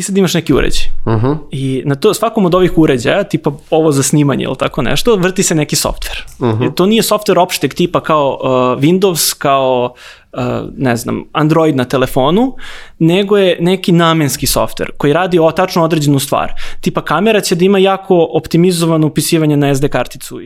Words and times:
ti 0.00 0.04
sad 0.04 0.16
imaš 0.16 0.34
neki 0.34 0.54
uređaj. 0.54 0.86
Uh 1.04 1.12
-huh. 1.12 1.36
I 1.50 1.82
na 1.86 1.94
to, 1.94 2.14
svakom 2.14 2.44
od 2.44 2.54
ovih 2.54 2.78
uređaja, 2.78 3.24
tipa 3.24 3.50
ovo 3.70 3.92
za 3.92 4.02
snimanje 4.02 4.44
ili 4.44 4.56
tako 4.56 4.82
nešto, 4.82 5.16
vrti 5.16 5.42
se 5.42 5.54
neki 5.54 5.76
softver. 5.76 6.24
Uh 6.38 6.48
-huh. 6.48 6.74
to 6.74 6.86
nije 6.86 7.02
softver 7.02 7.38
opšteg 7.38 7.74
tipa 7.74 8.00
kao 8.00 8.38
uh, 8.42 8.48
Windows, 8.82 9.38
kao 9.38 9.94
uh, 10.32 10.40
ne 10.76 10.96
znam, 10.96 11.24
Android 11.32 11.76
na 11.76 11.84
telefonu, 11.84 12.56
nego 12.98 13.36
je 13.36 13.56
neki 13.60 13.92
namenski 13.92 14.46
softver 14.46 14.90
koji 14.96 15.12
radi 15.12 15.38
o 15.38 15.52
tačno 15.52 15.84
određenu 15.84 16.18
stvar. 16.18 16.52
Tipa 16.80 17.04
kamera 17.04 17.40
će 17.40 17.54
da 17.54 17.64
ima 17.64 17.78
jako 17.78 18.28
optimizovano 18.32 19.06
upisivanje 19.06 19.56
na 19.56 19.74
SD 19.74 19.88
karticu. 19.88 20.40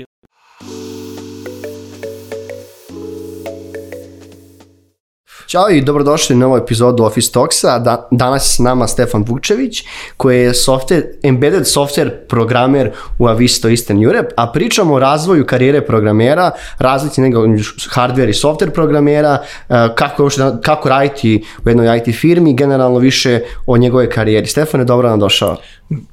Ćao 5.55 5.71
i 5.71 5.81
dobrodošli 5.81 6.37
na 6.37 6.47
ovu 6.47 6.57
epizodu 6.57 7.05
Office 7.05 7.33
Talksa. 7.33 7.79
Da, 7.79 8.09
danas 8.11 8.45
je 8.45 8.55
s 8.55 8.59
nama 8.59 8.87
Stefan 8.87 9.25
Vukčević, 9.29 9.85
koji 10.17 10.41
je 10.41 10.53
software, 10.53 11.03
embedded 11.23 11.63
software 11.63 12.11
programer 12.29 12.91
u 13.19 13.27
Avisto 13.27 13.69
Eastern 13.69 14.05
Europe, 14.05 14.35
a 14.37 14.47
pričamo 14.47 14.95
o 14.95 14.99
razvoju 14.99 15.47
karijere 15.47 15.87
programera, 15.87 16.51
razlici 16.79 17.21
nego 17.21 17.47
hardware 17.91 18.29
i 18.29 18.33
software 18.33 18.71
programera, 18.71 19.39
e, 19.69 19.89
kako, 19.95 20.29
kako 20.63 20.89
raditi 20.89 21.45
u 21.65 21.69
jednoj 21.69 21.99
IT 21.99 22.17
firmi, 22.17 22.55
generalno 22.55 22.99
više 22.99 23.41
o 23.67 23.77
njegove 23.77 24.11
karijeri. 24.11 24.47
Stefan 24.47 24.87
dobro 24.87 25.09
nam 25.09 25.21
došao. 25.21 25.57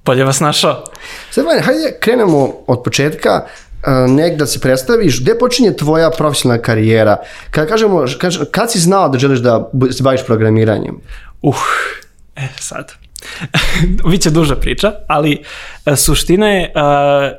Bolje 0.06 0.24
vas 0.24 0.40
našao. 0.40 0.84
Stefan, 1.32 1.60
hajde 1.62 1.98
krenemo 2.00 2.54
od 2.68 2.84
početka 2.84 3.46
negde 4.08 4.38
da 4.38 4.46
se 4.46 4.60
predstaviš, 4.60 5.22
gde 5.22 5.38
počinje 5.38 5.76
tvoja 5.76 6.10
profesionalna 6.18 6.62
karijera? 6.62 7.18
Kad 7.52 7.68
kažemo, 7.68 8.06
kad, 8.18 8.52
kad 8.52 8.72
si 8.72 8.80
znao 8.80 9.10
da 9.10 9.20
želiš 9.20 9.40
da 9.40 9.70
se 9.92 10.04
baviš 10.04 10.26
programiranjem? 10.26 11.00
Uh, 11.42 11.56
e, 12.36 12.48
sad. 12.60 12.92
Biće 14.10 14.30
duža 14.30 14.56
priča, 14.56 14.92
ali 15.08 15.44
uh, 15.86 15.96
suština 15.96 16.50
je, 16.50 16.74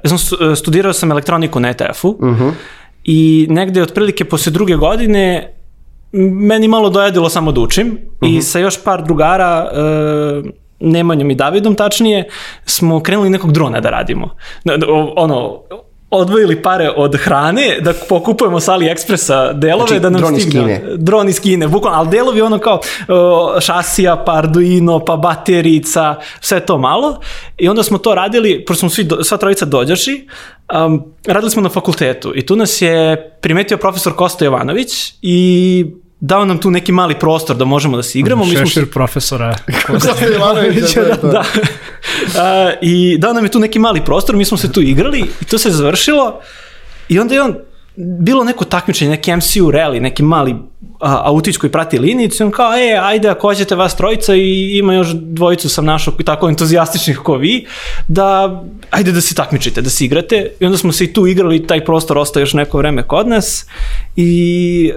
uh, 0.07 0.53
e, 0.53 0.57
studirao 0.57 0.93
sam 0.93 1.11
elektroniku 1.11 1.61
na 1.61 1.69
ETF-u 1.69 2.09
uh 2.09 2.29
mhm. 2.29 2.43
-huh. 2.43 2.53
i 3.05 3.47
negde 3.51 3.83
otprilike 3.83 4.25
posle 4.25 4.53
druge 4.53 4.77
godine 4.77 5.55
meni 6.33 6.69
malo 6.69 6.91
dojadilo 6.91 7.29
samo 7.29 7.53
da 7.53 7.61
učim 7.61 7.87
uh 7.87 7.95
-huh. 7.95 8.29
i 8.29 8.33
mhm. 8.33 8.41
sa 8.41 8.59
još 8.59 8.85
par 8.85 9.05
drugara 9.05 9.71
uh, 9.73 10.51
Nemanjom 10.83 11.31
i 11.31 11.35
Davidom 11.35 11.75
tačnije, 11.75 12.29
smo 12.65 13.03
krenuli 13.03 13.31
nekog 13.31 13.53
drona 13.53 13.81
da 13.81 13.91
radimo. 13.91 14.37
Ono, 15.17 15.63
odvojili 16.13 16.63
pare 16.63 16.91
od 16.97 17.17
hrane 17.17 17.79
da 17.81 17.93
pokupujemo 18.09 18.61
sa 18.61 18.73
AliExpressa 18.73 19.53
delove 19.53 19.87
znači, 19.87 20.01
da 20.01 20.11
nam 20.11 20.21
dron 20.21 20.41
stigne. 20.41 20.73
Iz 20.73 20.81
Kine. 20.81 20.97
Dron 20.97 21.29
iz 21.29 21.41
Kine. 21.41 21.69
Bukvalno, 21.69 21.99
ali 21.99 22.09
delovi 22.09 22.41
ono 22.41 22.59
kao 22.59 22.81
šasija, 23.61 24.17
pa 24.27 24.33
Arduino, 24.33 25.05
pa 25.05 25.17
baterica, 25.17 26.15
sve 26.41 26.61
to 26.61 26.79
malo. 26.79 27.21
I 27.59 27.69
onda 27.69 27.83
smo 27.83 27.99
to 27.99 28.15
radili, 28.15 28.65
pošto 28.65 28.81
smo 28.81 28.89
svi, 28.89 29.09
sva 29.23 29.39
trojica 29.39 29.65
dođaši, 29.65 30.27
um, 30.87 31.05
radili 31.27 31.51
smo 31.51 31.63
na 31.63 31.69
fakultetu 31.69 32.33
i 32.35 32.47
tu 32.47 32.57
nas 32.57 32.83
je 32.83 33.31
primetio 33.41 33.77
profesor 33.77 34.17
Kosta 34.17 34.45
Jovanović 34.45 35.15
i 35.23 35.87
dao 36.25 36.45
nam 36.45 36.59
tu 36.59 36.71
neki 36.71 36.93
mali 36.93 37.19
prostor 37.19 37.57
da 37.57 37.65
možemo 37.65 37.97
da 37.97 38.03
se 38.03 38.19
igramo. 38.19 38.45
Šešir 38.45 38.63
Mi 38.63 38.71
smo... 38.71 38.83
profesora. 38.93 39.57
da, 41.23 41.29
da. 41.29 41.41
Uh, 41.41 42.79
I 42.81 43.19
dao 43.19 43.33
nam 43.33 43.45
je 43.45 43.51
tu 43.51 43.59
neki 43.59 43.79
mali 43.79 44.05
prostor, 44.05 44.37
mi 44.37 44.45
smo 44.45 44.57
se 44.57 44.73
tu 44.73 44.81
igrali 44.81 45.21
i 45.41 45.45
to 45.45 45.59
se 45.59 45.71
završilo 45.71 46.41
i 47.09 47.19
onda 47.19 47.35
je 47.35 47.43
on 47.43 47.55
bilo 47.97 48.45
neko 48.45 48.65
takmičenje, 48.65 49.11
neki 49.11 49.37
MCU 49.37 49.71
rally, 49.71 50.01
neki 50.01 50.23
mali 50.23 50.55
a, 51.01 51.23
autić 51.25 51.57
koji 51.57 51.71
prati 51.71 51.99
linijicu 51.99 52.43
i 52.43 52.47
on 52.47 52.51
kao, 52.51 52.75
e, 52.75 52.99
ajde 53.03 53.29
ako 53.29 53.49
hoćete 53.49 53.75
vas 53.75 53.97
trojica 53.97 54.35
i 54.35 54.79
ima 54.79 54.95
još 54.95 55.09
dvojicu 55.13 55.69
sam 55.69 55.85
našao 55.85 56.15
tako 56.25 56.49
entuzijastičnih 56.49 57.21
kao 57.25 57.37
vi, 57.37 57.67
da 58.09 58.63
ajde 58.91 59.13
da 59.13 59.21
se 59.21 59.35
takmičite, 59.35 59.83
da 59.83 59.91
se 59.91 60.05
igrate 60.05 60.51
i 60.61 60.67
onda 60.67 60.79
smo 60.79 60.93
se 60.93 61.05
i 61.05 61.13
tu 61.13 61.27
igrali, 61.27 61.67
taj 61.67 61.85
prostor 61.85 62.19
ostao 62.19 62.41
još 62.41 62.55
neko 62.55 62.79
vreme 62.79 63.03
kod 63.03 63.29
nas 63.29 63.67
i 64.17 64.93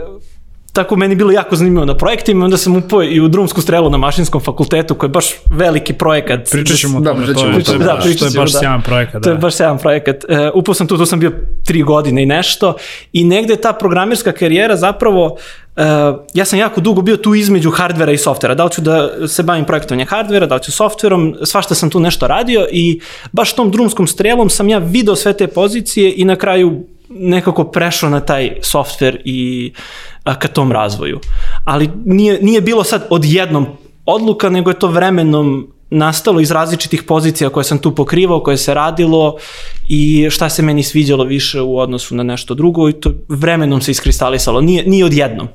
tako 0.76 0.96
meni 0.96 1.16
bilo 1.16 1.32
jako 1.32 1.56
zanimljivo 1.56 1.86
na 1.86 1.98
projektima, 1.98 2.46
onda 2.46 2.58
sam 2.58 2.76
upao 2.76 3.04
i 3.04 3.22
u 3.22 3.28
drumsku 3.28 3.62
strelu 3.62 3.90
na 3.90 3.98
mašinskom 3.98 4.42
fakultetu, 4.42 4.96
koji 4.96 5.08
je 5.08 5.12
baš 5.12 5.26
veliki 5.52 5.94
projekat. 5.94 6.50
Pričat 6.52 6.78
ćemo 6.78 6.98
o 6.98 7.02
da, 7.02 7.14
tome, 7.14 7.26
to, 7.26 7.32
je, 7.32 7.64
to, 7.64 7.72
je, 7.74 7.78
da, 7.78 7.86
baš, 7.86 8.18
to 8.20 8.26
je 8.26 8.32
baš 8.36 8.52
da. 8.52 8.60
sjajan 8.60 8.82
projekat. 8.82 9.14
Da. 9.14 9.22
To 9.22 9.30
je 9.30 9.36
da. 9.36 9.42
baš 9.42 9.56
sjajan 9.56 9.78
projekat. 9.78 10.16
Uh, 10.30 10.38
upao 10.54 10.76
sam 10.76 10.88
tu, 10.88 10.98
tu 10.98 11.06
sam 11.06 11.20
bio 11.20 11.32
tri 11.66 11.82
godine 11.82 12.24
i 12.24 12.26
nešto 12.26 12.76
i 13.14 13.24
negde 13.24 13.56
ta 13.56 13.74
programerska 13.74 14.32
karijera 14.32 14.76
zapravo 14.76 15.38
Uh, 15.78 15.84
ja 16.34 16.46
sam 16.46 16.60
jako 16.60 16.82
dugo 16.82 17.02
bio 17.02 17.18
tu 17.18 17.36
između 17.36 17.72
hardvera 17.72 18.12
i 18.12 18.18
softvera. 18.18 18.56
Da 18.56 18.64
li 18.64 18.72
ću 18.72 18.82
da 18.82 19.28
se 19.28 19.44
bavim 19.44 19.66
projektovanje 19.66 20.06
hardvera, 20.06 20.46
da 20.46 20.56
li 20.56 20.64
ću 20.64 20.72
softverom, 20.72 21.36
svašta 21.44 21.76
sam 21.76 21.90
tu 21.90 22.00
nešto 22.00 22.28
radio 22.28 22.68
i 22.72 23.00
baš 23.32 23.54
tom 23.54 23.72
drumskom 23.72 24.08
strelom 24.08 24.50
sam 24.50 24.70
ja 24.70 24.78
video 24.78 25.16
sve 25.16 25.34
te 25.34 25.48
pozicije 25.48 26.14
i 26.16 26.26
na 26.26 26.36
kraju 26.36 26.84
nekako 27.10 27.64
prešao 27.64 28.10
na 28.10 28.20
taj 28.20 28.58
softver 28.62 29.22
i 29.26 29.72
ka 30.34 30.48
tom 30.48 30.72
razvoju. 30.72 31.20
Ali 31.64 31.90
nije, 32.06 32.40
nije 32.42 32.62
bilo 32.62 32.84
sad 32.84 33.08
odjednom 33.10 33.68
odluka, 34.06 34.50
nego 34.50 34.70
je 34.70 34.80
to 34.80 34.88
vremenom 34.88 35.68
nastalo 35.90 36.40
iz 36.40 36.52
različitih 36.52 37.04
pozicija 37.04 37.50
koje 37.50 37.64
sam 37.64 37.78
tu 37.78 37.96
pokrivao, 37.96 38.44
koje 38.44 38.58
se 38.58 38.74
radilo 38.74 39.38
i 39.88 40.28
šta 40.30 40.50
se 40.50 40.62
meni 40.62 40.84
sviđalo 40.84 41.24
više 41.24 41.62
u 41.62 41.78
odnosu 41.78 42.16
na 42.16 42.24
nešto 42.24 42.54
drugo 42.54 42.90
i 42.90 42.94
to 42.94 43.12
vremenom 43.28 43.82
se 43.82 43.92
iskristalisalo. 43.92 44.62
Nije, 44.62 44.84
nije 44.86 45.06
odjednom, 45.06 45.48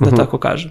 da 0.00 0.06
mhm. 0.06 0.14
-huh. 0.14 0.18
tako 0.18 0.38
kažem. 0.38 0.70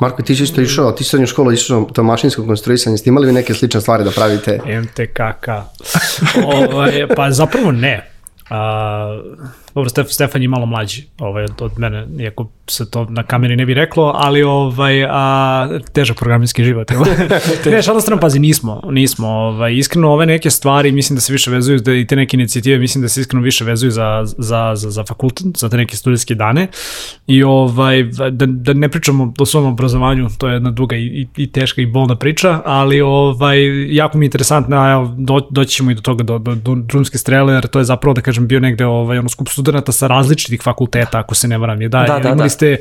Marko, 0.00 0.22
ti 0.22 0.36
si 0.36 0.42
isto 0.42 0.60
išao, 0.60 0.92
ti 0.92 1.04
si 1.04 1.10
srednju 1.10 1.26
školu 1.26 1.52
išao 1.52 1.88
to 1.92 2.02
mašinsko 2.02 2.46
konstruisanje, 2.46 2.98
ste 2.98 3.10
imali 3.10 3.26
vi 3.26 3.32
neke 3.32 3.54
slične 3.54 3.80
stvari 3.80 4.04
da 4.04 4.10
pravite? 4.10 4.60
MTKK. 4.82 5.48
ovaj, 6.44 7.06
pa 7.16 7.30
zapravo 7.30 7.72
ne. 7.72 8.10
A, 8.50 9.20
dobro, 9.78 9.88
Stef, 9.88 10.08
Stefan 10.10 10.42
je 10.42 10.48
malo 10.48 10.66
mlađi 10.66 11.06
ovaj, 11.18 11.44
od, 11.44 11.52
od 11.60 11.78
mene, 11.78 12.06
iako 12.18 12.50
se 12.66 12.90
to 12.90 13.06
na 13.10 13.22
kameri 13.22 13.56
ne 13.56 13.66
bi 13.66 13.74
reklo, 13.74 14.12
ali 14.14 14.42
ovaj, 14.42 15.04
a, 15.10 15.68
težak 15.92 16.16
programinski 16.18 16.64
život. 16.64 16.90
ne, 17.72 17.82
šalno 17.82 18.00
strano, 18.00 18.20
pazi, 18.20 18.38
nismo, 18.38 18.82
nismo. 18.90 19.28
Ovaj, 19.28 19.74
iskreno, 19.74 20.10
ove 20.10 20.26
neke 20.26 20.50
stvari 20.50 20.92
mislim 20.92 21.16
da 21.16 21.20
se 21.20 21.32
više 21.32 21.50
vezuju, 21.50 21.78
da 21.78 21.94
i 21.94 22.06
te 22.06 22.16
neke 22.16 22.36
inicijative 22.36 22.78
mislim 22.78 23.02
da 23.02 23.08
se 23.08 23.20
iskreno 23.20 23.42
više 23.42 23.64
vezuju 23.64 23.90
za, 23.90 24.22
za, 24.24 24.72
za, 24.74 24.90
za 24.90 25.04
fakultet, 25.04 25.46
za 25.56 25.68
te 25.68 25.76
neke 25.76 25.96
studijske 25.96 26.34
dane. 26.34 26.66
I 27.26 27.42
ovaj, 27.42 28.02
da, 28.30 28.46
da 28.46 28.72
ne 28.72 28.88
pričamo 28.88 29.32
o 29.38 29.46
svom 29.46 29.66
obrazovanju, 29.66 30.28
to 30.38 30.48
je 30.48 30.54
jedna 30.54 30.70
duga 30.70 30.96
i, 30.96 31.04
i, 31.04 31.26
i 31.36 31.52
teška 31.52 31.82
i 31.82 31.86
bolna 31.86 32.16
priča, 32.16 32.62
ali 32.64 33.00
ovaj, 33.00 33.58
jako 33.94 34.18
mi 34.18 34.24
je 34.24 34.26
interesantno, 34.26 34.90
evo, 34.92 35.14
do, 35.18 35.40
doći 35.50 35.74
ćemo 35.74 35.90
i 35.90 35.94
do 35.94 36.00
toga, 36.00 36.22
do, 36.24 36.38
do, 36.38 36.54
do 36.54 36.74
drumske 36.74 37.18
strele, 37.18 37.54
jer 37.54 37.66
to 37.66 37.78
je 37.78 37.84
zapravo, 37.84 38.14
da 38.14 38.20
kažem, 38.20 38.46
bio 38.48 38.60
negde 38.60 38.86
ovaj, 38.86 39.18
ono, 39.18 39.28
skup 39.28 39.48
studenta 39.68 39.92
sa 39.92 40.06
različitih 40.06 40.62
fakulteta, 40.62 41.18
ako 41.18 41.34
se 41.34 41.48
ne 41.48 41.58
varam, 41.58 41.82
je 41.82 41.88
da, 41.88 42.04
da, 42.06 42.18
da, 42.18 42.28
imali 42.28 42.48
da. 42.48 42.48
ste 42.48 42.76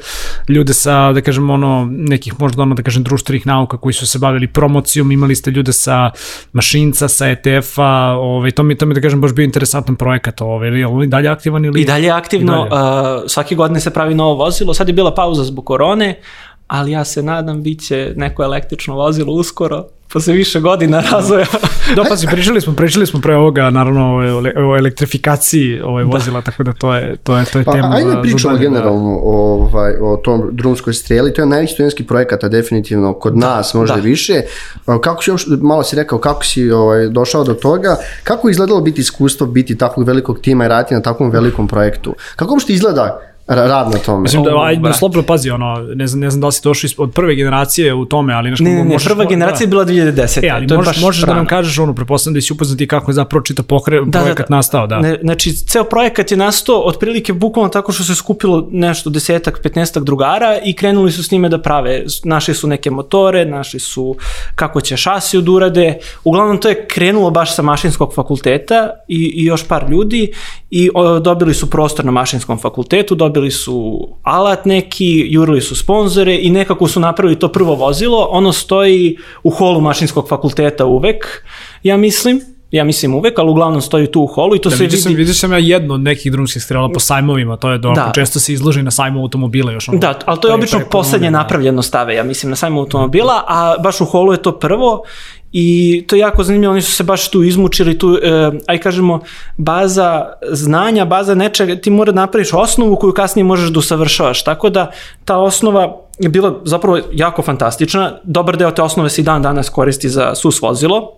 ljude 0.48 0.74
sa, 0.74 1.12
da 1.12 1.22
kažem, 1.22 1.50
ono, 1.50 1.88
nekih 1.92 2.40
možda 2.40 2.62
ono, 2.62 2.76
da 2.76 2.84
kažem, 2.84 3.04
društvenih 3.04 3.48
nauka 3.48 3.78
koji 3.78 3.94
su 3.94 4.08
se 4.08 4.20
bavili 4.20 4.48
promocijom, 4.48 5.12
imali 5.12 5.36
ste 5.36 5.52
ljude 5.52 5.74
sa 5.74 6.12
mašinca, 6.54 7.08
sa 7.08 7.28
ETF-a, 7.28 8.16
ovaj, 8.20 8.52
to 8.52 8.64
mi, 8.64 8.78
to 8.78 8.86
mi, 8.86 8.94
da 8.94 9.02
kažem, 9.02 9.22
baš 9.22 9.34
bio 9.34 9.44
interesantan 9.44 9.96
projekat, 9.96 10.42
ovaj, 10.42 10.68
ili 10.68 10.80
je 10.80 11.08
dalje 11.08 11.30
aktivan 11.30 11.66
ili... 11.66 11.82
I 11.82 11.86
dalje 11.86 12.10
aktivno, 12.10 12.66
I 12.66 12.70
dalje. 12.70 13.18
Uh, 13.18 13.24
svake 13.28 13.56
godine 13.56 13.80
se 13.80 13.94
pravi 13.94 14.16
novo 14.16 14.36
vozilo, 14.36 14.74
sad 14.74 14.88
je 14.88 14.94
bila 14.94 15.14
pauza 15.16 15.44
zbog 15.44 15.66
korone, 15.66 16.20
ali 16.68 16.92
ja 16.92 17.06
se 17.06 17.24
nadam 17.24 17.64
bit 17.64 17.88
će 17.88 18.14
neko 18.16 18.44
električno 18.44 18.96
vozilo 18.96 19.34
uskoro, 19.34 19.86
posle 20.14 20.34
više 20.34 20.60
godina 20.60 21.04
razvoja. 21.12 21.46
da, 21.96 22.04
pa 22.10 22.18
si, 22.18 22.28
pričali 22.28 22.62
smo, 22.62 22.74
pričali 22.74 23.06
smo 23.06 23.22
pre 23.22 23.36
ovoga, 23.36 23.70
naravno, 23.70 24.16
o, 24.16 24.70
o 24.70 24.78
elektrifikaciji 24.78 25.82
ovaj 25.82 26.04
da. 26.04 26.10
vozila, 26.10 26.42
tako 26.42 26.64
da 26.64 26.74
to 26.74 26.96
je, 26.96 27.16
to 27.24 27.38
je, 27.38 27.46
to 27.46 27.60
je 27.60 27.66
pa, 27.66 27.72
tema. 27.72 27.92
Ajde 27.96 28.22
pričamo 28.22 28.54
da. 28.54 28.60
generalno 28.60 29.20
o, 29.24 29.54
ovaj, 29.54 29.94
o 30.02 30.18
tom 30.18 30.50
drumskoj 30.52 30.94
streli, 30.94 31.34
to 31.34 31.42
je 31.42 31.46
najveći 31.46 31.74
studenski 31.74 32.04
projekat, 32.04 32.44
a 32.44 32.50
definitivno 32.50 33.14
kod 33.14 33.34
da, 33.34 33.48
nas 33.48 33.74
možda 33.74 33.96
da. 33.96 34.02
više. 34.02 34.42
Kako 35.02 35.24
si 35.24 35.32
malo 35.62 35.84
si 35.84 35.96
rekao, 35.96 36.20
kako 36.20 36.46
si 36.46 36.72
ovaj, 36.72 37.08
došao 37.08 37.44
do 37.44 37.54
toga, 37.54 37.98
kako 38.24 38.48
je 38.48 38.52
izgledalo 38.52 38.82
biti 38.82 39.02
iskustvo, 39.02 39.48
biti 39.48 39.78
takvog 39.78 40.08
velikog 40.08 40.40
tima 40.40 40.66
i 40.66 40.68
raditi 40.68 40.94
na 40.94 41.02
takvom 41.02 41.30
velikom 41.30 41.68
projektu? 41.68 42.16
Kako 42.36 42.54
uopšte 42.54 42.74
izgleda 42.74 43.27
rad 43.48 43.92
na 43.92 43.98
tome. 43.98 44.22
Mislim 44.22 44.44
da, 44.44 44.62
ajde, 44.62 44.94
slobodno 44.94 45.24
pazi, 45.24 45.50
ono, 45.50 45.76
ne 45.96 46.08
znam, 46.08 46.20
ne 46.20 46.30
znam 46.30 46.42
da 46.42 46.48
li 46.48 46.54
si 46.54 46.62
došao 46.64 46.90
od 46.98 47.12
prve 47.12 47.36
generacije 47.36 47.94
u 47.94 48.06
tome, 48.06 48.34
ali 48.34 48.50
nešto... 48.50 48.64
Ne, 48.64 48.70
ne, 48.70 48.84
ne, 48.84 48.94
možeš, 48.94 49.08
prva 49.08 49.26
generacija 49.26 49.66
je 49.66 49.68
bila 49.68 49.86
2010. 49.86 50.46
E, 50.46 50.50
ali 50.50 50.68
to 50.68 50.76
možeš, 50.76 51.02
možeš 51.02 51.24
da 51.24 51.34
nam 51.34 51.46
kažeš, 51.46 51.80
ono, 51.80 51.94
preposledam 51.96 52.34
da 52.34 52.42
si 52.42 52.54
upoznati 52.54 52.88
kako 52.88 53.12
je 53.12 53.16
zapravo 53.16 53.44
čita 53.44 53.64
pokre, 53.64 54.02
da, 54.06 54.20
projekat 54.20 54.46
da, 54.48 54.50
da. 54.50 54.56
nastao, 54.56 54.88
da. 54.88 55.00
Ne, 55.00 55.20
znači, 55.22 55.54
ceo 55.54 55.84
projekat 55.84 56.32
je 56.32 56.38
nastao 56.38 56.82
otprilike 56.82 57.34
bukvalno 57.34 57.70
tako 57.70 57.92
što 57.92 58.04
se 58.04 58.16
skupilo 58.16 58.68
nešto 58.72 59.10
desetak, 59.10 59.60
petnestak 59.64 60.04
drugara 60.04 60.60
i 60.66 60.76
krenuli 60.76 61.12
su 61.12 61.24
s 61.24 61.32
njime 61.32 61.50
da 61.50 61.62
prave. 61.62 62.04
Našli 62.24 62.54
su 62.54 62.68
neke 62.68 62.92
motore, 62.92 63.46
našli 63.46 63.80
su 63.80 64.16
kako 64.56 64.82
će 64.82 64.98
šasi 64.98 65.38
od 65.38 65.50
urade. 65.50 65.98
Uglavnom, 66.24 66.58
to 66.58 66.70
je 66.70 66.86
krenulo 66.88 67.32
baš 67.32 67.56
sa 67.56 67.62
mašinskog 67.62 68.14
fakulteta 68.14 68.90
i, 69.08 69.32
i 69.36 69.46
još 69.46 69.68
par 69.68 69.90
ljudi 69.90 70.32
i 70.70 70.90
o, 70.96 71.20
dobili 71.20 71.54
su 71.54 71.70
prostor 71.70 72.06
na 72.06 72.12
mašinskom 72.12 72.60
fakultetu, 72.60 73.16
dobili 73.16 73.37
dobili 73.38 73.52
su 73.52 74.08
alat 74.24 74.66
neki, 74.66 75.26
jurili 75.30 75.62
su 75.62 75.76
sponzore 75.76 76.40
i 76.42 76.50
nekako 76.50 76.88
su 76.88 77.00
napravili 77.00 77.40
to 77.40 77.48
prvo 77.48 77.76
vozilo. 77.76 78.28
Ono 78.32 78.54
stoji 78.54 79.18
u 79.44 79.50
holu 79.50 79.82
mašinskog 79.82 80.28
fakulteta 80.30 80.86
uvek, 80.86 81.44
ja 81.84 81.98
mislim, 81.98 82.42
ja 82.72 82.84
mislim 82.84 83.16
uvek, 83.16 83.40
ali 83.40 83.50
uglavnom 83.52 83.82
stoji 83.82 84.08
tu 84.08 84.22
u 84.22 84.28
holu 84.28 84.56
i 84.56 84.60
to 84.60 84.70
Da, 84.70 84.76
se 84.76 84.84
vidio, 84.84 84.98
sam, 85.00 85.10
vidi... 85.10 85.18
vidio 85.18 85.34
sam 85.34 85.52
ja 85.52 85.58
jedno 85.58 85.94
od 85.94 86.02
nekih 86.02 86.32
drumskih 86.32 86.64
strela 86.64 86.90
po 86.90 87.00
sajmovima, 87.00 87.58
to 87.58 87.72
je 87.72 87.78
dobro, 87.78 88.04
Da. 88.06 88.12
često 88.16 88.40
se 88.40 88.54
izloži 88.54 88.84
na 88.84 88.92
sajmu 88.92 89.22
automobila 89.22 89.72
još 89.72 89.90
ono. 89.90 89.98
Da, 90.00 90.20
ali 90.26 90.40
to 90.40 90.48
je 90.48 90.52
pre- 90.52 90.56
obično 90.56 90.80
pre 90.80 90.88
poslednje 90.90 91.32
da. 91.32 91.38
napravljeno 91.38 91.82
stave, 91.82 92.16
ja 92.16 92.24
mislim, 92.24 92.50
na 92.50 92.56
sajmu 92.56 92.80
automobila, 92.80 93.44
a 93.48 93.76
baš 93.84 94.02
u 94.02 94.06
holu 94.06 94.32
je 94.32 94.42
to 94.42 94.60
prvo 94.60 95.04
i 95.52 96.04
to 96.08 96.16
je 96.16 96.20
jako 96.20 96.44
zanimljivo, 96.44 96.72
oni 96.72 96.82
su 96.82 96.92
se 96.92 97.04
baš 97.04 97.32
tu 97.32 97.44
izmučili, 97.44 97.98
tu, 97.98 98.18
e, 98.24 98.52
aj 98.68 98.78
kažemo, 98.78 99.20
baza 99.58 100.34
znanja, 100.52 101.06
baza 101.06 101.36
nečega, 101.36 101.76
ti 101.76 101.90
mora 101.90 102.12
da 102.12 102.22
napraviš 102.22 102.54
osnovu 102.54 102.96
koju 102.96 103.14
kasnije 103.14 103.44
možeš 103.44 103.70
da 103.70 103.80
usavršavaš, 103.80 104.44
tako 104.44 104.70
da 104.70 104.92
ta 105.26 105.38
osnova 105.38 105.98
je 106.20 106.30
bila 106.30 106.62
zapravo 106.64 107.00
jako 107.12 107.42
fantastična, 107.42 108.20
dobar 108.24 108.58
deo 108.58 108.72
te 108.72 108.82
osnove 108.82 109.10
se 109.10 109.22
i 109.22 109.24
dan 109.24 109.42
danas 109.42 109.70
koristi 109.70 110.10
za 110.10 110.36
sus 110.36 110.62
vozilo, 110.62 111.17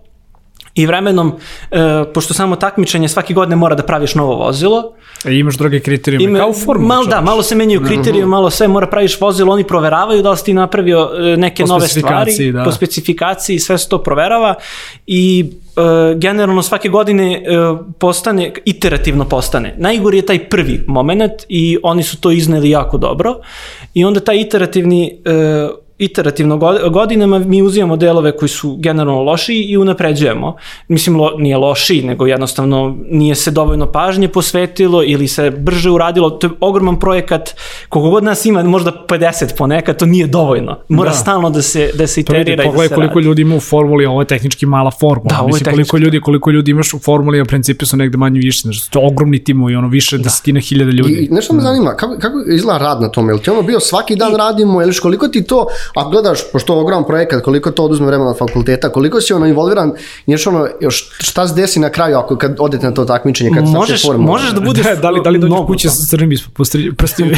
I 0.81 0.86
vremenom, 0.86 1.34
e, 1.72 1.78
pošto 2.14 2.34
samo 2.34 2.56
takmičenje 2.56 3.08
svake 3.08 3.34
godine 3.34 3.56
mora 3.56 3.76
da 3.76 3.84
praviš 3.84 4.16
novo 4.16 4.36
vozilo, 4.36 4.94
E, 5.26 5.34
imaš 5.36 5.58
druge 5.58 5.80
kriterijume, 5.80 6.30
Ime, 6.30 6.40
kao 6.40 6.50
u 6.50 6.54
formuli. 6.54 6.88
Malo, 6.88 7.06
da, 7.06 7.22
malo 7.22 7.44
se 7.44 7.56
menjaju 7.56 7.84
kriterijumi, 7.86 8.30
malo 8.30 8.50
sve, 8.50 8.68
mora 8.68 8.88
praviš 8.88 9.22
vozilo, 9.22 9.54
oni 9.54 9.64
proveravaju 9.64 10.22
da 10.22 10.31
li 10.31 10.38
si 10.38 10.46
ti 10.46 10.54
napravio 10.54 11.10
e, 11.34 11.38
neke 11.38 11.64
Po 11.64 11.68
nove 11.68 11.88
stvari, 11.88 12.52
da. 12.52 12.64
po 12.64 12.72
specifikaciji, 12.72 13.60
sve 13.60 13.78
se 13.78 13.90
to 13.90 14.04
proverava 14.04 14.56
i 15.08 15.46
e, 15.78 16.16
generalno 16.16 16.62
svake 16.62 16.90
godine 16.90 17.34
e, 17.34 17.42
postane, 18.00 18.54
iterativno 18.66 19.26
postane. 19.26 19.76
Najgori 19.78 20.18
je 20.18 20.26
taj 20.26 20.50
prvi 20.50 20.84
moment 20.88 21.34
i 21.50 21.78
oni 21.84 22.04
su 22.04 22.18
to 22.22 22.31
izneli 22.31 22.70
jako 22.70 22.98
dobro 22.98 23.36
i 23.94 24.06
onda 24.06 24.20
taj 24.20 24.38
iterativni 24.42 25.22
e, 25.26 25.70
iterativno 26.00 26.57
go- 26.57 26.90
godinama 26.90 27.40
mi 27.40 27.62
uzimamo 27.62 27.98
delove 27.98 28.38
koji 28.38 28.50
su 28.50 28.75
generalno 28.75 29.22
loši 29.22 29.54
i 29.56 29.78
unapređujemo. 29.78 30.56
Mislim, 30.88 31.16
lo, 31.16 31.31
nije 31.38 31.57
loši, 31.57 32.01
nego 32.01 32.28
jednostavno 32.28 32.98
nije 33.10 33.36
se 33.36 33.51
dovoljno 33.51 33.86
pažnje 33.86 34.28
posvetilo 34.28 35.04
ili 35.04 35.28
se 35.28 35.50
brže 35.51 35.90
uradilo. 35.90 36.30
To 36.30 36.48
je 36.48 36.51
ogroman 36.60 37.00
projekat, 37.00 37.50
koliko 37.90 38.10
god 38.10 38.24
nas 38.24 38.46
ima, 38.46 38.63
možda 38.63 39.06
50 39.10 39.57
ponekad, 39.57 39.98
to 40.00 40.06
nije 40.06 40.28
dovoljno. 40.28 40.78
Mora 40.90 41.10
Da. 41.10 41.16
stalno 41.16 41.50
da 41.50 41.62
se, 41.62 41.92
da 41.94 42.07
se 42.07 42.24
To 42.24 42.34
vidi, 42.34 42.42
iterira 42.42 42.54
i 42.54 42.57
da 42.57 42.63
pogledaj 42.63 42.88
se 42.88 42.95
koliko 42.95 43.13
radi. 43.16 43.25
ljudi 43.25 43.42
ima 43.42 43.56
u 43.56 43.60
formuli, 43.60 44.06
ovo 44.06 44.22
je 44.22 44.28
tehnički 44.28 44.66
mala 44.66 44.92
formula. 44.92 45.30
Da, 45.30 45.40
ovo 45.40 45.48
je 45.48 45.54
Mislim, 45.54 45.74
koliko 45.74 45.98
ljudi, 45.98 46.22
koliko 46.22 46.52
ljudi 46.52 46.72
imaš 46.72 46.94
u 46.94 47.00
formuli, 47.00 47.42
a 47.42 47.45
principi 47.45 47.86
su 47.86 47.98
negde 47.98 48.18
manje 48.18 48.40
više. 48.40 48.62
Znači, 48.62 48.92
to 48.92 49.00
je 49.00 49.07
ogromni 49.07 49.44
timovi, 49.44 49.75
ono 49.75 49.88
više 49.88 50.18
da. 50.18 50.24
desetina 50.24 50.60
hiljada 50.60 50.92
ljudi. 50.92 51.13
I, 51.13 51.25
i 51.25 51.30
nešto 51.30 51.54
me 51.54 51.62
zanima, 51.62 51.90
kako, 51.92 52.16
kako 52.16 52.38
izgleda 52.48 52.78
rad 52.80 53.02
na 53.02 53.10
tome? 53.10 53.31
Jel 53.31 53.40
ti 53.40 53.50
ono 53.50 53.62
bio 53.62 53.80
svaki 53.80 54.16
dan 54.16 54.36
radimo, 54.36 54.81
ili 54.81 54.94
koliko 54.95 55.28
ti 55.28 55.44
to, 55.44 55.66
a 55.95 56.09
gledaš, 56.09 56.51
pošto 56.51 56.74
je 56.74 56.80
ogroman 56.80 57.03
projekat, 57.03 57.44
koliko 57.44 57.71
to 57.71 57.83
oduzme 57.83 58.06
vremena 58.06 58.30
od 58.30 58.38
fakulteta, 58.38 58.89
koliko 58.91 59.21
si 59.21 59.33
ono 59.33 59.45
involviran, 59.45 59.91
još 60.25 60.47
ono, 60.47 60.68
još 60.81 61.09
šta 61.19 61.47
se 61.47 61.56
desi 61.56 61.80
na 61.80 61.89
kraju 61.89 62.18
ako 62.18 62.38
kad 62.38 62.56
odete 62.59 62.86
na 62.86 62.94
to 62.94 63.06
takmičenje, 63.06 63.51
kad 63.56 63.63
Možeš, 63.63 64.01
formulu? 64.06 64.31
možeš 64.31 64.51
da 64.51 64.62
budeš 64.62 64.86
Da, 64.89 64.95
da 64.95 65.09
li, 65.09 65.21
da 65.24 65.30
li 65.30 65.39
dođeš 65.39 65.57
kuće 65.68 65.88
toga. 65.88 65.95
sa 65.95 66.06
crnim 66.06 66.31
prstima? 66.97 67.31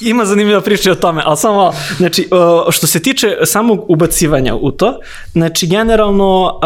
Ima 0.00 0.24
zanimljiva 0.24 0.60
priča 0.60 0.92
o 0.92 0.94
tome, 0.94 1.22
ali 1.24 1.36
samo, 1.36 1.72
znači, 1.96 2.28
što 2.70 2.86
se 2.86 3.00
tiče 3.02 3.36
samog 3.44 3.84
ubacivanja 3.88 4.54
u 4.54 4.70
to, 4.70 5.00
znači, 5.32 5.66
generalno, 5.66 6.60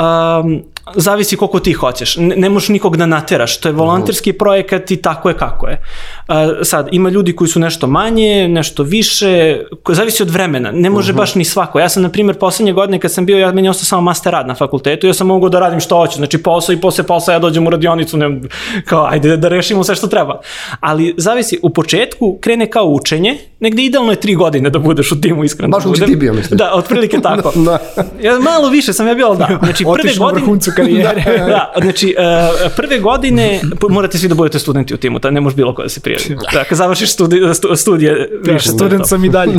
um, 0.44 0.62
zavisi 0.94 1.36
koliko 1.36 1.60
ti 1.60 1.72
hoćeš. 1.72 2.16
Ne, 2.16 2.36
ne 2.36 2.48
možeš 2.48 2.68
nikog 2.68 2.96
da 2.96 3.06
nateraš. 3.06 3.56
To 3.56 3.68
je 3.68 3.72
volonterski 3.72 4.32
projekat 4.32 4.90
i 4.90 4.96
tako 4.96 5.28
je 5.28 5.36
kako 5.36 5.68
je. 5.68 5.82
Uh, 6.28 6.34
sad, 6.62 6.88
ima 6.92 7.10
ljudi 7.10 7.36
koji 7.36 7.48
su 7.48 7.60
nešto 7.60 7.86
manje, 7.86 8.48
nešto 8.48 8.82
više, 8.82 9.60
ko, 9.82 9.94
zavisi 9.94 10.22
od 10.22 10.30
vremena. 10.30 10.70
Ne 10.72 10.90
može 10.90 11.12
baš 11.12 11.34
ni 11.34 11.44
svako. 11.44 11.80
Ja 11.80 11.88
sam, 11.88 12.02
na 12.02 12.08
primjer, 12.08 12.38
poslednje 12.38 12.72
godine 12.72 13.00
kad 13.00 13.12
sam 13.12 13.26
bio, 13.26 13.38
ja 13.38 13.52
meni 13.52 13.66
je 13.66 13.70
ostao 13.70 13.84
samo 13.84 14.02
master 14.02 14.32
rad 14.32 14.46
na 14.46 14.54
fakultetu, 14.54 15.06
ja 15.06 15.14
sam 15.14 15.26
mogao 15.26 15.48
da 15.48 15.60
radim 15.60 15.80
što 15.80 15.96
hoću. 15.96 16.16
Znači, 16.16 16.42
posao 16.42 16.72
i 16.72 16.80
posle 16.80 17.04
posla 17.04 17.34
ja 17.34 17.38
dođem 17.38 17.66
u 17.66 17.70
radionicu, 17.70 18.16
ne, 18.16 18.40
kao, 18.84 19.06
ajde 19.10 19.36
da 19.36 19.48
rešimo 19.48 19.84
sve 19.84 19.94
što 19.94 20.06
treba. 20.06 20.40
Ali, 20.80 21.14
zavisi, 21.16 21.58
u 21.62 21.70
početku 21.70 22.38
krene 22.40 22.70
kao 22.70 22.84
učenje, 22.84 23.38
negde 23.60 23.82
idealno 23.82 24.12
je 24.12 24.20
tri 24.20 24.34
godine 24.34 24.70
da 24.70 24.78
budeš 24.78 25.12
u 25.12 25.20
timu, 25.20 25.44
iskreno. 25.44 25.70
Baš 25.70 25.84
da 25.84 25.90
budem. 25.90 26.08
ti 26.08 26.16
bio, 26.16 26.32
mislim. 26.32 26.58
Da, 26.58 26.72
otprilike 26.74 27.20
tako. 27.28 27.52
Da. 27.56 27.78
Ja, 28.22 28.38
malo 28.38 28.68
više 28.68 28.92
sam 28.92 29.06
ja 29.06 29.14
bio, 29.14 29.26
ali 29.26 29.38
da. 29.38 29.48
Znači, 29.68 29.84
prve 29.84 30.14
godine... 30.18 30.46
karijere. 30.82 31.38
da, 31.38 31.46
da, 31.46 31.72
znači, 31.82 32.14
uh, 32.18 32.72
prve 32.76 32.98
godine 32.98 33.60
morate 33.90 34.18
svi 34.18 34.28
da 34.28 34.34
budete 34.34 34.58
studenti 34.58 34.94
u 34.94 34.96
timu, 34.96 35.18
da 35.18 35.30
ne 35.30 35.40
može 35.40 35.56
bilo 35.56 35.74
ko 35.74 35.82
da 35.82 35.88
se 35.88 36.00
prijavi. 36.00 36.36
Da, 36.52 36.64
kad 36.64 36.78
završiš 36.78 37.12
studi, 37.12 37.40
stu, 37.54 37.76
studije, 37.76 38.28
Da, 38.44 38.52
više 38.52 38.68
student 38.68 39.06
sam 39.06 39.24
i 39.24 39.28
dalje. 39.28 39.54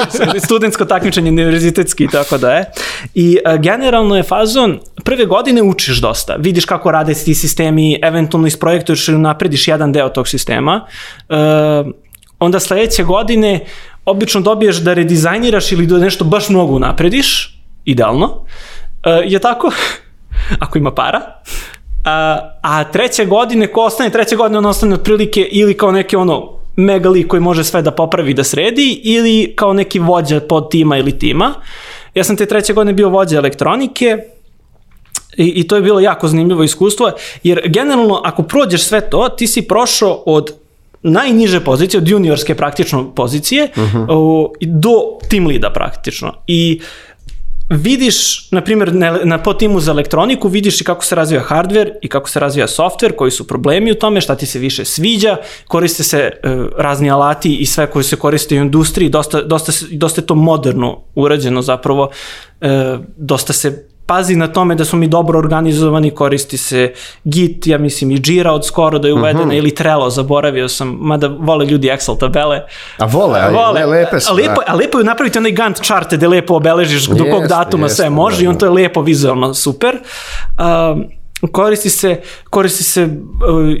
studentsko 0.46 0.84
takmičenje, 0.84 1.30
univerzitetski 1.30 2.04
i 2.04 2.08
tako 2.08 2.38
da 2.38 2.52
je. 2.52 2.64
I 3.14 3.38
uh, 3.46 3.60
generalno 3.60 4.16
je 4.16 4.22
fazon, 4.22 4.78
prve 5.04 5.24
godine 5.26 5.62
učiš 5.62 6.00
dosta, 6.00 6.36
vidiš 6.38 6.64
kako 6.64 6.90
rade 6.90 7.14
ti 7.14 7.34
sistemi, 7.34 7.98
eventualno 8.02 8.46
isprojektuješ 8.46 9.08
ili 9.08 9.18
naprediš 9.18 9.68
jedan 9.68 9.92
deo 9.92 10.08
tog 10.08 10.28
sistema. 10.28 10.86
Uh, 11.28 11.36
onda 12.38 12.60
sledeće 12.60 13.02
godine 13.02 13.66
obično 14.04 14.40
dobiješ 14.40 14.76
da 14.76 14.94
redizajniraš 14.94 15.72
ili 15.72 15.86
da 15.86 15.98
nešto 15.98 16.24
baš 16.24 16.48
mnogo 16.48 16.78
naprediš, 16.78 17.58
idealno. 17.84 18.26
Uh, 18.26 19.32
je 19.32 19.38
tako? 19.38 19.72
Ako 20.58 20.78
ima 20.78 20.94
para. 20.94 21.20
A, 22.04 22.38
a 22.62 22.84
treće 22.84 23.24
godine, 23.24 23.66
ko 23.66 23.80
ostane 23.80 24.10
treće 24.10 24.36
godine, 24.36 24.58
on 24.58 24.66
ostane 24.66 24.94
otprilike 24.94 25.40
ili 25.40 25.76
kao 25.76 25.92
neki 25.92 26.16
ono 26.16 26.52
mega 26.76 27.08
lik 27.08 27.26
koji 27.26 27.40
može 27.40 27.64
sve 27.64 27.82
da 27.82 27.90
popravi 27.90 28.34
da 28.34 28.44
sredi 28.44 29.00
ili 29.04 29.52
kao 29.56 29.72
neki 29.72 29.98
vođa 29.98 30.40
pod 30.40 30.70
tima 30.70 30.98
ili 30.98 31.18
tima. 31.18 31.54
Ja 32.14 32.24
sam 32.24 32.36
te 32.36 32.46
treće 32.46 32.72
godine 32.72 32.92
bio 32.92 33.08
vođa 33.08 33.36
elektronike 33.36 34.18
i, 35.36 35.46
i 35.46 35.68
to 35.68 35.76
je 35.76 35.82
bilo 35.82 36.00
jako 36.00 36.28
zanimljivo 36.28 36.62
iskustvo, 36.62 37.12
jer 37.42 37.60
generalno 37.68 38.20
ako 38.24 38.42
prođeš 38.42 38.84
sve 38.84 39.10
to, 39.10 39.28
ti 39.28 39.46
si 39.46 39.62
prošao 39.62 40.22
od 40.26 40.54
najniže 41.02 41.60
pozicije, 41.60 41.98
od 41.98 42.08
juniorske 42.08 42.54
praktično 42.54 43.14
pozicije, 43.14 43.68
uh 43.76 43.82
-huh. 43.82 44.06
o, 44.08 44.52
do 44.60 44.90
team 45.30 45.46
leada 45.46 45.70
praktično. 45.70 46.32
I 46.46 46.80
vidiš, 47.70 48.50
na 48.50 48.60
primjer, 48.60 48.94
na, 48.94 49.18
na 49.24 49.42
po 49.42 49.54
timu 49.54 49.80
za 49.80 49.90
elektroniku, 49.90 50.48
vidiš 50.48 50.80
i 50.80 50.84
kako 50.84 51.04
se 51.04 51.14
razvija 51.14 51.44
hardware 51.48 51.92
i 52.02 52.08
kako 52.08 52.28
se 52.28 52.40
razvija 52.40 52.66
software, 52.66 53.16
koji 53.16 53.30
su 53.30 53.46
problemi 53.46 53.92
u 53.92 53.94
tome, 53.94 54.20
šta 54.20 54.34
ti 54.36 54.46
se 54.46 54.58
više 54.58 54.84
sviđa, 54.84 55.36
koriste 55.68 56.02
se 56.02 56.30
uh, 56.32 56.66
razni 56.78 57.10
alati 57.10 57.56
i 57.56 57.66
sve 57.66 57.90
koji 57.90 58.04
se 58.04 58.16
koriste 58.16 58.54
u 58.54 58.62
industriji, 58.62 59.08
dosta, 59.08 59.42
dosta, 59.42 59.72
dosta 59.90 60.20
je 60.20 60.26
to 60.26 60.34
moderno 60.34 61.00
urađeno 61.14 61.62
zapravo, 61.62 62.10
uh, 62.60 62.68
dosta 63.16 63.52
se 63.52 63.93
pazi 64.06 64.36
na 64.36 64.48
tome 64.48 64.74
da 64.74 64.84
smo 64.84 64.98
mi 64.98 65.08
dobro 65.08 65.38
organizovani, 65.38 66.10
koristi 66.10 66.56
se 66.56 66.92
Git, 67.24 67.66
ja 67.66 67.78
mislim 67.78 68.10
i 68.10 68.22
Jira 68.24 68.52
od 68.52 68.66
skoro 68.66 68.98
da 68.98 69.08
je 69.08 69.14
uvedena, 69.14 69.44
uh 69.44 69.50
-huh. 69.50 69.58
ili 69.58 69.74
Trello, 69.74 70.10
zaboravio 70.10 70.68
sam, 70.68 70.96
mada 71.00 71.26
vole 71.38 71.66
ljudi 71.66 71.88
Excel 71.88 72.18
tabele. 72.18 72.62
A 72.98 73.04
vole, 73.04 73.40
a, 73.40 73.50
Vole, 73.50 73.86
le, 73.86 73.86
lepe 73.86 74.20
su. 74.20 74.32
a 74.32 74.34
lepo, 74.34 74.60
da. 74.66 74.72
a 74.72 74.74
lepo 74.74 74.98
je 74.98 75.04
napraviti 75.04 75.38
onaj 75.38 75.52
Gantt 75.52 75.82
chart 75.82 76.14
gde 76.14 76.28
lepo 76.28 76.54
obeležiš 76.54 77.06
do 77.06 77.24
kog 77.24 77.42
Jeste, 77.42 77.48
datuma 77.48 77.88
sve 77.88 78.02
jeste, 78.02 78.10
može 78.10 78.36
da, 78.36 78.44
i 78.44 78.46
on 78.46 78.54
da. 78.54 78.58
to 78.58 78.66
je 78.66 78.70
lepo 78.70 79.02
vizualno 79.02 79.54
super. 79.54 79.98
Um, 80.58 81.04
koristi 81.46 81.90
se, 81.90 82.20
koristi 82.44 82.82
se 82.84 83.04
uh, 83.04 83.10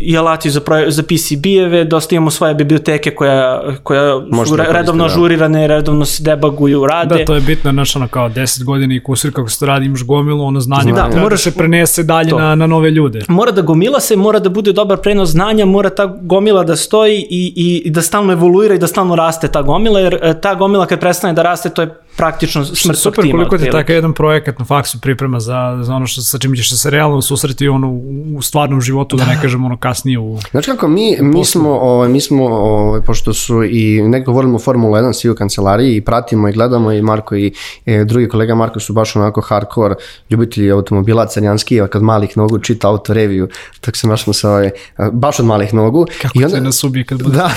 i 0.00 0.16
alati 0.16 0.50
za, 0.50 0.60
proje- 0.60 0.90
za 0.90 1.02
PCB-eve, 1.04 1.84
dosta 1.84 2.14
imamo 2.14 2.30
svoje 2.30 2.54
biblioteke 2.54 3.10
koja, 3.10 3.44
koja 3.82 4.20
Možete 4.22 4.48
su 4.48 4.56
da 4.58 4.72
redovno 4.72 5.04
da. 5.04 5.06
ažurirane, 5.06 5.66
redovno 5.66 6.04
se 6.04 6.22
debaguju, 6.24 6.86
rade. 6.86 7.14
Da, 7.14 7.24
to 7.24 7.34
je 7.34 7.40
bitno, 7.40 7.72
znaš, 7.72 7.96
ono 7.96 8.08
kao 8.08 8.28
10 8.30 8.64
godina 8.64 8.94
i 8.94 9.02
kusur 9.02 9.32
kako 9.32 9.48
se 9.48 9.58
to 9.58 9.66
radi, 9.66 9.86
imaš 9.86 10.02
gomilu, 10.02 10.44
ono 10.44 10.60
znanje 10.60 10.92
Da, 10.92 10.96
da, 10.96 11.04
treba 11.04 11.22
moraš- 11.22 11.44
da 11.44 11.50
se 11.50 11.54
prenese 11.54 12.02
dalje 12.02 12.30
to. 12.30 12.38
na, 12.38 12.54
na 12.54 12.66
nove 12.66 12.90
ljude. 12.90 13.20
mora 13.28 13.52
da 13.52 13.62
gomila 13.62 14.00
se, 14.00 14.16
mora 14.16 14.38
da 14.38 14.48
bude 14.50 14.72
dobar 14.72 14.98
prenos 14.98 15.28
znanja, 15.28 15.64
mora 15.66 15.90
ta 15.90 16.06
gomila 16.16 16.64
da 16.64 16.76
stoji 16.76 17.16
i, 17.20 17.52
i, 17.56 17.82
i 17.86 17.90
da 17.90 18.02
stalno 18.02 18.32
evoluira 18.32 18.74
i 18.74 18.78
da 18.78 18.86
stalno 18.86 19.16
raste 19.16 19.48
ta 19.48 19.62
gomila, 19.62 20.00
jer 20.00 20.18
e, 20.22 20.40
ta 20.40 20.54
gomila 20.54 20.86
kad 20.86 21.00
prestane 21.00 21.32
da 21.32 21.42
raste, 21.42 21.70
to 21.70 21.82
je 21.82 21.94
praktično 22.16 22.64
smrt 22.64 23.02
tog 23.02 23.14
Super, 23.14 23.24
tima. 23.24 23.32
koliko 23.32 23.50
ti 23.50 23.54
otprilike. 23.54 23.82
takav 23.82 23.94
jedan 23.96 24.12
projekat 24.12 24.58
na 24.58 24.64
faksu 24.64 25.00
priprema 25.00 25.40
za, 25.40 25.78
za 25.82 25.94
ono 25.94 26.06
što, 26.06 26.22
sa 26.22 26.38
čim 26.38 26.56
ćeš 26.56 26.80
se 26.80 26.90
realno 26.90 27.22
susreti 27.22 27.68
ono 27.68 27.90
u, 28.36 28.42
stvarnom 28.42 28.80
životu, 28.80 29.16
da 29.16 29.24
ne 29.24 29.38
kažem 29.42 29.64
ono 29.64 29.76
kasnije 29.76 30.18
u... 30.18 30.38
Znači 30.50 30.70
kako 30.70 30.88
mi, 30.88 31.16
mi 31.20 31.44
smo, 31.44 31.70
ovaj, 31.70 32.08
mi 32.08 32.20
smo 32.20 32.44
ovaj, 32.44 33.00
pošto 33.00 33.34
su 33.34 33.64
i 33.64 34.02
neko 34.02 34.32
govorimo 34.32 34.56
o 34.56 34.58
Formula 34.58 35.00
1 35.00 35.12
svi 35.12 35.30
u 35.30 35.34
kancelariji 35.34 35.96
i 35.96 36.00
pratimo 36.00 36.48
i 36.48 36.52
gledamo 36.52 36.92
i 36.92 37.02
Marko 37.02 37.36
i 37.36 37.52
e, 37.86 38.04
drugi 38.04 38.28
kolega 38.28 38.54
Marko 38.54 38.80
su 38.80 38.92
baš 38.92 39.16
onako 39.16 39.40
hardcore 39.40 39.94
ljubitelji 40.30 40.70
automobila 40.70 41.26
crnjanski, 41.26 41.80
kad 41.90 42.02
malih 42.02 42.36
nogu 42.36 42.58
čita 42.58 42.88
auto 42.88 43.14
review, 43.14 43.46
tako 43.80 43.96
se 43.96 44.06
našmo 44.06 44.32
sa 44.32 44.50
ovaj, 44.50 44.70
baš 45.12 45.40
od 45.40 45.46
malih 45.46 45.74
nogu. 45.74 46.06
Kako 46.22 46.38
I 46.38 46.44
onda, 46.44 46.56
te 46.56 46.62
nas 46.62 46.84
ubije 46.84 47.04
kad 47.04 47.22
bude 47.22 47.36
Da, 47.36 47.50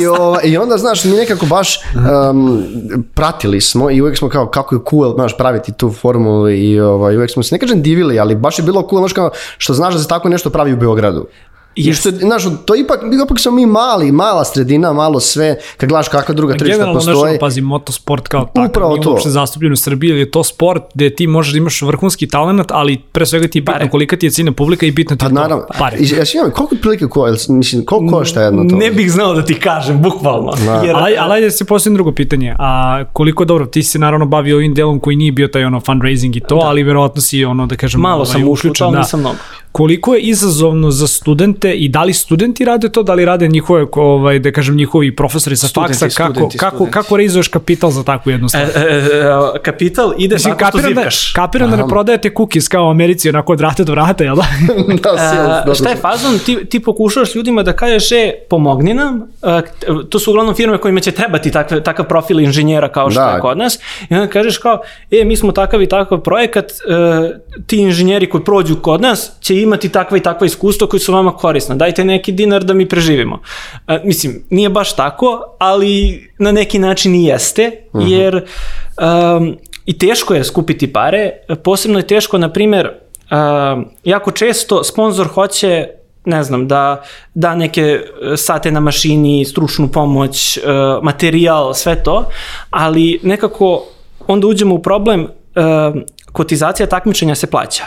i, 0.00 0.06
ovaj, 0.06 0.42
i 0.44 0.56
onda, 0.56 0.78
znaš, 0.78 1.04
mi 1.04 1.16
nekako 1.16 1.46
baš 1.46 1.80
um, 2.30 2.62
pratili 3.14 3.60
smo 3.70 3.90
i 3.90 4.00
uvek 4.00 4.18
smo 4.18 4.28
kao, 4.28 4.46
kako 4.46 4.74
je 4.74 4.80
cool, 4.90 5.14
znaš, 5.14 5.36
praviti 5.36 5.72
tu 5.72 5.92
formulu 5.92 6.50
i 6.50 6.80
ovaj, 6.80 7.16
uvek 7.16 7.30
smo 7.30 7.42
se, 7.42 7.54
ne 7.54 7.58
kažem 7.58 7.82
divili, 7.82 8.18
ali 8.18 8.34
baš 8.34 8.58
je 8.58 8.62
bilo 8.62 8.86
cool, 8.90 9.00
znaš, 9.00 9.12
kao, 9.12 9.30
što 9.58 9.74
znaš 9.74 9.94
da 9.94 10.00
se 10.00 10.08
tako 10.08 10.28
nešto 10.28 10.50
pravi 10.50 10.72
u 10.72 10.76
Beogradu. 10.76 11.26
I 11.80 11.92
što, 11.92 12.08
je, 12.08 12.14
znaš, 12.14 12.42
to 12.64 12.76
ipak, 12.76 13.00
ipak 13.24 13.40
smo 13.40 13.52
mi 13.52 13.66
mali, 13.66 14.12
mala 14.12 14.44
sredina, 14.44 14.92
malo 14.92 15.20
sve, 15.20 15.56
kad 15.76 15.88
gledaš 15.88 16.08
kakva 16.08 16.34
druga 16.34 16.54
tržišta 16.54 16.72
Generalno, 16.72 16.94
postoje. 16.96 17.32
nešto, 17.32 17.40
pazi, 17.40 17.60
motosport 17.60 18.28
kao 18.28 18.44
takav, 18.44 18.64
Upravo 18.66 18.90
nije 18.90 19.02
to. 19.02 19.10
uopšte 19.10 19.30
zastupljen 19.30 19.72
u 19.72 19.76
Srbiji, 19.76 20.08
jer 20.08 20.18
je 20.18 20.30
to 20.30 20.44
sport 20.44 20.82
gde 20.94 21.10
ti 21.10 21.26
možeš 21.26 21.52
da 21.52 21.58
imaš 21.58 21.82
vrhunski 21.82 22.28
talent, 22.28 22.70
ali 22.70 22.98
pre 23.12 23.26
svega 23.26 23.48
ti 23.48 23.58
je 23.58 23.62
bitno 23.62 23.88
kolika 23.90 24.16
ti 24.16 24.26
je 24.26 24.30
ciljna 24.30 24.52
publika 24.52 24.86
i 24.86 24.90
bitno 24.90 25.16
ti 25.16 25.20
Pa 25.20 25.26
je 25.26 25.28
to. 25.28 25.34
naravno, 25.34 25.64
Pare. 25.78 25.96
I, 25.98 26.08
ja 26.08 26.24
imam, 26.34 26.50
koliko 26.50 26.76
prilike, 26.76 27.06
ko, 27.06 27.26
mislim, 27.48 27.84
koliko 27.84 28.18
košta 28.18 28.42
jedno 28.42 28.64
to? 28.64 28.76
Ne 28.76 28.90
bih 28.90 29.12
znao 29.12 29.34
da 29.34 29.44
ti 29.44 29.54
kažem, 29.54 30.02
bukvalno. 30.02 30.52
Da. 30.56 30.72
Jer, 30.74 30.96
Ali, 30.96 31.16
ali 31.18 31.32
ajde 31.32 31.46
da 31.46 31.50
se 31.50 31.64
postavim 31.64 31.94
drugo 31.94 32.12
pitanje. 32.12 32.54
A 32.58 33.04
koliko 33.12 33.44
dobro, 33.44 33.66
ti 33.66 33.82
si 33.82 33.98
naravno 33.98 34.26
bavio 34.26 34.56
ovim 34.56 34.74
delom 34.74 35.00
koji 35.00 35.16
nije 35.16 35.32
bio 35.32 35.48
taj 35.48 35.64
ono 35.64 35.80
fundraising 35.80 36.36
i 36.36 36.40
to, 36.40 36.56
ali 36.56 36.82
verovatno 36.82 37.20
si 37.22 37.44
ono 37.44 37.66
da 37.66 37.76
kažem 37.76 38.00
Malo 38.00 38.14
ovaj, 38.14 38.26
sam 38.26 38.48
ušao 38.48 38.90
da. 38.90 38.98
nisam 38.98 39.20
mnogo. 39.20 39.36
Koliko 39.78 40.14
je 40.14 40.20
izazovno 40.20 40.90
za 40.90 41.06
studente 41.06 41.72
i 41.72 41.88
da 41.88 42.02
li 42.02 42.12
studenti 42.12 42.64
rade 42.64 42.88
to, 42.88 43.02
da 43.02 43.14
li 43.14 43.24
rade 43.24 43.48
njihove, 43.48 43.86
ovaj, 43.92 44.38
da 44.38 44.52
kažem, 44.52 44.76
njihovi 44.76 45.16
profesori 45.16 45.56
sa 45.56 45.68
Studenti, 45.68 45.92
faksa, 45.94 46.16
kako, 46.16 46.32
studenti, 46.32 46.58
kako, 46.58 46.76
studenti. 46.76 46.92
kako 46.92 47.16
reizuješ 47.16 47.48
kapital 47.48 47.90
za 47.90 48.02
takvu 48.02 48.30
jednu 48.30 48.48
stvar? 48.48 48.62
E, 48.64 48.72
e, 48.76 48.80
e, 49.56 49.62
kapital 49.62 50.12
ide 50.18 50.34
Mislim, 50.34 50.54
tako 50.54 50.64
što 50.64 50.78
kapiram 50.78 50.94
da, 50.94 51.00
zivkaš. 51.00 51.32
kapiram 51.32 51.70
da 51.70 51.76
ne 51.76 51.88
prodajete 51.88 52.30
cookies 52.36 52.68
kao 52.68 52.86
u 52.86 52.90
Americi, 52.90 53.28
onako 53.28 53.52
od 53.52 53.58
vrata 53.58 53.84
do 53.84 53.92
vrata, 53.92 54.24
jel 54.24 54.36
da? 54.36 54.44
da, 55.02 55.62
E, 55.70 55.74
šta 55.74 55.88
je 55.88 55.96
fazon? 55.96 56.38
Ti, 56.38 56.64
ti 56.64 56.80
pokušavaš 56.80 57.34
ljudima 57.34 57.62
da 57.62 57.72
kažeš, 57.72 58.12
e, 58.12 58.16
pomogni 58.50 58.94
nam. 58.94 59.22
E, 59.42 59.60
to 60.10 60.18
su 60.18 60.30
uglavnom 60.30 60.54
firme 60.54 60.78
kojima 60.78 61.00
će 61.00 61.10
trebati 61.12 61.50
takve, 61.50 61.82
takav 61.82 62.06
profil 62.06 62.40
inženjera 62.40 62.88
kao 62.88 63.10
što 63.10 63.20
Da. 63.20 63.30
je 63.30 63.40
kod 63.40 63.58
nas. 63.58 63.78
I 64.10 64.14
onda 64.14 64.26
kažeš 64.26 64.58
kao, 64.58 64.80
e, 65.10 65.24
mi 65.24 65.36
smo 65.36 65.52
takav 65.52 65.82
i 65.82 65.88
takav 65.88 66.20
projekat, 66.20 66.64
e, 66.64 66.74
ti 67.66 67.76
inženjeri 67.76 68.28
koji 68.28 68.44
prođu 68.44 68.76
kod 68.76 69.00
nas 69.00 69.32
će 69.40 69.54
imati 69.68 69.88
takva 69.88 70.16
i 70.16 70.20
takva 70.20 70.46
iskustva 70.46 70.86
koji 70.86 71.00
su 71.00 71.12
vama 71.12 71.36
korisna. 71.36 71.74
Dajte 71.74 72.04
neki 72.04 72.32
dinar 72.32 72.64
da 72.64 72.74
mi 72.74 72.88
preživimo. 72.88 73.40
E, 73.88 74.00
mislim, 74.04 74.44
nije 74.50 74.68
baš 74.68 74.96
tako, 74.96 75.56
ali 75.58 76.22
na 76.38 76.52
neki 76.52 76.78
način 76.78 77.14
i 77.14 77.24
jeste, 77.24 77.70
jer 77.94 78.34
um, 78.36 79.56
i 79.86 79.98
teško 79.98 80.34
je 80.34 80.44
skupiti 80.44 80.92
pare. 80.92 81.30
Posebno 81.64 81.98
je 81.98 82.06
teško, 82.06 82.38
na 82.38 82.52
primjer, 82.52 82.88
um, 82.88 83.88
jako 84.04 84.30
često 84.30 84.84
sponsor 84.84 85.26
hoće 85.26 85.88
ne 86.24 86.42
znam, 86.42 86.68
da 86.68 87.02
da 87.34 87.54
neke 87.54 87.82
e, 87.82 88.36
sate 88.36 88.70
na 88.70 88.80
mašini, 88.80 89.44
stručnu 89.44 89.88
pomoć, 89.88 90.56
e, 90.56 90.60
materijal, 91.02 91.74
sve 91.74 92.02
to, 92.02 92.28
ali 92.70 93.20
nekako 93.22 93.84
onda 94.26 94.46
uđemo 94.46 94.74
u 94.74 94.82
problem, 94.82 95.28
kotizacija 96.32 96.86
takmičenja 96.86 97.34
se 97.34 97.46
plaća, 97.46 97.84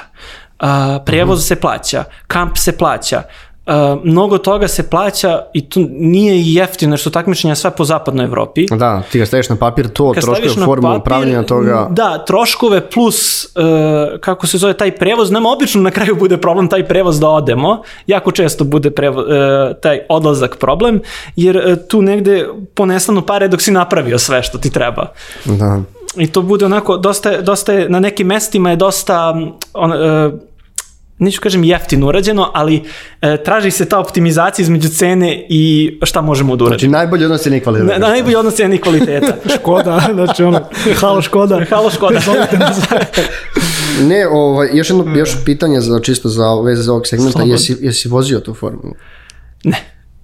e, 0.62 0.66
prevoz 1.06 1.48
se 1.48 1.56
plaća, 1.56 2.04
kamp 2.28 2.58
se 2.58 2.78
plaća, 2.78 3.24
Uh, 3.66 3.74
mnogo 4.04 4.38
toga 4.38 4.68
se 4.68 4.90
plaća 4.90 5.42
i 5.54 5.70
to 5.70 5.80
nije 5.90 6.54
jeftino 6.54 6.98
su 6.98 7.12
takmičenja 7.12 7.56
sve 7.56 7.72
po 7.72 7.86
zapadnoj 7.86 8.26
Evropi. 8.26 8.66
Da, 8.72 9.04
ti 9.12 9.20
ga 9.20 9.26
staviš 9.26 9.50
na 9.50 9.56
papir, 9.56 9.88
to, 9.88 10.12
Kad 10.14 10.24
troškove 10.24 10.56
na 10.58 10.66
formulu, 10.66 10.94
papir, 10.94 11.04
pravljenja 11.04 11.44
toga. 11.44 11.88
Da, 11.92 12.26
troškove 12.26 12.90
plus, 12.90 13.46
uh, 13.46 14.20
kako 14.20 14.48
se 14.48 14.58
zove, 14.58 14.74
taj 14.74 14.96
prevoz, 14.96 15.32
nama 15.32 15.50
obično 15.50 15.82
na 15.82 15.92
kraju 15.92 16.16
bude 16.16 16.38
problem 16.38 16.68
taj 16.68 16.88
prevoz 16.88 17.20
da 17.20 17.30
odemo, 17.30 17.82
jako 18.08 18.32
često 18.32 18.64
bude 18.64 18.92
prevo, 18.92 19.22
uh, 19.22 19.28
taj 19.82 20.00
odlazak 20.10 20.58
problem, 20.58 21.02
jer 21.36 21.58
uh, 21.58 21.88
tu 21.88 22.02
negde 22.02 22.48
ponestanu 22.76 23.22
pare 23.22 23.48
dok 23.48 23.62
si 23.62 23.72
napravio 23.72 24.20
sve 24.20 24.44
što 24.44 24.58
ti 24.58 24.70
treba. 24.70 25.08
Da. 25.46 25.82
I 26.18 26.28
to 26.28 26.42
bude 26.42 26.66
onako, 26.66 26.98
dosta, 26.98 27.42
dosta 27.42 27.74
je, 27.74 27.90
na 27.90 28.00
nekim 28.00 28.28
mestima 28.28 28.70
je 28.70 28.76
dosta, 28.76 29.34
mm, 29.34 29.54
on, 29.74 29.92
uh, 29.92 30.34
neću 31.22 31.42
kažem 31.42 31.64
jeftino 31.64 32.08
urađeno, 32.08 32.52
ali 32.54 32.84
e, 33.22 33.44
traži 33.44 33.72
se 33.72 33.86
ta 33.86 34.00
optimizacija 34.00 34.64
između 34.64 34.90
cene 34.90 35.46
i 35.50 35.94
šta 36.04 36.22
možemo 36.22 36.56
da 36.56 36.64
uradimo. 36.64 36.80
Znači, 36.80 36.88
najbolji 36.88 37.26
odnos 37.26 37.46
je 37.46 37.52
nekvalitet. 37.52 37.88
Na, 37.88 37.98
na 37.98 38.08
najbolji 38.08 38.36
odnos 38.36 38.56
cene 38.56 38.76
i 38.76 38.82
kvaliteta. 38.82 39.36
Škoda, 39.56 40.02
znači 40.14 40.44
ono, 40.44 40.60
halo 40.96 41.22
Škoda. 41.22 41.66
Halo 41.70 41.90
Škoda. 41.90 42.20
Ne, 44.10 44.28
ovaj, 44.28 44.70
još 44.74 44.90
jedno 44.90 45.18
još 45.18 45.38
pitanje 45.46 45.82
za, 45.82 46.00
čisto 46.00 46.30
za 46.30 46.56
veze 46.66 46.82
za 46.82 46.92
ovog 46.92 47.08
segmenta, 47.08 47.44
jesi, 47.44 47.78
jesi 47.82 48.10
vozio 48.10 48.40
tu 48.40 48.54
formulu? 48.54 48.94
Ne. 49.64 49.78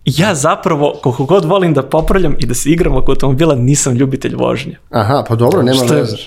Ja 0.08 0.36
zapravo, 0.36 0.94
koliko 1.04 1.26
god 1.26 1.46
volim 1.46 1.74
da 1.74 1.82
popravljam 1.82 2.36
i 2.40 2.46
da 2.46 2.54
se 2.54 2.70
igram 2.70 2.96
oko 2.96 3.12
automobila, 3.12 3.56
nisam 3.56 3.96
ljubitelj 3.96 4.36
vožnje. 4.36 4.78
Aha, 4.90 5.24
pa 5.28 5.36
dobro, 5.36 5.64
nema 5.64 5.86
Što 5.86 5.94
je, 5.94 6.00
veze. 6.00 6.18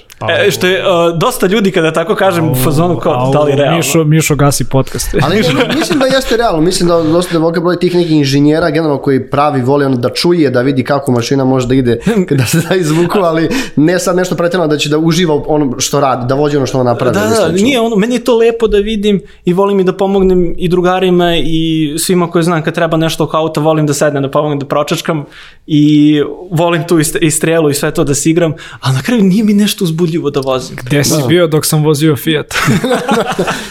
e, 0.46 0.50
što 0.50 0.66
je 0.66 0.80
uh, 0.80 1.18
dosta 1.18 1.46
ljudi 1.46 1.70
kada 1.70 1.92
tako 1.92 2.14
kažem 2.14 2.50
u 2.50 2.54
fazonu 2.54 2.96
kao 2.96 3.30
da 3.32 3.40
li 3.40 3.52
realno. 3.56 3.76
Mišo, 3.76 4.04
Mišo 4.04 4.34
gasi 4.34 4.64
podcast. 4.64 5.14
Ali 5.25 5.37
ne, 5.37 5.75
mislim 5.76 5.99
da 5.99 6.06
jeste 6.06 6.37
realno, 6.37 6.60
mislim 6.60 6.88
da 6.88 7.02
dosta 7.02 7.32
da 7.32 7.38
velika 7.38 7.60
broj 7.60 7.78
tih 7.78 7.94
nekih 7.94 8.12
inženjera 8.12 8.70
generalno 8.70 9.02
koji 9.02 9.30
pravi 9.30 9.62
voli 9.62 9.84
ono 9.84 9.96
da 9.96 10.08
čuje, 10.08 10.50
da 10.50 10.60
vidi 10.60 10.84
kako 10.84 11.12
mašina 11.12 11.44
može 11.44 11.66
da 11.66 11.75
ide, 11.75 11.99
da 12.38 12.44
se 12.44 12.60
da 12.68 12.75
izvuku, 12.75 13.18
ali 13.18 13.49
ne 13.76 13.99
sad 13.99 14.16
nešto 14.16 14.34
pretjerano 14.34 14.68
da 14.68 14.76
će 14.76 14.88
da 14.88 14.99
uživa 14.99 15.42
ono 15.46 15.80
što 15.80 16.00
radi, 16.00 16.26
da 16.26 16.34
vođe 16.34 16.56
ono 16.56 16.66
što 16.66 16.80
on 16.80 16.87
napravi. 16.87 17.14
Da, 17.14 17.20
da, 17.20 17.34
slično. 17.34 17.64
nije 17.64 17.80
ono, 17.80 17.96
meni 17.96 18.14
je 18.14 18.25
to 18.25 18.37
lepo 18.37 18.68
da 18.68 18.78
vidim 18.78 19.20
i 19.44 19.52
volim 19.52 19.80
i 19.80 19.84
da 19.84 19.92
pomognem 19.92 20.54
i 20.58 20.68
drugarima 20.68 21.37
i 21.37 21.94
svima 21.99 22.30
koji 22.30 22.44
znam 22.44 22.62
kad 22.62 22.75
treba 22.75 22.96
nešto 22.96 23.25
oko 23.25 23.37
auta, 23.37 23.60
volim 23.70 23.86
da 23.86 23.94
sednem, 23.94 24.22
da 24.22 24.30
pomognem, 24.30 24.58
da 24.58 24.66
pročačkam 24.66 25.24
i 25.66 26.22
volim 26.50 26.86
tu 26.86 26.98
i 26.98 27.04
st- 27.04 27.18
i 27.20 27.30
strelu 27.30 27.70
i 27.70 27.74
sve 27.74 27.94
to 27.94 28.04
da 28.04 28.14
se 28.14 28.30
igram, 28.30 28.54
ali 28.80 28.94
na 28.94 29.02
kraju 29.02 29.22
nije 29.22 29.44
mi 29.44 29.54
nešto 29.54 29.84
uzbudljivo 29.84 30.30
da 30.30 30.40
vozim. 30.40 30.76
Gde 30.82 31.04
si 31.04 31.22
bio 31.28 31.46
dok 31.46 31.66
sam 31.66 31.84
vozio 31.84 32.16
Fiat? 32.16 32.54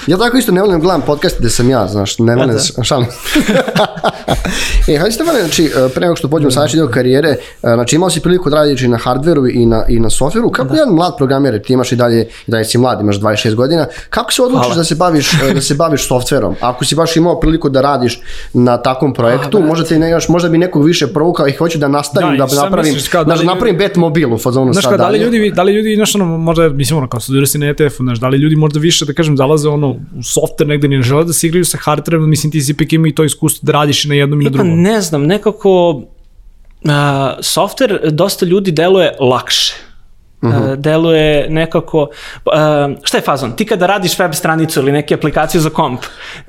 Ja 0.07 0.17
tako 0.17 0.37
isto 0.37 0.51
ne 0.51 0.61
volim 0.61 0.79
da 0.79 0.83
gledam 0.83 1.01
podcast 1.01 1.39
gde 1.39 1.49
sam 1.49 1.69
ja, 1.69 1.87
znaš, 1.87 2.19
ne 2.19 2.35
volim, 2.35 2.55
da. 2.55 2.61
da. 2.77 2.83
šalim. 2.83 3.07
e, 4.87 4.97
hajde 4.97 5.11
Stefane, 5.11 5.39
znači, 5.39 5.65
e, 5.65 5.89
pre 5.89 6.01
nego 6.01 6.15
što 6.15 6.27
pođemo 6.27 6.51
sa 6.51 6.67
deo 6.67 6.87
karijere, 6.87 7.29
e, 7.29 7.37
znači 7.61 7.95
imao 7.95 8.09
si 8.09 8.19
priliku 8.19 8.49
da 8.49 8.55
radiš 8.55 8.81
i 8.81 8.87
na 8.87 8.97
hardveru 8.97 9.47
i 9.47 9.65
na, 9.65 9.85
i 9.89 9.99
na 9.99 10.09
softveru, 10.09 10.51
kako 10.51 10.75
jedan 10.75 10.93
mlad 10.93 11.17
programer, 11.17 11.61
ti 11.61 11.73
imaš 11.73 11.91
i 11.91 11.95
dalje, 11.95 12.21
i 12.47 12.51
dalje 12.51 12.65
si 12.65 12.77
mlad, 12.77 13.01
imaš 13.01 13.19
26 13.19 13.55
godina, 13.55 13.85
kako 14.09 14.33
se 14.33 14.41
odlučiš 14.41 14.65
Hvala. 14.65 14.75
da 14.75 14.83
se 14.83 14.95
baviš, 14.95 15.33
e, 15.33 15.53
da 15.53 15.61
se 15.61 15.75
baviš 15.75 16.07
softverom? 16.07 16.55
Ako 16.61 16.85
si 16.85 16.95
baš 16.95 17.15
imao 17.15 17.39
priliku 17.39 17.69
da 17.69 17.81
radiš 17.81 18.21
na 18.53 18.77
takvom 18.77 19.13
projektu, 19.13 19.61
možda, 19.61 19.85
ti 19.89 19.99
ne, 19.99 20.17
možda 20.29 20.49
bi 20.49 20.57
nekog 20.57 20.85
više 20.85 21.07
provukao 21.07 21.47
i 21.47 21.51
hoću 21.51 21.77
da 21.77 21.87
nastavim, 21.87 22.37
Da, 22.37 22.45
da, 22.45 22.63
napravim, 22.63 22.93
misliš 22.93 23.09
kao 23.09 23.23
da 23.23 23.33
li 23.33 23.39
da 23.39 23.53
napravim 23.53 23.77
bet 23.77 23.95
mobil 23.95 24.33
u 24.33 24.37
fazonu 24.37 24.73
Znaš 24.73 24.83
sad 24.83 24.91
kao, 24.91 24.97
da 24.97 25.09
li 25.09 25.19
ljudi, 25.19 25.51
da 25.55 25.63
li 25.63 25.73
ljudi, 25.73 25.95
znaš, 25.95 26.15
ono, 26.15 26.37
možda, 26.37 26.69
mislim, 26.69 26.97
ono, 26.97 27.07
kao 27.07 27.19
studirao 27.19 27.45
si 27.45 27.57
na 27.57 27.65
ETF-u, 27.65 28.03
znaš, 28.03 28.19
da 28.19 28.27
li 28.27 28.37
ljudi 28.37 28.55
možda 28.55 28.79
više, 28.79 29.05
da 29.05 29.13
kažem, 29.13 29.37
zalaze, 29.37 29.69
ono, 29.69 29.89
u 29.89 30.21
software 30.21 30.67
negde, 30.67 30.87
ne 30.87 31.01
žele 31.01 31.23
da 31.23 31.33
se 31.33 31.47
igraju 31.47 31.65
sa 31.65 31.77
hardwareom, 31.77 32.27
mislim, 32.27 32.51
ti 32.51 32.61
si 32.61 32.71
ipak 32.71 32.93
ima 32.93 33.07
i 33.07 33.15
to 33.15 33.23
iskustvo 33.23 33.65
da 33.65 33.71
radiš 33.71 34.05
i 34.05 34.07
na 34.07 34.15
jednom 34.15 34.41
i 34.41 34.43
na 34.43 34.49
Pa 34.49 34.53
drugom. 34.53 34.81
ne 34.81 35.01
znam, 35.01 35.23
nekako 35.25 35.89
uh, 35.89 36.91
software 37.39 38.09
dosta 38.11 38.45
ljudi 38.45 38.71
deluje 38.71 39.11
lakše. 39.19 39.88
Uh, 40.41 40.51
deluje 40.75 41.49
nekako 41.49 42.01
uh, 42.01 42.51
šta 43.03 43.17
je 43.17 43.21
fazon? 43.21 43.51
Ti 43.51 43.65
kada 43.65 43.85
radiš 43.85 44.19
web 44.19 44.33
stranicu 44.33 44.79
ili 44.79 44.91
neke 44.91 45.13
aplikaciju 45.13 45.61
za 45.61 45.69
komp, 45.69 45.99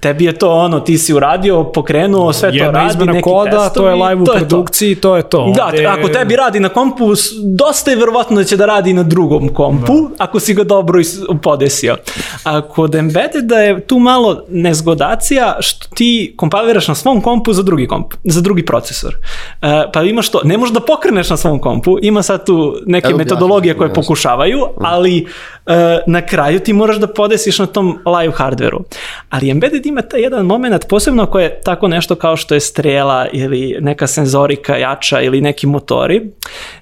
tebi 0.01 0.25
je 0.25 0.33
to 0.33 0.51
ono, 0.51 0.81
ti 0.81 0.99
si 0.99 1.15
uradio, 1.15 1.65
pokrenuo, 1.65 2.33
sve 2.33 2.51
to 2.51 2.57
Jedna 2.57 2.71
radi, 2.71 2.91
izmena 2.91 3.13
neki 3.13 3.23
koda, 3.23 3.51
testovi, 3.51 3.75
to 3.75 3.89
je 3.89 3.95
live 3.95 4.23
u 4.23 4.25
to 4.25 4.33
je 4.33 4.41
to. 4.41 4.47
produkciji, 4.49 4.95
to 4.95 5.17
je 5.17 5.23
to. 5.23 5.53
Da, 5.57 5.67
Ovde- 5.67 5.87
ako 5.87 6.09
tebi 6.09 6.37
radi 6.37 6.61
na 6.61 6.69
kompu, 6.69 7.13
dosta 7.57 7.91
je 7.91 7.97
verovatno 7.97 8.37
da 8.37 8.45
će 8.45 8.57
da 8.57 8.67
radi 8.67 8.93
na 8.93 9.03
drugom 9.03 9.49
kompu, 9.49 10.11
ako 10.19 10.41
si 10.41 10.55
ga 10.55 10.65
dobro 10.65 11.01
podesio. 11.43 11.97
A 12.45 12.61
kod 12.61 12.95
Embeddeda 12.95 13.57
je 13.57 13.87
tu 13.87 13.99
malo 13.99 14.45
nezgodacija 14.49 15.57
što 15.61 15.87
ti 15.95 16.35
kompiliraš 16.37 16.89
na 16.89 16.95
svom 16.95 17.21
kompu 17.21 17.53
za 17.53 17.63
drugi 17.63 17.87
komp, 17.87 18.15
za 18.25 18.41
drugi 18.41 18.65
procesor. 18.65 19.17
E, 19.63 19.85
pa 19.93 20.03
imaš 20.03 20.29
to, 20.29 20.41
ne 20.45 20.59
možeš 20.59 20.75
da 20.75 20.81
pokreneš 20.81 21.31
na 21.31 21.37
svom 21.37 21.59
kompu, 21.59 21.97
ima 22.03 22.23
sad 22.23 22.47
tu 22.47 22.77
neke 22.87 23.09
Evo, 23.09 23.19
metodologije 23.19 23.71
jasno, 23.71 23.80
koje 23.81 23.89
jasno. 23.89 24.03
pokušavaju, 24.03 24.59
ali 24.81 25.27
e, 25.67 26.01
na 26.07 26.27
kraju 26.27 26.61
ti 26.61 26.73
moraš 26.73 26.97
da 26.97 27.07
podesiš 27.07 27.59
na 27.59 27.67
tom 27.67 27.99
live 28.07 28.33
hardveru. 28.37 28.85
Ali 29.31 29.51
Embedded 29.51 29.87
ima 29.87 30.03
taj 30.03 30.21
jedan 30.21 30.47
moment, 30.47 30.89
posebno 30.89 31.23
ako 31.23 31.39
je 31.41 31.61
tako 31.65 31.89
nešto 31.89 32.15
kao 32.15 32.37
što 32.37 32.55
je 32.55 32.61
strela 32.61 33.27
ili 33.33 33.77
neka 33.81 34.07
senzorika 34.07 34.77
jača 34.77 35.21
ili 35.21 35.41
neki 35.41 35.67
motori, 35.67 36.31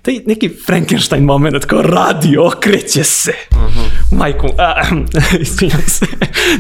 taj 0.03 0.21
neki 0.27 0.51
Frankenstein 0.67 1.25
moment 1.25 1.65
kao 1.65 1.83
radi, 1.83 2.37
okreće 2.39 3.05
se. 3.05 3.33
Majku, 4.13 4.49
a, 4.59 4.83
izvinjam 5.41 5.83
se. 5.87 6.07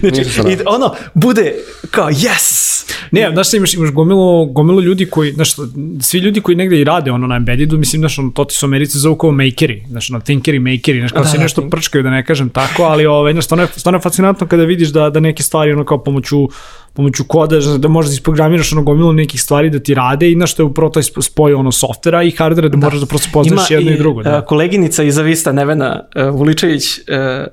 Znači, 0.00 0.20
i 0.52 0.56
ono, 0.66 0.94
bude 1.14 1.54
kao 1.90 2.08
yes! 2.08 2.68
Ne, 3.10 3.30
znaš, 3.32 3.54
imaš, 3.54 3.74
imaš 3.74 3.90
gomilu, 3.90 4.46
gomilu 4.46 4.80
ljudi 4.80 5.06
koji, 5.06 5.32
znaš, 5.32 5.54
svi 6.00 6.18
ljudi 6.18 6.40
koji 6.40 6.56
negde 6.56 6.80
i 6.80 6.84
rade 6.84 7.10
ono 7.10 7.26
na 7.26 7.36
embeddedu, 7.36 7.78
mislim, 7.78 8.00
znaš, 8.00 8.18
ono, 8.18 8.30
to 8.30 8.44
ti 8.44 8.54
su 8.54 8.66
Americi 8.66 8.98
zovu 8.98 9.16
kao 9.16 9.30
makeri, 9.30 9.84
znaš, 9.88 10.10
ono, 10.10 10.20
thinkeri, 10.28 10.58
makeri, 10.60 10.98
znaš, 10.98 11.12
kao 11.12 11.22
Da, 11.22 11.28
se 11.28 11.36
da, 11.36 11.42
nešto 11.42 11.62
think- 11.62 11.70
prčkaju, 11.70 12.02
da 12.04 12.10
ne 12.10 12.24
kažem 12.24 12.48
tako, 12.50 12.82
ali, 12.82 13.06
ovaj, 13.06 13.32
znaš, 13.32 13.44
stvarno 13.44 13.62
je, 13.64 13.68
stvarno 13.76 13.96
je 13.96 14.02
fascinantno 14.02 14.46
kada 14.46 14.64
vidiš 14.64 14.88
da, 14.88 15.10
da 15.10 15.20
neke 15.20 15.42
stvari, 15.42 15.72
ono, 15.72 15.84
kao 15.84 15.98
pomoću 15.98 16.48
pomoću 16.92 17.24
koda, 17.24 17.58
da 17.78 17.88
možeš 17.88 18.10
da 18.10 18.14
isprogramiraš 18.14 18.72
ono 18.72 18.82
gomilu 18.82 19.12
nekih 19.12 19.42
stvari 19.42 19.70
da 19.70 19.78
ti 19.78 19.94
rade 19.94 20.30
i 20.30 20.34
znaš 20.34 20.52
što 20.52 20.62
je 20.62 20.66
upravo 20.66 20.90
taj 20.90 21.02
sp- 21.02 21.22
spoj 21.22 21.54
ono 21.54 21.72
softvera 21.72 22.22
i 22.22 22.30
hardvera 22.30 22.68
da, 22.68 22.76
moraš 22.76 23.00
da 23.00 23.06
prosto 23.06 23.28
poznaš 23.32 23.70
jedno 23.70 23.90
i, 23.90 23.96
drugo. 23.98 24.20
e, 24.20 24.24
Da. 24.24 24.40
koleginica 24.44 25.02
iz 25.02 25.18
Avista, 25.18 25.52
Nevena 25.52 26.00
uh, 26.16 26.34
Vuličević, 26.34 26.84
uh, 26.98 27.46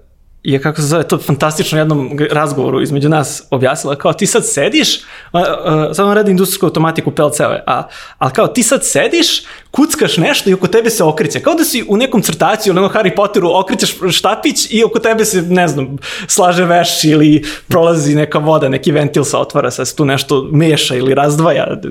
je, 0.44 0.62
kako 0.62 0.82
se 0.82 0.88
zove, 0.88 1.04
to 1.04 1.18
fantastično 1.18 1.78
jednom 1.80 2.10
razgovoru 2.32 2.82
između 2.82 3.10
nas 3.10 3.44
objasnila, 3.52 3.96
kao 3.96 4.14
ti 4.14 4.26
sad 4.28 4.46
sediš, 4.46 4.98
a, 5.32 5.40
a, 5.40 5.94
sad 5.94 6.06
on 6.08 6.14
radi 6.14 6.32
industrijsku 6.32 6.66
automatiku 6.66 7.12
PLC-ove, 7.12 7.64
a, 7.68 7.84
ali 8.18 8.32
kao 8.32 8.48
ti 8.48 8.64
sad 8.64 8.86
sediš, 8.86 9.44
kuckaš 9.76 10.18
nešto 10.18 10.50
i 10.50 10.54
oko 10.54 10.68
tebe 10.68 10.90
se 10.90 11.04
okreće, 11.04 11.40
kao 11.40 11.56
da 11.56 11.64
si 11.64 11.86
u 11.88 11.98
nekom 11.98 12.22
crtaću 12.22 12.70
ili 12.70 12.82
nekom 12.82 13.02
Harry 13.02 13.16
Potteru 13.16 13.50
okrećeš 13.54 13.98
štapić 14.12 14.68
i 14.70 14.84
oko 14.84 15.00
tebe 15.00 15.26
se, 15.26 15.42
ne 15.42 15.68
znam, 15.68 15.98
slaže 16.28 16.66
veš 16.66 17.04
ili 17.04 17.44
prolazi 17.68 18.16
neka 18.16 18.40
voda, 18.40 18.70
neki 18.70 18.92
ventil 18.92 19.24
se 19.24 19.38
otvara, 19.38 19.72
sad 19.72 19.88
se 19.88 19.96
tu 19.96 20.06
nešto 20.06 20.48
meša 20.52 20.96
ili 20.96 21.14
razdvaja. 21.14 21.82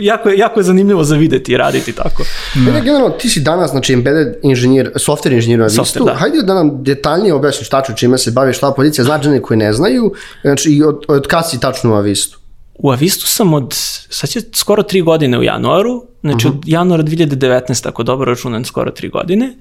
Jako 0.00 0.28
je, 0.28 0.38
jako 0.38 0.60
je 0.60 0.64
zanimljivo 0.64 1.04
za 1.04 1.16
videti 1.16 1.52
i 1.52 1.56
raditi 1.56 1.92
tako. 1.92 2.22
Da. 2.54 2.72
Ne, 2.72 2.80
generalno, 2.80 3.10
ti 3.10 3.28
si 3.28 3.40
danas, 3.40 3.70
znači, 3.70 3.92
embedded 3.92 4.36
inženjer, 4.42 4.90
software 4.94 5.34
inženjer 5.34 5.60
na 5.60 5.66
Vistu. 5.66 6.04
da. 6.04 6.14
Hajde 6.14 6.42
da 6.42 6.54
nam 6.54 6.82
detaljnije 6.82 7.34
objasniš 7.34 7.68
tačno 7.68 7.94
čime 7.94 8.18
se 8.18 8.30
baviš, 8.30 8.56
šta 8.56 8.72
pozicija, 8.72 9.04
znači 9.04 9.28
oni 9.28 9.42
koji 9.42 9.58
ne 9.58 9.72
znaju, 9.72 10.12
znači, 10.42 10.70
i 10.70 10.82
od, 10.82 11.04
od 11.08 11.26
kad 11.26 11.50
si 11.50 11.60
tačno 11.60 11.90
u 11.90 11.94
Avistu? 11.94 12.39
U 12.82 12.90
Avistu 12.90 13.26
sam 13.26 13.54
od, 13.54 13.66
sad 14.10 14.30
će 14.30 14.40
skoro 14.54 14.82
tri 14.82 15.00
godine 15.00 15.38
u 15.38 15.42
januaru, 15.42 16.04
znači 16.20 16.46
uh 16.46 16.52
-huh. 16.52 16.58
od 16.58 16.68
januara 16.68 17.02
2019, 17.02 17.88
ako 17.88 18.02
dobro 18.02 18.30
računam, 18.30 18.64
skoro 18.64 18.90
tri 18.90 19.08
godine. 19.08 19.54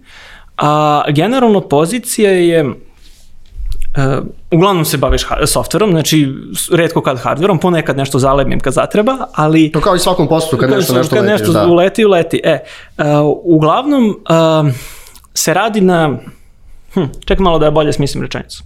A 0.57 1.03
generalno 1.09 1.61
pozicija 1.61 2.31
je, 2.31 2.65
uh, 2.65 2.73
uglavnom 4.51 4.85
se 4.85 4.97
baviš 4.97 5.21
softverom, 5.45 5.91
znači 5.91 6.27
redko 6.71 7.01
kad 7.01 7.19
hardverom, 7.19 7.59
ponekad 7.59 7.97
nešto 7.97 8.19
zalemim 8.19 8.59
kad 8.59 8.73
zatreba, 8.73 9.17
ali... 9.33 9.71
To 9.71 9.81
kao 9.81 9.95
i 9.95 9.99
svakom 9.99 10.27
poslu, 10.27 10.59
kad 10.59 10.69
nešto, 10.69 10.93
nešto 10.93 11.15
kad 11.15 11.25
letiš, 11.25 11.39
nešto 11.39 11.53
da. 11.53 11.67
uleti, 11.67 12.05
uleti. 12.05 12.41
E, 12.43 12.59
uh, 12.97 13.05
uglavnom 13.43 14.09
uh, 14.09 14.73
se 15.33 15.53
radi 15.53 15.81
na... 15.81 16.17
Hm, 16.93 17.03
čekaj 17.25 17.43
malo 17.43 17.59
da 17.59 17.65
ja 17.65 17.71
bolje 17.71 17.93
smislim 17.93 18.23
rečenicu. 18.23 18.63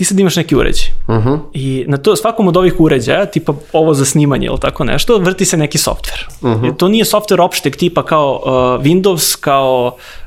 Ti 0.00 0.04
sad 0.04 0.18
imaš 0.18 0.36
neki 0.36 0.56
uređaj 0.56 0.86
Uh 1.08 1.14
-huh. 1.14 1.38
i 1.52 1.84
na 1.88 1.96
to 1.96 2.16
svakom 2.16 2.48
od 2.48 2.56
ovih 2.56 2.80
uređaja, 2.80 3.26
tipa 3.26 3.52
ovo 3.72 3.94
za 3.94 4.04
snimanje 4.04 4.46
ili 4.46 4.60
tako 4.60 4.84
nešto, 4.84 5.18
vrti 5.18 5.44
se 5.44 5.56
neki 5.56 5.78
softver. 5.78 6.26
Uh 6.40 6.50
-huh. 6.50 6.76
To 6.76 6.88
nije 6.88 7.04
softver 7.04 7.40
opšteg 7.40 7.76
tipa 7.76 8.02
kao 8.02 8.42
uh, 8.44 8.84
Windows, 8.84 9.40
kao 9.40 9.92
uh, 9.96 10.19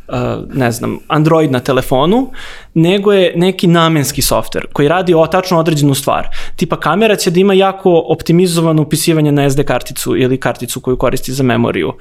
ne 0.54 0.72
znam, 0.72 1.00
Android 1.08 1.52
na 1.52 1.60
telefonu, 1.60 2.32
nego 2.74 3.14
je 3.14 3.34
neki 3.36 3.68
namenski 3.68 4.22
softver 4.22 4.66
koji 4.74 4.88
radi 4.88 5.14
o 5.14 5.28
tačno 5.28 5.60
određenu 5.60 5.96
stvar. 5.96 6.28
Tipa 6.56 6.80
kamera 6.80 7.16
će 7.16 7.32
da 7.32 7.40
ima 7.40 7.54
jako 7.54 8.04
optimizovano 8.08 8.82
upisivanje 8.82 9.32
na 9.32 9.50
SD 9.50 9.64
karticu 9.64 10.18
ili 10.18 10.38
karticu 10.38 10.80
koju 10.80 10.98
koristi 10.98 11.34
za 11.34 11.44
memoriju. 11.44 11.88
Uh, 11.88 11.94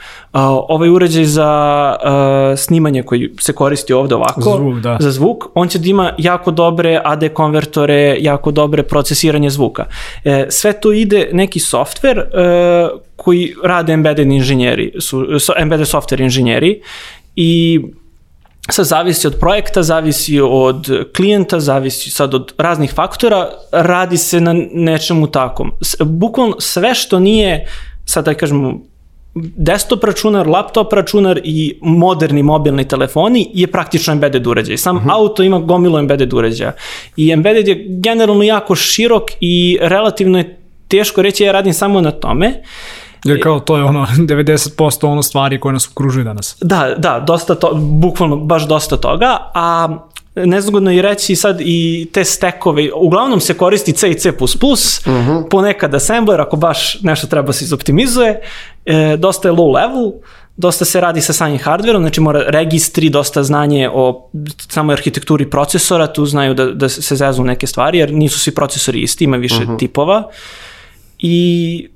ovaj 0.68 0.88
uređaj 0.88 1.24
za 1.24 1.96
uh, 2.04 2.58
snimanje 2.58 3.02
koji 3.02 3.30
se 3.40 3.52
koristi 3.52 3.92
ovde 3.92 4.14
ovako, 4.14 4.40
Zvuk, 4.40 4.78
da. 4.80 4.96
za 5.00 5.10
zvuk, 5.10 5.44
on 5.54 5.68
će 5.68 5.78
da 5.78 5.88
ima 5.88 6.12
jako 6.18 6.50
dobre 6.50 7.00
AD 7.04 7.32
konvertore, 7.32 8.16
jako 8.20 8.50
dobre 8.50 8.82
procesiranje 8.82 9.50
zvuka. 9.50 9.84
E, 10.24 10.46
sve 10.48 10.72
to 10.72 10.92
ide 10.92 11.28
neki 11.32 11.60
softver 11.60 12.18
e, 12.18 12.24
koji 13.16 13.54
rade 13.64 13.92
embedded 13.92 14.26
inženjeri, 14.26 14.92
su, 15.00 15.38
so, 15.38 15.52
embedded 15.58 15.86
software 15.86 16.22
inženjeri 16.22 16.80
i 17.36 17.80
sad 18.70 18.86
zavisi 18.86 19.26
od 19.26 19.38
projekta, 19.40 19.82
zavisi 19.82 20.40
od 20.40 21.06
klijenta, 21.16 21.60
zavisi 21.60 22.10
sad 22.10 22.34
od 22.34 22.52
raznih 22.58 22.92
faktora, 22.94 23.48
radi 23.72 24.16
se 24.16 24.40
na 24.40 24.54
nečemu 24.72 25.26
takom. 25.26 25.72
Bukvalno 26.00 26.60
sve 26.60 26.94
što 26.94 27.18
nije, 27.18 27.66
sad 28.04 28.24
da 28.24 28.34
kažemo, 28.34 28.80
desktop 29.34 30.04
računar, 30.04 30.46
laptop 30.46 30.92
računar 30.92 31.40
i 31.44 31.78
moderni 31.82 32.42
mobilni 32.42 32.88
telefoni 32.88 33.50
je 33.54 33.66
praktično 33.66 34.12
embedded 34.12 34.46
uređaj. 34.46 34.76
Sam 34.76 34.96
uh 34.96 35.02
-huh. 35.02 35.12
auto 35.12 35.42
ima 35.42 35.58
gomilu 35.58 35.98
embedded 35.98 36.32
uređaja. 36.32 36.72
I 37.16 37.30
embedded 37.30 37.68
je 37.68 37.86
generalno 37.88 38.42
jako 38.42 38.74
širok 38.74 39.22
i 39.40 39.78
relativno 39.80 40.38
je 40.38 40.58
teško 40.88 41.22
reći 41.22 41.44
ja 41.44 41.52
radim 41.52 41.72
samo 41.72 42.00
na 42.00 42.10
tome. 42.10 42.62
Jer 43.24 43.42
kao 43.42 43.60
to 43.60 43.76
je 43.76 43.84
ono 43.84 44.06
90% 44.16 45.06
ono 45.06 45.22
stvari 45.22 45.60
koje 45.60 45.72
nas 45.72 45.88
okružuju 45.88 46.24
danas. 46.24 46.56
Da, 46.60 46.94
da, 46.98 47.24
dosta 47.26 47.54
to, 47.54 47.74
bukvalno 47.74 48.36
baš 48.36 48.68
dosta 48.68 48.96
toga, 48.96 49.38
a 49.54 49.98
nezgodno 50.34 50.90
je 50.90 51.02
reći 51.02 51.36
sad 51.36 51.60
i 51.60 52.08
te 52.12 52.24
stekove, 52.24 52.88
uglavnom 52.94 53.40
se 53.40 53.54
koristi 53.54 53.92
C 53.92 54.10
i 54.10 54.14
C++, 54.14 54.28
uh 54.28 54.36
-huh. 54.36 55.48
ponekad 55.50 55.94
assembler 55.94 56.40
ako 56.40 56.56
baš 56.56 57.00
nešto 57.02 57.26
treba 57.26 57.52
se 57.52 57.64
izoptimizuje, 57.64 58.40
e, 58.86 59.16
dosta 59.16 59.48
je 59.48 59.52
low 59.52 59.74
level, 59.74 60.12
dosta 60.56 60.84
se 60.84 61.00
radi 61.00 61.20
sa 61.20 61.32
samim 61.32 61.58
hardverom, 61.58 62.02
znači 62.02 62.20
mora 62.20 62.42
registri, 62.46 63.10
dosta 63.10 63.42
znanje 63.42 63.90
o 63.92 64.30
samoj 64.68 64.92
arhitekturi 64.92 65.50
procesora, 65.50 66.06
tu 66.06 66.26
znaju 66.26 66.54
da, 66.54 66.66
da 66.66 66.88
se 66.88 67.16
zezu 67.16 67.44
neke 67.44 67.66
stvari, 67.66 67.98
jer 67.98 68.12
nisu 68.12 68.38
svi 68.38 68.54
procesori 68.54 69.00
isti, 69.00 69.24
ima 69.24 69.36
više 69.36 69.62
uh 69.62 69.68
-huh. 69.68 69.78
tipova. 69.78 70.22
I 71.18 71.88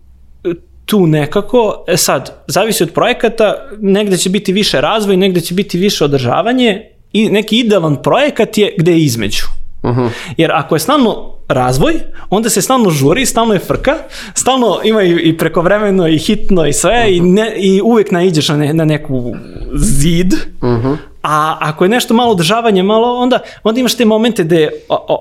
tu 0.87 1.07
nekako, 1.07 1.85
e 1.89 1.97
sad, 1.97 2.45
zavisi 2.47 2.83
od 2.83 2.93
projekata, 2.93 3.55
negde 3.81 4.17
će 4.17 4.31
biti 4.31 4.53
više 4.53 4.81
razvoj, 4.81 5.17
negde 5.17 5.41
će 5.41 5.55
biti 5.55 5.79
više 5.79 6.05
održavanje 6.05 6.91
i 7.13 7.31
neki 7.31 7.59
idealan 7.59 8.03
projekat 8.03 8.59
je 8.59 8.75
gde 8.79 8.93
je 8.93 9.05
između. 9.05 9.45
Uh 9.83 9.91
-huh. 9.91 10.09
Jer 10.37 10.53
ako 10.53 10.75
je 10.75 10.81
stalno 10.81 11.36
razvoj, 11.49 11.95
onda 12.31 12.51
se 12.51 12.63
stalno 12.63 12.91
žuri, 12.91 13.27
stalno 13.27 13.55
je 13.55 13.61
frka, 13.61 13.95
stalno 14.35 14.81
ima 14.85 15.03
i, 15.03 15.11
i 15.11 15.37
prekovremeno 15.37 16.09
i 16.09 16.19
hitno 16.19 16.67
i 16.67 16.73
sve 16.73 16.91
uh 16.91 16.97
-huh. 16.97 17.17
i, 17.17 17.21
ne, 17.21 17.55
i 17.57 17.81
uvek 17.85 18.11
naiđeš 18.11 18.49
na, 18.49 18.57
ne, 18.57 18.75
na 18.75 18.85
neku 18.85 19.35
zid, 19.75 20.33
uh 20.33 20.69
-huh. 20.69 20.97
a 21.23 21.57
ako 21.61 21.85
je 21.85 21.89
nešto 21.89 22.15
malo 22.15 22.33
održavanje, 22.33 22.83
malo, 22.83 23.19
onda, 23.19 23.39
onda 23.65 23.81
imaš 23.81 23.97
te 23.97 24.05
momente 24.05 24.45
gde 24.45 24.61
je 24.61 24.71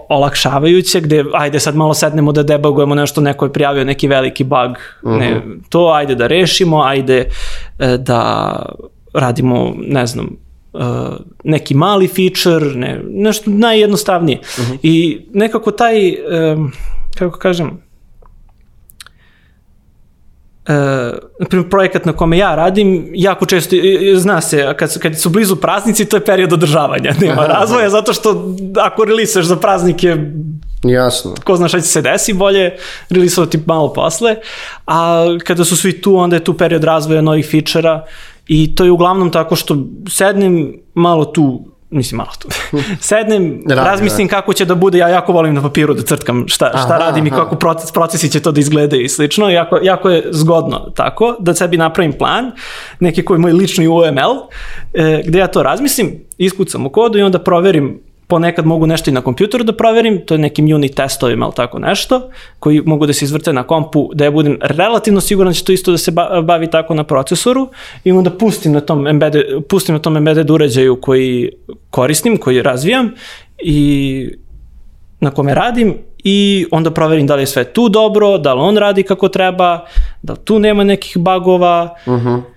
olakšavajuće, 0.10 1.02
gde 1.02 1.24
ajde 1.34 1.60
sad 1.60 1.76
malo 1.76 1.94
sednemo 1.94 2.32
da 2.32 2.44
debugujemo 2.44 2.96
nešto, 2.96 3.22
neko 3.22 3.46
je 3.46 3.54
prijavio 3.54 3.84
neki 3.84 4.08
veliki 4.08 4.44
bug, 4.44 4.72
uh 5.04 5.12
-huh. 5.12 5.20
ne, 5.20 5.42
to 5.70 5.88
ajde 5.88 6.16
da 6.16 6.28
rešimo, 6.28 6.82
ajde 6.82 7.30
e, 7.80 7.98
da 7.98 8.56
radimo, 9.14 9.74
ne 9.78 10.08
znam, 10.08 10.45
uh, 10.76 11.16
neki 11.44 11.74
mali 11.74 12.08
feature, 12.08 12.76
ne, 12.76 13.02
nešto 13.10 13.52
najjednostavnije. 13.52 14.40
Uh 14.40 14.46
-huh. 14.46 14.78
I 14.84 15.26
nekako 15.34 15.72
taj, 15.72 16.16
um, 16.54 16.72
kako 17.18 17.40
kažem, 17.40 17.86
Uh, 20.70 20.72
na 21.40 21.46
primjer, 21.50 21.70
projekat 21.70 22.06
na 22.06 22.14
kome 22.14 22.38
ja 22.38 22.56
radim, 22.56 23.12
jako 23.14 23.46
često, 23.46 23.76
zna 24.16 24.42
se, 24.42 24.74
kad, 24.78 25.00
kad 25.00 25.20
su 25.20 25.30
blizu 25.30 25.56
praznici, 25.56 26.06
to 26.06 26.18
je 26.18 26.26
period 26.26 26.54
održavanja, 26.54 27.14
nema 27.22 27.46
razvoja, 27.46 27.90
zato 27.90 28.14
što 28.14 28.56
ako 28.82 29.06
relisuješ 29.06 29.46
za 29.46 29.56
praznike, 29.56 30.18
Jasno. 30.84 31.36
ko 31.44 31.56
zna 31.56 31.68
šta 31.68 31.82
će 31.82 31.88
se 31.88 32.02
desi, 32.02 32.34
bolje 32.34 32.78
relisovati 33.10 33.60
malo 33.66 33.94
posle, 33.94 34.36
a 34.88 35.26
kada 35.44 35.66
su 35.66 35.78
svi 35.78 36.02
tu, 36.02 36.16
onda 36.16 36.36
je 36.36 36.44
tu 36.44 36.58
period 36.58 36.84
razvoja 36.84 37.22
novih 37.22 37.46
fičera, 37.46 38.06
I 38.48 38.76
to 38.76 38.84
je 38.84 38.92
uglavnom 38.92 39.32
tako 39.32 39.56
što 39.56 39.78
sednem 40.10 40.74
malo 40.94 41.26
tu, 41.26 41.66
mislim 41.90 42.18
malo 42.18 42.32
tu, 42.40 42.48
sednem, 43.00 43.62
Radi, 43.68 43.90
razmislim 43.90 44.28
da. 44.28 44.36
kako 44.36 44.54
će 44.54 44.66
da 44.66 44.76
bude, 44.76 44.98
ja 44.98 45.10
jako 45.10 45.34
volim 45.34 45.54
na 45.54 45.62
papiru 45.62 45.94
da 45.94 46.02
crtkam 46.02 46.44
šta, 46.48 46.70
šta 46.70 46.80
aha, 46.80 46.98
radim 46.98 47.26
aha. 47.26 47.36
i 47.36 47.40
kako 47.40 47.56
proces, 47.56 47.92
procesi 47.92 48.30
će 48.32 48.40
to 48.40 48.52
da 48.52 48.60
izgledaju 48.60 49.04
i 49.04 49.10
slično, 49.10 49.50
jako, 49.50 49.80
jako 49.82 50.10
je 50.10 50.28
zgodno 50.32 50.92
tako, 50.96 51.36
da 51.40 51.54
sebi 51.54 51.78
napravim 51.78 52.14
plan, 52.14 52.52
neki 53.00 53.26
koji 53.26 53.36
je 53.36 53.40
moj 53.40 53.54
lični 53.54 53.88
UML, 53.88 54.36
e, 54.94 55.24
gde 55.26 55.40
ja 55.40 55.48
to 55.48 55.64
razmislim, 55.64 56.12
iskucam 56.38 56.86
u 56.86 56.90
kodu 56.90 57.18
i 57.20 57.24
onda 57.24 57.40
proverim 57.40 58.00
ponekad 58.28 58.66
mogu 58.66 58.88
nešto 58.88 59.10
i 59.10 59.14
na 59.14 59.22
kompjuteru 59.22 59.64
da 59.64 59.74
proverim, 59.74 60.22
to 60.26 60.34
je 60.34 60.38
nekim 60.38 60.66
unit 60.76 60.96
testovima 60.96 61.46
ili 61.46 61.56
tako 61.56 61.80
nešto, 61.80 62.30
koji 62.60 62.82
mogu 62.86 63.06
da 63.06 63.14
se 63.14 63.26
izvrte 63.26 63.54
na 63.54 63.64
kompu, 63.64 64.10
da 64.14 64.24
ja 64.24 64.32
budem 64.32 64.58
relativno 64.62 65.22
siguran 65.22 65.50
da 65.50 65.54
će 65.54 65.64
to 65.64 65.72
isto 65.72 65.92
da 65.92 65.98
se 65.98 66.12
bavi 66.44 66.70
tako 66.70 66.94
na 66.94 67.04
procesoru 67.04 67.70
i 68.04 68.12
onda 68.12 68.30
pustim 68.30 68.72
na 68.72 68.82
tom 68.82 69.08
embedded, 69.08 69.44
pustim 69.70 69.96
na 69.96 70.00
tom 70.00 70.18
embedded 70.18 70.50
uređaju 70.50 71.02
koji 71.02 71.52
koristim, 71.90 72.38
koji 72.38 72.62
razvijam 72.62 73.12
i 73.58 74.30
na 75.20 75.32
kome 75.32 75.54
radim 75.54 75.98
i 76.24 76.66
onda 76.72 76.92
proverim 76.92 77.28
da 77.28 77.36
li 77.36 77.42
je 77.42 77.48
sve 77.48 77.64
tu 77.64 77.90
dobro, 77.90 78.38
da 78.38 78.54
li 78.54 78.62
on 78.62 78.78
radi 78.78 79.04
kako 79.04 79.30
treba, 79.30 79.86
da 80.22 80.36
tu 80.36 80.60
nema 80.60 80.84
nekih 80.84 81.18
bugova, 81.18 81.96
uh 82.06 82.14
-huh 82.14 82.55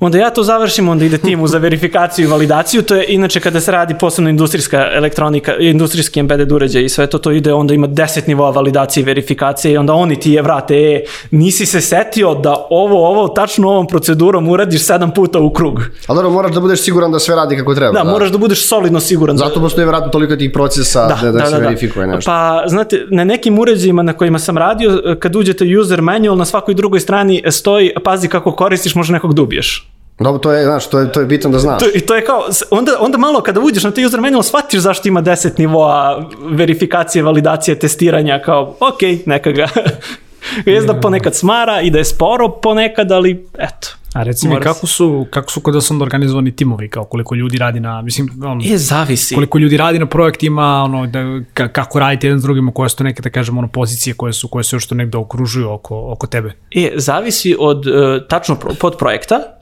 Onda 0.00 0.18
ja 0.18 0.30
to 0.30 0.42
završim, 0.42 0.88
onda 0.88 1.04
ide 1.04 1.18
timu 1.18 1.46
za 1.46 1.58
verifikaciju 1.58 2.24
i 2.24 2.30
validaciju, 2.30 2.82
to 2.82 2.94
je 2.94 3.04
inače 3.08 3.40
kada 3.40 3.60
se 3.60 3.72
radi 3.72 3.94
posebno 4.00 4.30
industrijska 4.30 4.88
elektronika, 4.94 5.56
industrijski 5.56 6.20
embedded 6.20 6.52
uređaj 6.52 6.84
i 6.84 6.88
sve 6.88 7.06
to, 7.06 7.18
to 7.18 7.30
ide, 7.30 7.52
onda 7.52 7.74
ima 7.74 7.88
10 7.88 8.28
nivoa 8.28 8.50
validacije 8.50 9.02
i 9.02 9.04
verifikacije 9.04 9.72
i 9.72 9.76
onda 9.76 9.92
oni 9.92 10.20
ti 10.20 10.32
je 10.32 10.42
vrate, 10.42 10.74
e, 10.74 11.04
nisi 11.30 11.66
se 11.66 11.80
setio 11.80 12.34
da 12.34 12.66
ovo, 12.70 13.08
ovo, 13.08 13.28
tačno 13.28 13.68
ovom 13.68 13.86
procedurom 13.86 14.48
uradiš 14.48 14.82
sedam 14.82 15.10
puta 15.10 15.38
u 15.38 15.52
krug. 15.52 15.80
Ali 16.06 16.16
dobro, 16.16 16.30
moraš 16.30 16.54
da 16.54 16.60
budeš 16.60 16.82
siguran 16.82 17.12
da 17.12 17.18
sve 17.18 17.36
radi 17.36 17.56
kako 17.56 17.74
treba. 17.74 17.92
Da, 17.92 18.04
da. 18.04 18.10
moraš 18.10 18.30
da 18.30 18.38
budeš 18.38 18.68
solidno 18.68 19.00
siguran. 19.00 19.36
Zato 19.36 19.60
postoji 19.60 19.84
vjerojatno 19.84 20.12
toliko 20.12 20.36
tih 20.36 20.50
procesa 20.54 21.06
da, 21.06 21.18
da, 21.22 21.32
da, 21.32 21.38
da 21.38 21.46
se 21.46 21.52
da, 21.52 21.58
verifikuje 21.58 22.06
nešto. 22.06 22.30
Pa, 22.30 22.64
znate, 22.66 23.06
na 23.10 23.24
nekim 23.24 23.58
uređajima 23.58 24.02
na 24.02 24.12
kojima 24.12 24.38
sam 24.38 24.58
radio, 24.58 25.16
kad 25.20 25.36
uđete 25.36 25.78
user 25.80 26.02
manual, 26.02 26.36
na 26.36 26.44
svakoj 26.44 26.74
drugoj 26.74 27.00
strani 27.00 27.42
stoji, 27.50 27.92
pazi 28.04 28.28
kako 28.28 28.52
koristiš, 28.52 28.94
možda 28.94 29.12
nekog 29.12 29.34
dubiješ. 29.34 29.87
Dobro, 30.18 30.38
to 30.38 30.52
je, 30.52 30.64
znaš, 30.64 30.90
to 30.90 30.98
je, 30.98 31.12
to 31.12 31.20
je 31.20 31.26
bitno 31.26 31.50
da 31.50 31.58
znaš. 31.58 31.78
To, 31.78 31.86
I 31.94 32.00
to 32.00 32.14
je 32.16 32.24
kao, 32.24 32.44
onda, 32.70 32.92
onda 33.00 33.18
malo 33.18 33.40
kada 33.40 33.60
uđeš 33.60 33.84
na 33.84 33.90
taj 33.90 34.04
user 34.04 34.20
manual, 34.20 34.42
shvatiš 34.42 34.80
zašto 34.80 35.08
ima 35.08 35.22
10 35.22 35.58
nivoa 35.58 36.28
verifikacije, 36.50 37.22
validacije, 37.22 37.78
testiranja, 37.78 38.42
kao, 38.44 38.76
ok, 38.80 39.26
neka 39.26 39.50
ga. 39.52 39.68
Jest 40.66 40.86
da 40.86 41.00
ponekad 41.00 41.34
smara 41.34 41.80
i 41.80 41.90
da 41.90 41.98
je 41.98 42.04
sporo 42.04 42.48
ponekad, 42.48 43.12
ali 43.12 43.46
eto. 43.58 43.88
A 44.14 44.22
reci 44.22 44.48
mi, 44.48 44.54
Mora 44.54 44.64
kako 44.64 44.86
su, 44.86 45.26
kako 45.30 45.52
su 45.52 45.60
kod 45.60 45.74
da 45.74 45.80
sam 45.80 46.02
organizovani 46.02 46.56
timovi, 46.56 46.88
kao 46.88 47.04
koliko 47.04 47.34
ljudi 47.34 47.58
radi 47.58 47.80
na, 47.80 48.02
mislim, 48.02 48.30
ono, 48.44 48.60
Je, 48.64 48.78
zavisi. 48.78 49.34
koliko 49.34 49.58
ljudi 49.58 49.76
radi 49.76 49.98
na 49.98 50.06
projektima, 50.06 50.82
ono, 50.82 51.06
da, 51.06 51.40
ka, 51.54 51.68
kako 51.68 51.98
radite 51.98 52.26
jedan 52.26 52.40
s 52.40 52.42
drugim, 52.42 52.72
koje 52.72 52.88
su 52.88 52.96
to 52.96 53.04
neke, 53.04 53.22
da 53.22 53.30
kažem, 53.30 53.58
ono, 53.58 53.68
pozicije 53.68 54.14
koje 54.14 54.32
su, 54.32 54.48
koje 54.48 54.64
su 54.64 54.76
još 54.76 54.86
to 54.86 54.94
negde 54.94 55.18
okružuju 55.18 55.70
oko, 55.70 56.12
oko 56.12 56.26
tebe. 56.26 56.52
E, 56.70 56.92
zavisi 56.96 57.56
od 57.58 57.86
uh, 57.86 57.92
tačno 58.28 58.54
pro- 58.54 58.74
podprojekta 58.80 59.34
e, 59.34 59.57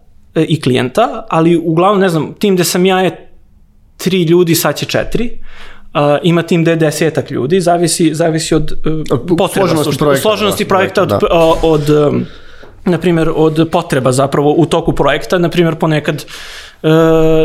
i 0.49 0.61
klijenta, 0.61 1.27
ali 1.29 1.57
uglavnom, 1.57 2.01
ne 2.01 2.09
znam, 2.09 2.35
tim 2.38 2.55
gde 2.55 2.64
sam 2.64 2.87
ja 2.87 3.01
je 3.01 3.29
tri 3.96 4.22
ljudi, 4.22 4.55
sad 4.55 4.77
će 4.77 4.87
četiri. 4.87 5.31
Uh, 5.94 6.01
ima 6.22 6.42
tim 6.42 6.62
gde 6.62 6.70
je 6.70 6.77
desetak 6.77 7.31
ljudi, 7.31 7.61
zavisi, 7.61 8.14
zavisi 8.14 8.55
od 8.55 8.72
uh, 8.72 8.92
Od 9.11 9.27
potreba. 9.38 9.68
složenosti 9.68 9.99
projekta, 9.99 10.22
Složenosti 10.22 10.64
da, 10.64 10.68
projekta, 10.68 11.03
od, 11.03 11.09
projekta, 11.09 11.37
uh, 11.37 11.59
od 11.62 11.90
um, 11.90 12.27
na 12.85 12.99
primjer, 12.99 13.31
od 13.35 13.68
potreba 13.72 14.12
zapravo 14.12 14.55
u 14.57 14.66
toku 14.66 14.92
projekta, 14.92 15.38
na 15.38 15.49
primjer, 15.49 15.75
ponekad 15.75 16.25
uh, 16.83 16.90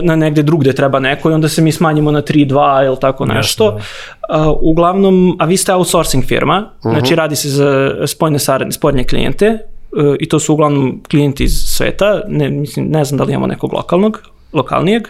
na 0.03 0.15
negde 0.15 0.43
drugde 0.43 0.73
treba 0.73 0.99
neko 0.99 1.31
i 1.31 1.33
onda 1.33 1.49
se 1.49 1.61
mi 1.61 1.71
smanjimo 1.71 2.11
na 2.11 2.21
3-2 2.21 2.85
ili 2.85 2.97
tako 2.99 3.25
nešto. 3.25 3.67
Uh, 3.67 4.57
uglavnom, 4.61 5.35
a 5.39 5.45
vi 5.45 5.57
ste 5.57 5.73
outsourcing 5.73 6.25
firma, 6.25 6.69
znači 6.81 7.15
radi 7.15 7.35
se 7.35 7.49
za 7.49 7.93
spoljne 8.07 8.39
saradne, 8.39 8.71
spoljne 8.71 9.03
klijente 9.03 9.47
uh, 9.47 9.80
i 10.19 10.29
to 10.29 10.39
su 10.39 10.53
uglavnom 10.53 11.03
klijenti 11.09 11.43
iz 11.43 11.51
sveta, 11.51 12.21
ne, 12.27 12.49
mislim, 12.49 12.85
ne 12.89 13.05
znam 13.05 13.17
da 13.17 13.23
li 13.23 13.31
imamo 13.31 13.47
nekog 13.47 13.73
lokalnog, 13.73 14.21
lokalnijeg 14.53 15.03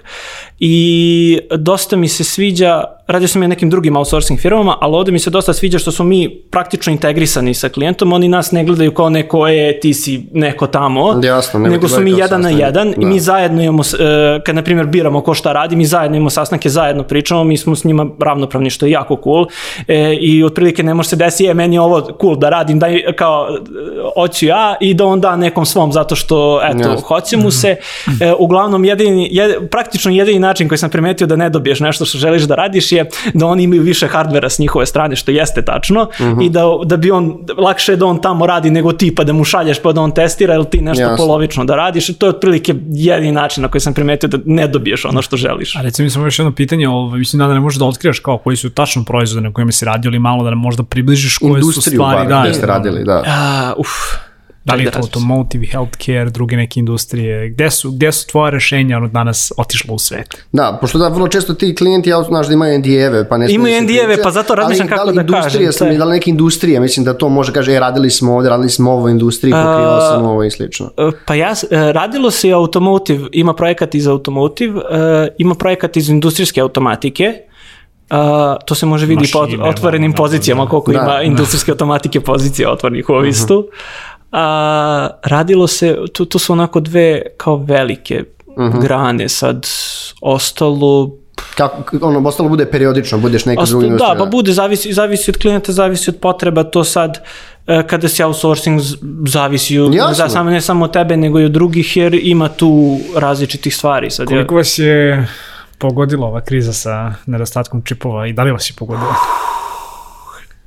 i 0.64 1.40
dosta 1.58 1.96
mi 1.96 2.08
se 2.08 2.24
sviđa, 2.24 2.84
radio 3.08 3.28
sam 3.28 3.42
ja 3.42 3.48
nekim 3.48 3.70
drugim 3.70 3.96
outsourcing 3.96 4.40
firmama, 4.40 4.78
ali 4.82 4.96
ovde 4.96 5.12
mi 5.12 5.20
se 5.20 5.30
dosta 5.30 5.54
sviđa 5.54 5.80
što 5.80 5.92
smo 5.92 6.06
mi 6.06 6.42
praktično 6.52 6.94
integrisani 6.94 7.54
sa 7.54 7.70
klijentom, 7.70 8.14
oni 8.14 8.28
nas 8.28 8.52
ne 8.52 8.64
gledaju 8.64 8.94
kao 8.94 9.10
neko 9.10 9.48
je, 9.48 9.80
ti 9.80 9.94
si 9.94 10.26
neko 10.34 10.68
tamo, 10.68 11.22
Jasno, 11.24 11.60
nego 11.60 11.74
nego 11.74 11.88
su 11.88 12.02
mi 12.02 12.12
jedan 12.12 12.42
na 12.42 12.50
sastanak, 12.50 12.60
jedan 12.60 12.88
i 12.90 12.94
da. 12.98 13.08
mi 13.08 13.20
zajedno 13.20 13.62
imamo, 13.62 13.84
e, 14.00 14.40
kad 14.46 14.56
na 14.56 14.64
primjer 14.64 14.88
biramo 14.88 15.22
ko 15.22 15.34
šta 15.34 15.54
radi, 15.54 15.76
mi 15.76 15.86
zajedno 15.86 16.18
imamo 16.18 16.30
sastanke, 16.30 16.70
zajedno 16.70 17.04
pričamo, 17.04 17.44
mi 17.44 17.58
smo 17.58 17.76
s 17.76 17.84
njima 17.84 18.08
ravnopravni, 18.20 18.70
što 18.70 18.86
je 18.86 18.92
jako 18.92 19.20
cool 19.24 19.46
e, 19.88 20.14
i 20.14 20.44
otprilike 20.44 20.84
ne 20.84 20.94
može 20.94 21.10
se 21.10 21.16
desiti, 21.16 21.44
je, 21.44 21.54
meni 21.54 21.76
je 21.76 21.82
ovo 21.82 22.18
cool 22.22 22.36
da 22.36 22.50
radim, 22.50 22.80
daj, 22.80 23.02
kao, 23.16 23.48
e, 23.50 23.60
hoću 24.16 24.46
ja 24.46 24.76
i 24.82 24.94
da 24.94 25.06
on 25.06 25.22
da 25.22 25.36
nekom 25.36 25.66
svom, 25.66 25.92
zato 25.92 26.16
što, 26.16 26.62
eto, 26.64 26.90
Jasno. 26.90 27.08
hoće 27.08 27.38
mu 27.38 27.52
se. 27.52 27.76
E, 28.22 28.34
uglavnom, 28.40 28.86
jedini, 28.86 29.30
jed, 29.32 29.70
praktično 29.70 30.12
jedini 30.12 30.40
način 30.52 30.68
koji 30.68 30.78
sam 30.78 30.90
primetio 30.90 31.28
da 31.28 31.36
ne 31.36 31.50
dobiješ 31.50 31.80
nešto 31.80 32.06
što 32.06 32.18
želiš 32.18 32.44
da 32.44 32.56
radiš 32.56 32.92
je 32.92 33.06
da 33.34 33.46
oni 33.46 33.64
imaju 33.64 33.82
više 33.82 34.08
hardvera 34.08 34.50
s 34.50 34.60
njihove 34.60 34.86
strane, 34.86 35.16
što 35.16 35.32
jeste 35.32 35.62
tačno, 35.66 36.10
i 36.42 36.50
da, 36.50 36.64
da 36.86 36.98
bi 36.98 37.12
on, 37.12 37.38
lakše 37.58 37.92
je 37.92 37.96
da 37.96 38.06
on 38.06 38.22
tamo 38.22 38.48
radi 38.48 38.72
nego 38.72 38.94
ti, 38.94 39.14
pa 39.16 39.24
da 39.24 39.34
mu 39.34 39.44
šalješ 39.44 39.80
pa 39.80 39.92
da 39.92 40.02
on 40.02 40.12
testira, 40.12 40.56
ili 40.56 40.66
ti 40.66 40.82
nešto 40.82 41.04
Jasno. 41.04 41.18
polovično 41.18 41.66
da 41.66 41.76
radiš, 41.76 42.10
i 42.10 42.14
to 42.14 42.26
je 42.26 42.30
otprilike 42.30 42.76
jedini 42.90 43.32
način 43.32 43.62
na 43.62 43.68
koji 43.68 43.82
sam 43.82 43.94
primetio 43.94 44.30
da 44.30 44.38
ne 44.46 44.68
dobiješ 44.68 45.06
ono 45.06 45.22
što 45.22 45.38
želiš. 45.38 45.76
A 45.76 45.82
recimo 45.82 46.04
mi 46.04 46.10
samo 46.10 46.26
još 46.26 46.40
jedno 46.40 46.52
pitanje, 46.52 46.88
ovo, 46.90 47.16
mislim 47.16 47.40
da 47.40 47.48
ne 47.48 47.60
možeš 47.60 47.80
da 47.80 47.86
otkrivaš 47.86 48.20
kao 48.20 48.38
koji 48.38 48.58
su 48.58 48.70
tačno 48.70 49.04
proizvode 49.04 49.48
na 49.48 49.54
kojima 49.54 49.72
si 49.72 49.86
radio 49.86 50.10
ili 50.10 50.20
malo 50.20 50.44
da 50.44 50.50
nam 50.50 50.60
možda 50.60 50.84
približiš 50.84 51.38
koje 51.38 51.62
su 51.62 51.68
Industriju 51.68 51.98
stvari. 51.98 52.18
bar, 52.18 52.28
da, 52.28 52.42
gde 52.44 52.54
ste 52.54 52.66
radili, 52.66 53.04
da. 53.04 53.24
A, 53.28 53.74
uf, 53.78 53.90
Da 54.64 54.76
li 54.76 54.84
je 54.84 54.92
to 54.92 54.98
Ajde, 54.98 55.08
automotive, 55.08 55.66
healthcare, 55.68 56.26
druge 56.26 56.56
neke 56.56 56.80
industrije? 56.80 57.50
Gde 57.50 57.70
su, 57.72 57.92
gde 57.92 58.12
su 58.12 58.28
tvoje 58.28 58.52
rešenja 58.52 58.98
ono 58.98 59.08
danas 59.08 59.52
otišlo 59.58 59.94
u 59.94 60.00
svet? 60.00 60.46
Da, 60.52 60.78
pošto 60.82 60.98
da, 60.98 61.08
vrlo 61.08 61.28
često 61.28 61.54
ti 61.54 61.76
klijenti, 61.76 62.10
ja 62.10 62.24
znaš 62.24 62.48
da 62.48 62.54
imaju 62.54 62.80
NDA-eve, 62.80 63.30
pa 63.30 63.38
ne 63.38 63.46
Imaju 63.50 63.82
NDA-eve, 63.82 64.24
pa 64.24 64.32
zato 64.32 64.56
razmišljam 64.56 64.88
ali 64.88 64.98
kako 64.98 65.06
da 65.08 65.14
da 65.14 65.22
industrije 65.22 65.66
kažem, 65.68 65.88
je- 65.88 65.98
da 65.98 66.06
li 66.06 66.12
neke 66.12 66.30
industrije, 66.30 66.80
mislim 66.80 67.04
da 67.06 67.14
to 67.14 67.30
može 67.30 67.54
kaže, 67.54 67.74
e, 67.74 67.80
radili 67.80 68.10
smo 68.10 68.36
ovde, 68.36 68.50
radili 68.50 68.70
smo 68.70 68.92
ovo 68.92 69.10
industriji, 69.10 69.52
pokrivao 69.54 70.02
sam 70.02 70.26
ovo 70.26 70.44
i 70.44 70.52
slično. 70.52 70.90
E, 70.98 71.12
Pa 71.26 71.36
ja, 71.36 71.50
e, 71.72 71.92
radilo 71.94 72.32
se 72.32 72.50
i 72.50 72.54
automotive, 72.54 73.28
ima 73.32 73.54
projekat 73.54 73.96
iz 73.96 74.08
automotive, 74.08 74.80
e, 74.82 75.28
ima 75.38 75.56
projekat 75.56 75.98
iz 75.98 76.10
industrijske 76.10 76.62
automatike, 76.62 77.34
Uh, 78.10 78.18
to 78.66 78.76
se 78.76 78.86
može 78.86 79.06
vidi 79.06 79.26
po 79.34 79.40
otvorenim 79.62 80.12
da, 80.12 80.18
pozicijama, 80.18 80.68
koliko 80.68 80.92
Da, 80.92 80.98
ima 80.98 81.08
da. 81.08 81.22
industrijske 81.22 81.72
automatike 81.72 82.20
pozicija 82.22 82.72
otvorenih 82.72 83.10
u 83.10 83.14
Ovistu. 83.14 83.68
A, 84.32 85.10
radilo 85.24 85.68
se, 85.68 85.98
tu, 86.14 86.26
tu 86.26 86.40
su 86.40 86.54
onako 86.54 86.80
dve 86.80 87.22
kao 87.38 87.56
velike 87.58 88.24
grane, 88.82 89.30
sad 89.30 89.68
ostalo 90.22 91.12
Kako, 91.58 91.98
ono, 92.02 92.28
ostalo 92.30 92.50
bude 92.50 92.66
periodično, 92.66 93.18
budeš 93.18 93.46
neki 93.46 93.62
Osta- 93.62 93.70
drugi 93.70 93.90
da, 93.90 94.16
pa 94.18 94.26
bude, 94.26 94.52
zavisi, 94.54 94.94
zavisi 94.94 95.32
od 95.32 95.38
klijenta, 95.38 95.72
zavisi 95.72 96.10
od 96.10 96.18
potreba, 96.22 96.64
to 96.64 96.84
sad 96.84 97.24
e, 97.68 97.88
kada 97.88 98.08
si 98.08 98.24
outsourcing 98.24 98.82
zavisi 99.28 99.80
od, 99.80 99.94
Jasno. 99.94 100.14
za, 100.14 100.30
samo, 100.30 100.50
ne 100.50 100.62
samo 100.62 100.86
od 100.86 100.94
tebe 100.94 101.18
nego 101.18 101.40
i 101.40 101.46
od 101.46 101.52
drugih 101.52 101.98
jer 101.98 102.14
ima 102.14 102.50
tu 102.50 102.98
različitih 103.16 103.76
stvari. 103.76 104.12
Sad, 104.12 104.30
ja, 104.30 104.36
Koliko 104.36 104.56
vas 104.56 104.80
je 104.80 105.28
pogodila 105.78 106.28
ova 106.28 106.42
kriza 106.42 106.74
sa 106.74 107.14
nedostatkom 107.26 107.82
čipova 107.82 108.28
i 108.28 108.34
da 108.34 108.44
li 108.44 108.52
vas 108.52 108.70
je 108.70 108.74
pogodila? 108.78 109.16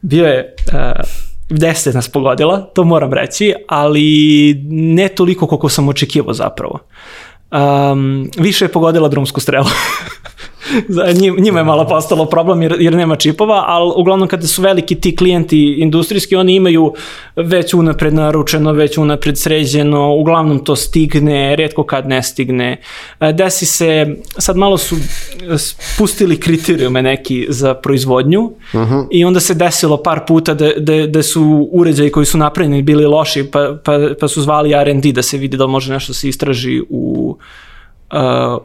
bio 0.03 0.27
je 0.27 0.55
uh, 0.73 0.81
deset 1.51 1.95
nas 1.95 2.09
pogodila, 2.09 2.61
to 2.61 2.85
moram 2.85 3.13
reći, 3.13 3.55
ali 3.69 4.55
ne 4.71 5.09
toliko 5.09 5.47
koliko 5.47 5.69
sam 5.69 5.89
očekivao 5.89 6.35
zapravo. 6.35 6.79
Um, 7.53 8.31
više 8.39 8.65
je 8.65 8.73
pogodila 8.73 9.09
drumsku 9.09 9.41
strelu. 9.41 9.67
Njima 11.45 11.59
je 11.59 11.65
malo 11.65 11.87
postalo 11.89 12.27
problem 12.27 12.63
jer, 12.63 12.77
jer 12.81 12.95
nema 12.95 13.17
čipova, 13.17 13.65
ali 13.67 13.93
uglavnom 13.97 14.29
kada 14.29 14.47
su 14.47 14.63
veliki 14.63 14.95
ti 14.95 15.17
klijenti 15.17 15.77
industrijski, 15.79 16.37
oni 16.37 16.55
imaju 16.55 16.95
već 17.37 17.75
unapred 17.75 18.15
naručeno, 18.15 18.73
već 18.73 18.99
unapred 18.99 19.39
sređeno, 19.39 20.15
uglavnom 20.15 20.65
to 20.65 20.77
stigne, 20.77 21.57
redko 21.57 21.83
kad 21.83 22.09
ne 22.09 22.23
stigne. 22.23 22.81
E, 23.21 23.33
Desi 23.33 23.67
se, 23.67 24.17
sad 24.39 24.57
malo 24.57 24.79
su 24.79 24.97
spustili 25.59 26.41
kriterijume 26.41 27.03
neki 27.03 27.47
za 27.49 27.75
proizvodnju 27.75 28.53
i 29.11 29.25
onda 29.25 29.41
se 29.41 29.55
desilo 29.55 30.03
par 30.03 30.21
puta 30.27 30.55
da, 30.55 30.71
da, 30.77 31.07
da 31.07 31.23
su 31.23 31.69
uređaji 31.73 32.11
koji 32.11 32.27
su 32.27 32.39
napravljeni 32.39 32.83
bili 32.83 33.05
loši 33.07 33.45
pa, 33.51 33.77
pa, 33.85 33.99
pa 34.21 34.29
su 34.29 34.43
zvali 34.43 34.73
R&D 34.73 35.13
da 35.13 35.23
se 35.23 35.39
vidi 35.39 35.57
da 35.57 35.67
može 35.67 35.93
nešto 35.93 36.15
se 36.15 36.29
istraži 36.29 36.83
u 36.89 37.37
uh, 37.39 37.45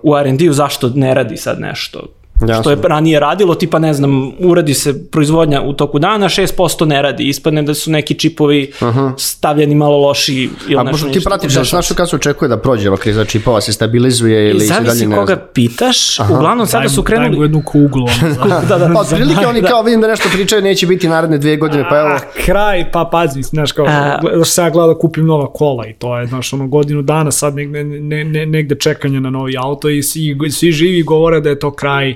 u 0.03 0.17
R&D-u 0.17 0.53
zašto 0.53 0.91
ne 0.95 1.13
radi 1.13 1.37
sad 1.37 1.59
nešto 1.59 1.99
Jasno. 2.41 2.63
što 2.63 2.69
je 2.71 2.77
ranije 2.83 3.19
radilo, 3.19 3.55
tipa 3.55 3.79
ne 3.79 3.93
znam, 3.93 4.31
uradi 4.39 4.73
se 4.73 5.09
proizvodnja 5.09 5.61
u 5.61 5.73
toku 5.73 5.99
dana, 5.99 6.29
6% 6.29 6.85
ne 6.85 7.01
radi, 7.01 7.23
ispadne 7.23 7.61
da 7.61 7.73
su 7.73 7.91
neki 7.91 8.13
čipovi 8.13 8.71
stavljeni 9.17 9.75
malo 9.75 9.97
loši 9.97 10.49
ili 10.67 10.77
A 10.77 10.83
nešto. 10.83 10.91
pošto 10.91 11.19
ti 11.19 11.25
pratiš, 11.25 11.53
da 11.53 11.63
znaš 11.63 11.87
kad 11.91 12.09
se 12.09 12.15
očekuje 12.15 12.49
da 12.49 12.57
prođe 12.57 12.89
ova 12.89 12.97
kriza 12.97 13.25
čipova, 13.25 13.61
se 13.61 13.73
stabilizuje 13.73 14.49
ili 14.49 14.59
se 14.59 14.73
dalje 14.73 14.85
Zavisi 14.85 15.07
ne 15.07 15.15
koga 15.15 15.33
znam. 15.33 15.47
pitaš, 15.53 16.19
uglavnom 16.19 16.67
sada 16.67 16.89
su 16.89 16.95
Daj 16.95 17.17
mu 17.17 17.21
krenuli... 17.21 17.45
jednu 17.45 17.61
kuglu. 17.65 18.07
Za, 18.21 18.45
Da, 18.69 18.77
da, 18.77 18.91
Pa 18.93 18.99
otprilike 18.99 19.47
oni 19.47 19.61
kao 19.61 19.81
vidim 19.81 20.01
da 20.01 20.07
nešto 20.07 20.29
pričaju, 20.33 20.61
neće 20.61 20.87
biti 20.87 21.07
naredne 21.07 21.37
dve 21.37 21.57
godine, 21.57 21.85
pa 21.89 21.99
evo, 21.99 22.09
A, 22.09 22.19
kraj, 22.45 22.91
pa 22.91 23.09
pazi, 23.11 23.41
znaš, 23.41 23.71
kao, 23.71 23.85
A- 23.85 24.19
da 24.37 24.45
se 24.45 24.61
ja 24.61 24.69
gledam 24.69 24.93
da 24.93 24.99
kupim 24.99 25.25
nova 25.25 25.53
kola 25.53 25.87
i 25.87 25.93
to 25.93 26.17
je, 26.17 26.27
znaš, 26.27 26.53
ono, 26.53 26.67
godinu 26.67 27.01
dana 27.01 27.31
sad 27.31 27.55
negde, 27.55 27.83
ne, 27.83 28.23
ne, 28.23 28.45
negde 28.45 28.75
čekanja 28.75 29.19
na 29.19 29.29
novi 29.29 29.53
auto 29.57 29.89
i 29.89 30.03
svi, 30.03 30.37
svi 30.51 30.71
živi 30.71 31.03
govore 31.03 31.39
da 31.41 31.49
je 31.49 31.59
to 31.59 31.71
kraj 31.71 32.15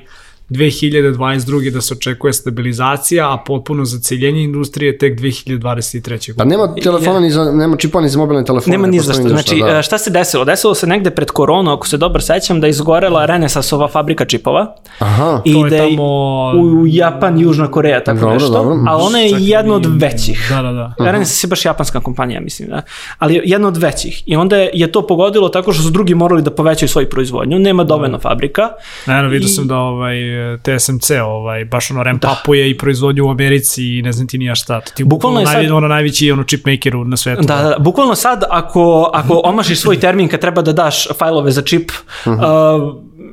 2022. 0.54 1.34
da 1.70 1.82
se 1.82 1.94
očekuje 1.94 2.34
stabilizacija, 2.34 2.94
a 3.26 3.38
potpuno 3.38 3.86
zaceljenje 3.86 4.44
industrije 4.44 4.98
tek 4.98 5.20
2023. 5.20 6.34
pa 6.36 6.46
nema 6.46 6.76
telefona 6.76 7.20
ni 7.20 7.32
za, 7.32 7.44
nema 7.46 7.78
čipova 7.78 8.02
ni 8.02 8.10
za 8.10 8.20
mobilne 8.20 8.46
telefone. 8.46 8.72
Nema 8.72 8.88
ne 8.88 8.92
ni 8.92 9.00
za 9.00 9.14
što. 9.14 9.22
Znači, 9.24 9.56
da. 9.58 9.68
e, 9.70 9.84
šta 9.84 9.98
se 9.98 10.10
desilo? 10.12 10.46
Desilo 10.46 10.76
se 10.76 10.88
negde 10.88 11.10
pred 11.12 11.30
koronu, 11.30 11.72
ako 11.72 11.88
se 11.88 11.98
dobro 11.98 12.22
sećam, 12.22 12.62
da 12.62 12.68
je 12.68 12.72
izgorela 12.72 13.26
Renesasova 13.26 13.88
fabrika 13.88 14.26
čipova. 14.26 14.76
Aha, 15.00 15.42
I 15.46 15.54
To 15.54 15.64
da 15.64 15.76
je 15.76 15.82
tamo- 15.90 16.52
u 16.54 16.88
Japan, 16.88 17.40
Južna 17.40 17.68
Koreja, 17.68 18.04
tako 18.04 18.20
Dobro, 18.20 18.34
nešto. 18.34 18.50
dobro. 18.50 18.76
A 18.88 18.98
ona 18.98 19.20
je 19.20 19.30
Čak 19.30 19.40
i- 19.40 19.44
jedna 19.46 19.74
od 19.76 19.86
većih. 19.94 20.48
Da, 20.50 20.62
da, 20.62 20.72
da. 20.98 21.12
Renesas 21.12 21.44
je 21.44 21.48
baš 21.48 21.66
japanska 21.66 22.00
kompanija, 22.00 22.42
mislim, 22.42 22.70
da. 22.70 22.82
Ali 23.18 23.42
jedna 23.46 23.68
od 23.68 23.78
većih. 23.78 24.24
I 24.26 24.36
onda 24.36 24.56
je 24.56 24.92
to 24.92 25.08
pogodilo 25.08 25.50
tako 25.50 25.74
što 25.74 25.84
su 25.84 25.90
drugi 25.90 26.16
morali 26.16 26.42
da 26.42 26.52
povećaju 26.52 26.90
svoju 26.90 27.10
proizvodnju. 27.10 27.60
Nema 27.60 27.84
dovoljno 27.84 28.20
fabrika. 28.20 28.70
Naravno, 29.08 29.30
vidio 29.30 29.46
I- 29.46 29.50
sam 29.50 29.68
da 29.68 29.78
ovaj, 29.78 30.16
TSMC 30.60 31.12
ovaj, 31.22 31.66
baš 31.66 31.92
ono 31.92 32.04
ramp 32.04 32.24
upuje 32.34 32.70
i 32.70 32.78
proizvodnju 32.78 33.26
u 33.26 33.32
Americi 33.32 33.84
i 33.90 34.02
ne 34.02 34.12
znam 34.12 34.28
ti 34.28 34.38
nija 34.38 34.56
šta. 34.56 34.82
To 34.82 34.92
ti 34.92 35.04
Bukvalno 35.04 35.40
je 35.40 35.46
najvi, 35.46 35.66
sad- 35.66 35.72
ono 35.74 35.88
najveći 35.88 36.32
ono 36.32 36.44
chip 36.44 36.66
maker 36.66 36.96
u- 36.96 37.06
na 37.06 37.18
svetu. 37.18 37.42
Da, 37.42 37.56
da, 37.56 37.76
bukvalno 37.80 38.16
sad 38.16 38.44
ako, 38.50 39.10
ako 39.14 39.42
omašiš 39.44 39.80
svoj 39.80 40.00
termin 40.00 40.28
kad 40.28 40.40
treba 40.40 40.62
da 40.62 40.74
daš 40.74 41.08
fajlove 41.10 41.52
za 41.52 41.62
čip, 41.64 41.92
uh, 42.26 42.34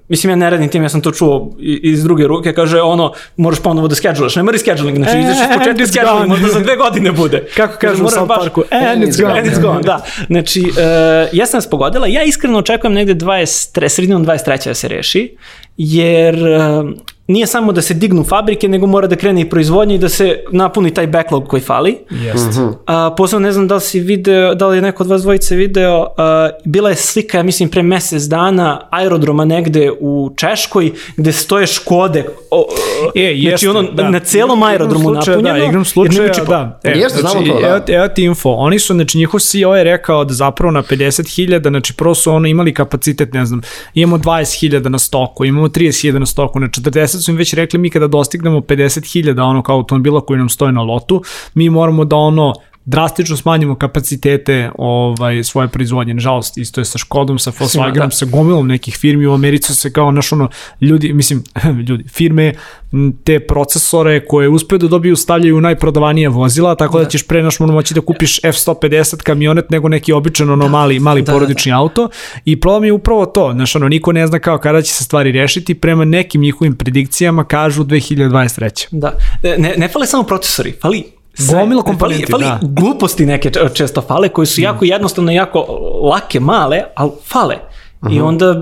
Mislim, 0.08 0.30
ja 0.30 0.36
ne 0.36 0.50
radim 0.50 0.68
tim, 0.68 0.82
ja 0.82 0.88
sam 0.88 1.00
to 1.00 1.10
čuo 1.10 1.50
iz 1.82 2.04
druge 2.04 2.26
ruke, 2.26 2.52
kaže 2.52 2.80
ono, 2.80 3.12
moraš 3.36 3.60
ponovo 3.60 3.88
da 3.88 3.94
scheduleš, 3.94 4.36
ne 4.36 4.42
mora 4.42 4.58
scheduling, 4.58 4.96
znači 4.96 5.10
E, 5.10 5.20
ideš 5.20 5.36
iz 5.36 5.58
početka 5.58 6.12
gone. 6.12 6.26
možda 6.26 6.48
za 6.48 6.60
dve 6.60 6.76
godine 6.76 7.12
bude. 7.12 7.44
Kako 7.56 7.72
kažu 7.72 7.92
Kaže, 7.92 8.02
u 8.04 8.08
South 8.08 8.28
baš- 8.28 8.38
Parku, 8.38 8.62
and 8.72 9.02
it's 9.04 9.22
gone. 9.22 9.38
And 9.38 9.48
it's 9.48 9.60
gone, 9.62 9.82
da. 9.82 10.04
Znači, 10.26 10.60
uh, 10.60 10.76
ja 11.32 11.46
sam 11.46 11.58
nas 11.58 11.66
pogodila, 11.66 12.06
ja 12.06 12.22
iskreno 12.22 12.58
očekujem 12.58 12.94
negde 12.94 13.14
23, 13.16 13.88
sredinom 13.88 14.24
23. 14.24 14.64
da 14.64 14.74
se 14.74 14.88
reši, 14.88 15.36
jer 15.80 16.36
uh, 16.36 16.92
nije 17.30 17.46
samo 17.46 17.72
da 17.72 17.82
se 17.82 17.94
dignu 17.94 18.24
fabrike, 18.24 18.68
nego 18.68 18.86
mora 18.86 19.06
da 19.06 19.16
krene 19.16 19.40
i 19.40 19.48
proizvodnja 19.48 19.94
i 19.94 19.98
da 19.98 20.08
se 20.08 20.44
napuni 20.52 20.94
taj 20.94 21.06
backlog 21.06 21.48
koji 21.48 21.62
fali. 21.62 21.98
Jeste. 22.10 22.60
A, 22.86 23.14
posebno 23.16 23.46
ne 23.46 23.52
znam 23.52 23.68
da 23.68 23.74
li 23.74 23.80
si 23.80 24.00
video, 24.00 24.54
da 24.54 24.66
li 24.66 24.76
je 24.76 24.82
neko 24.82 25.02
od 25.02 25.08
vas 25.08 25.22
dvojice 25.22 25.56
video, 25.56 26.06
a, 26.16 26.50
bila 26.64 26.90
je 26.90 26.96
slika, 26.96 27.38
ja 27.38 27.42
mislim, 27.42 27.68
pre 27.68 27.82
mesec 27.82 28.22
dana 28.22 28.88
aerodroma 28.90 29.44
negde 29.44 29.90
u 30.00 30.30
Češkoj, 30.36 30.92
gde 31.16 31.32
stoje 31.32 31.66
škode. 31.66 32.24
O, 32.50 32.66
E, 33.14 33.34
znači 33.40 33.46
jeste, 33.46 33.70
ono, 33.70 33.82
da. 33.82 34.10
na 34.10 34.20
celom 34.20 34.58
Igram 34.58 34.70
aerodromu 34.70 35.04
slučaja, 35.04 35.36
napunjeno. 35.36 35.58
Da, 35.58 35.64
igram 35.64 35.84
slučaja, 35.84 36.44
da. 36.48 36.80
E, 36.84 36.90
Jeste, 36.98 37.20
znamo 37.20 37.46
to, 37.46 37.60
da. 37.60 37.68
Evo, 37.68 37.80
evo 37.88 38.08
ti 38.08 38.24
info. 38.24 38.50
Oni 38.50 38.78
su, 38.78 38.94
znači, 38.94 39.18
njihov 39.18 39.40
CEO 39.40 39.76
je 39.76 39.84
rekao 39.84 40.24
da 40.24 40.34
zapravo 40.34 40.70
na 40.70 40.82
50.000, 40.82 41.68
znači 41.68 41.94
prvo 41.94 42.14
su 42.14 42.32
ono 42.32 42.48
imali 42.48 42.74
kapacitet, 42.74 43.32
ne 43.32 43.46
znam, 43.46 43.60
imamo 43.94 44.18
20.000 44.18 44.88
na 44.88 44.98
stoku, 44.98 45.44
imamo 45.44 45.68
30.000 45.68 46.18
na 46.18 46.26
stoku, 46.26 46.60
na 46.60 46.68
40 46.68 47.19
su 47.20 47.30
im 47.30 47.36
već 47.36 47.54
rekli 47.54 47.78
mi 47.78 47.90
kada 47.90 48.06
dostignemo 48.06 48.58
50.000 48.58 49.42
ono 49.42 49.62
kao 49.62 49.76
automobila 49.76 50.20
koji 50.20 50.38
nam 50.38 50.48
stoje 50.48 50.72
na 50.72 50.82
lotu, 50.82 51.22
mi 51.54 51.70
moramo 51.70 52.04
da 52.04 52.16
ono 52.16 52.54
drastično 52.84 53.36
smanjimo 53.36 53.74
kapacitete 53.74 54.70
ovaj 54.78 55.44
svoje 55.44 55.68
proizvodnje. 55.68 56.14
Nažalost, 56.14 56.58
isto 56.58 56.80
je 56.80 56.84
sa 56.84 56.98
Škodom, 56.98 57.38
sa 57.38 57.52
Volkswagenom, 57.58 58.08
da. 58.08 58.10
sa 58.10 58.26
gomilom 58.26 58.68
nekih 58.68 58.96
firmi 58.96 59.26
u 59.26 59.32
Americi 59.32 59.74
se 59.74 59.92
kao 59.92 60.10
naš 60.10 60.32
ono 60.32 60.48
ljudi, 60.80 61.12
mislim, 61.12 61.44
ljudi, 61.88 62.04
firme 62.08 62.54
te 63.24 63.40
procesore 63.40 64.26
koje 64.26 64.48
uspeju 64.48 64.78
da 64.78 64.88
dobiju 64.88 65.16
stavljaju 65.16 65.56
u 65.56 65.60
najprodavanije 65.60 66.28
vozila, 66.28 66.74
tako 66.74 66.98
da, 66.98 67.04
ćeš 67.04 67.26
pre 67.26 67.42
naš 67.42 67.60
ono 67.60 67.72
moći 67.72 67.94
da 67.94 68.00
kupiš 68.00 68.40
F150 68.40 69.22
kamionet 69.22 69.70
nego 69.70 69.88
neki 69.88 70.12
običan 70.12 70.50
ono 70.50 70.68
mali, 70.68 70.98
mali 70.98 71.22
da, 71.22 71.32
porodični 71.32 71.72
auto 71.72 72.08
i 72.44 72.60
problem 72.60 72.84
je 72.84 72.92
upravo 72.92 73.26
to, 73.26 73.52
znaš 73.52 73.76
ono, 73.76 73.88
niko 73.88 74.12
ne 74.12 74.26
zna 74.26 74.38
kao 74.38 74.58
kada 74.58 74.82
će 74.82 74.92
se 74.92 75.04
stvari 75.04 75.32
rešiti, 75.32 75.74
prema 75.74 76.04
nekim 76.04 76.40
njihovim 76.40 76.76
predikcijama 76.76 77.44
kažu 77.44 77.84
2023. 77.84 78.86
Da. 78.90 79.16
Ne, 79.58 79.74
ne 79.76 79.88
fale 79.88 80.06
samo 80.06 80.22
procesori, 80.22 80.72
fali. 80.82 81.19
Gomila 81.48 81.82
fali, 81.82 81.92
komponenti, 81.92 82.32
fali 82.32 82.44
da. 82.44 82.58
gluposti 82.62 83.26
neke 83.26 83.50
često 83.74 84.00
fale, 84.00 84.28
koje 84.28 84.46
su 84.46 84.60
jako 84.60 84.84
jednostavno, 84.84 85.32
jako 85.32 85.58
lake, 86.02 86.40
male, 86.40 86.82
ali 86.94 87.10
fale. 87.26 87.56
I 88.10 88.20
onda... 88.20 88.54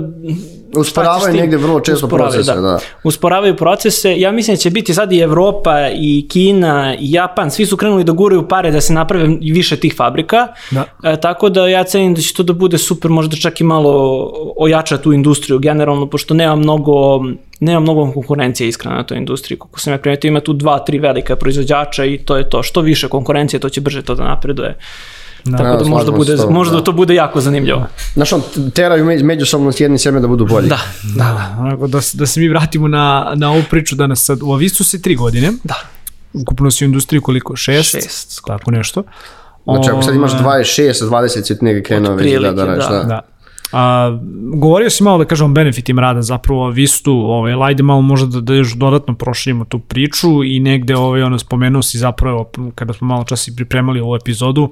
šta 0.70 0.80
Usporavaju 0.80 1.36
negde 1.36 1.56
vrlo 1.56 1.80
često 1.80 2.06
Usporavaju, 2.06 2.32
procese, 2.32 2.60
da. 2.60 2.78
Usporavaju 3.04 3.56
procese. 3.56 4.20
Ja 4.20 4.32
mislim 4.32 4.56
da 4.56 4.60
će 4.60 4.70
biti 4.70 4.94
sad 4.94 5.12
i 5.12 5.18
Evropa, 5.18 5.88
i 5.94 6.28
Kina, 6.28 6.94
i 7.00 7.12
Japan, 7.12 7.50
svi 7.50 7.66
su 7.66 7.76
krenuli 7.76 8.04
da 8.04 8.12
guraju 8.12 8.48
pare 8.48 8.70
da 8.70 8.80
se 8.80 8.92
naprave 8.92 9.28
više 9.40 9.76
tih 9.76 9.94
fabrika. 9.96 10.48
Da. 10.70 10.84
E, 11.04 11.20
tako 11.20 11.48
da 11.48 11.68
ja 11.68 11.84
cenim 11.84 12.14
da 12.14 12.20
će 12.20 12.34
to 12.34 12.42
da 12.42 12.52
bude 12.52 12.78
super, 12.78 13.10
možda 13.10 13.36
čak 13.36 13.60
i 13.60 13.64
malo 13.64 13.92
ojača 14.56 14.98
tu 14.98 15.12
industriju 15.12 15.58
generalno, 15.58 16.06
pošto 16.10 16.34
nema 16.34 16.56
mnogo 16.56 17.20
nema 17.60 17.80
mnogo 17.80 18.12
konkurencije 18.12 18.68
iskreno 18.68 18.96
na 18.96 19.02
toj 19.02 19.18
industriji. 19.18 19.58
Kako 19.58 19.80
sam 19.80 19.92
ja 19.92 19.98
primetio, 19.98 20.28
ima 20.28 20.40
tu 20.40 20.52
dva, 20.52 20.78
tri 20.78 20.98
velika 20.98 21.36
proizvođača 21.36 22.04
i 22.04 22.18
to 22.18 22.36
je 22.36 22.50
to. 22.50 22.62
Što 22.62 22.80
više 22.80 23.08
konkurencije, 23.08 23.60
to 23.60 23.68
će 23.68 23.80
brže 23.80 24.02
to 24.02 24.14
da 24.14 24.24
napreduje. 24.24 24.76
Da. 25.44 25.56
Tako 25.56 25.68
Da, 25.68 25.76
da 25.76 25.84
možda, 25.86 26.12
bude, 26.12 26.36
tobom, 26.36 26.54
možda 26.54 26.76
da. 26.76 26.84
to 26.84 26.92
bude 26.92 27.14
jako 27.14 27.40
zanimljivo. 27.40 27.86
Znaš, 28.14 28.32
on 28.32 28.42
teraju 28.74 29.04
među- 29.04 29.24
međusobno 29.24 29.72
s 29.72 29.80
jednim 29.80 29.98
sebe 29.98 30.20
da 30.20 30.28
budu 30.28 30.46
bolji. 30.46 30.68
Da, 30.68 30.78
da, 31.16 31.56
da, 31.86 32.00
se- 32.00 32.16
da 32.16 32.26
se 32.26 32.40
mi 32.40 32.48
vratimo 32.48 32.88
na, 32.88 33.32
na 33.36 33.50
ovu 33.50 33.62
priču 33.70 33.96
danas 33.96 34.24
sad. 34.24 34.38
U 34.42 34.52
Avistu 34.52 34.84
si 34.84 35.02
tri 35.02 35.14
godine. 35.14 35.52
da. 35.64 35.74
Ukupno 36.34 36.70
si 36.70 36.84
u 36.84 36.86
industriji 36.86 37.20
koliko? 37.20 37.56
Šest? 37.56 37.90
Šest, 37.92 38.32
skoro. 38.32 38.58
Tako 38.58 38.70
nešto. 38.70 39.02
Znači, 39.64 39.90
ako 39.90 40.02
sad 40.02 40.14
imaš 40.14 40.32
Ovaj, 40.34 40.62
26, 40.62 40.92
20 41.02 41.28
si 41.44 41.56
negdje 41.60 41.82
krenuo 41.82 42.14
već 42.14 42.32
da, 42.34 42.52
da, 42.52 42.64
radiš, 42.64 42.84
da. 42.84 42.90
da. 42.92 43.04
Da. 43.04 43.20
A, 43.72 44.18
govorio 44.54 44.90
si 44.90 45.02
malo 45.02 45.18
da 45.18 45.24
kažem 45.24 45.46
o 45.46 45.50
benefitima 45.50 46.02
rada 46.02 46.22
zapravo 46.22 46.64
o 46.64 46.70
Vistu, 46.70 47.12
ovaj, 47.12 47.52
ali 47.52 47.64
ajde 47.64 47.82
malo 47.82 48.00
možda 48.02 48.26
da, 48.28 48.40
da 48.40 48.54
još 48.54 48.72
dodatno 48.72 49.14
proširimo 49.14 49.64
tu 49.64 49.78
priču 49.78 50.44
i 50.44 50.60
negde 50.60 50.96
ovaj, 50.96 51.22
ono, 51.22 51.38
spomenuo 51.38 51.82
si 51.82 51.98
zapravo 51.98 52.50
kada 52.74 52.92
smo 52.92 53.06
malo 53.06 53.24
čas 53.24 53.48
i 53.48 53.56
pripremali 53.56 54.00
ovu 54.00 54.16
epizodu, 54.16 54.70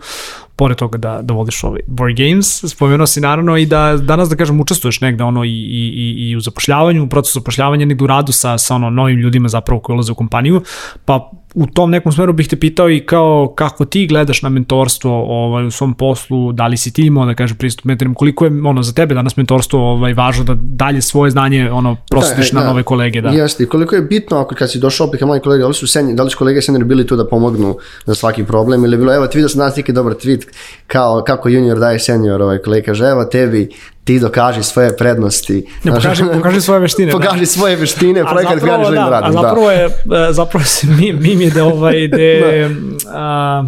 pored 0.56 0.76
toga 0.76 0.98
da, 0.98 1.18
da 1.22 1.34
voliš 1.34 1.64
ovaj 1.64 1.80
board 1.86 2.16
games, 2.16 2.64
spomenuo 2.64 3.06
si 3.06 3.20
naravno 3.20 3.56
i 3.56 3.66
da 3.66 3.96
danas 3.96 4.28
da 4.28 4.36
kažem 4.36 4.60
učestvuješ 4.60 5.00
negde 5.00 5.24
ono 5.24 5.44
i, 5.44 5.48
i, 5.50 5.92
i, 5.96 6.30
i 6.30 6.36
u 6.36 6.40
zapošljavanju, 6.40 7.04
u 7.04 7.08
procesu 7.08 7.38
zapošljavanja, 7.40 7.86
negde 7.86 8.04
u 8.04 8.06
radu 8.06 8.32
sa, 8.32 8.58
sa 8.58 8.74
ono 8.74 8.90
novim 8.90 9.18
ljudima 9.18 9.48
zapravo 9.48 9.80
koji 9.80 9.94
ulaze 9.94 10.12
u 10.12 10.14
kompaniju, 10.14 10.62
pa 11.04 11.30
u 11.56 11.66
tom 11.66 11.90
nekom 11.90 12.12
smeru 12.12 12.32
bih 12.32 12.48
te 12.48 12.56
pitao 12.56 12.90
i 12.90 13.00
kao 13.00 13.52
kako 13.56 13.84
ti 13.84 14.06
gledaš 14.06 14.42
na 14.42 14.48
mentorstvo 14.48 15.24
ovaj, 15.28 15.66
u 15.66 15.70
svom 15.70 15.94
poslu, 15.94 16.52
da 16.52 16.66
li 16.66 16.76
si 16.76 16.92
ti 16.92 17.06
imao 17.06 17.26
da 17.26 17.34
kažem 17.34 17.56
pristup 17.56 17.84
mentorima, 17.84 18.14
koliko 18.14 18.44
je 18.44 18.50
ono 18.64 18.82
za 18.82 18.92
tebe 18.92 19.14
danas 19.14 19.36
mentorstvo 19.36 19.92
ovaj, 19.92 20.12
važno 20.12 20.44
da 20.44 20.54
dalje 20.60 21.02
svoje 21.02 21.30
znanje 21.30 21.70
ono 21.70 21.96
prosliš 22.10 22.50
Da, 22.50 22.58
na 22.58 22.64
da. 22.64 22.68
nove 22.68 22.82
kolege, 22.82 23.20
da. 23.20 23.28
Jeste, 23.28 23.66
koliko 23.66 23.94
je 23.94 24.02
bitno 24.02 24.36
ako 24.36 24.54
kad 24.54 24.70
si 24.70 24.78
došao 24.78 25.06
opet 25.06 25.18
kao 25.18 25.28
mali 25.28 25.40
kolega, 25.40 25.62
da 25.62 25.68
li 25.68 25.74
su, 25.74 25.86
senj, 25.86 26.14
da 26.14 26.22
li 26.22 26.30
su 26.30 26.38
kolege 26.38 26.62
seniori 26.62 26.84
bili 26.84 27.06
tu 27.06 27.16
da 27.16 27.26
pomognu 27.26 27.76
za 28.06 28.14
svaki 28.14 28.44
problem 28.44 28.84
ili 28.84 28.96
bilo, 28.96 29.14
evo 29.14 29.26
ti 29.26 29.38
vidio 29.38 29.48
sam 29.48 29.58
danas 29.58 29.76
neki 29.76 29.92
dobar 29.92 30.12
tweet 30.12 30.45
kao 30.86 31.22
kako 31.26 31.48
junior 31.48 31.78
daje 31.78 31.98
senior, 31.98 32.42
ovaj 32.42 32.58
kolega 32.58 32.86
kaže, 32.86 33.04
evo 33.04 33.24
tebi, 33.24 33.68
ti 34.04 34.20
dokaži 34.20 34.62
svoje 34.62 34.96
prednosti. 34.96 35.66
Ne, 35.84 35.92
pokaži, 35.92 36.24
pokaži 36.34 36.60
svoje 36.60 36.80
veštine. 36.80 37.12
da. 37.12 37.18
pokaži 37.18 37.46
svoje 37.46 37.76
veštine, 37.76 38.20
A 38.20 38.24
projekat 38.30 38.60
koji 38.60 38.70
ja 38.70 38.76
zapravo, 38.76 38.84
želim 38.84 39.04
da, 39.04 39.10
da, 39.10 39.20
radim. 39.20 39.38
a 39.38 39.42
zapravo 39.42 39.70
je, 39.70 39.84
e, 39.84 40.32
zapravo 40.32 40.64
se 40.64 40.86
mi, 40.86 41.12
mim 41.12 41.40
je 41.40 41.50
da 41.50 41.64
ovaj, 41.64 42.08
de, 42.08 42.70
a, 43.14 43.64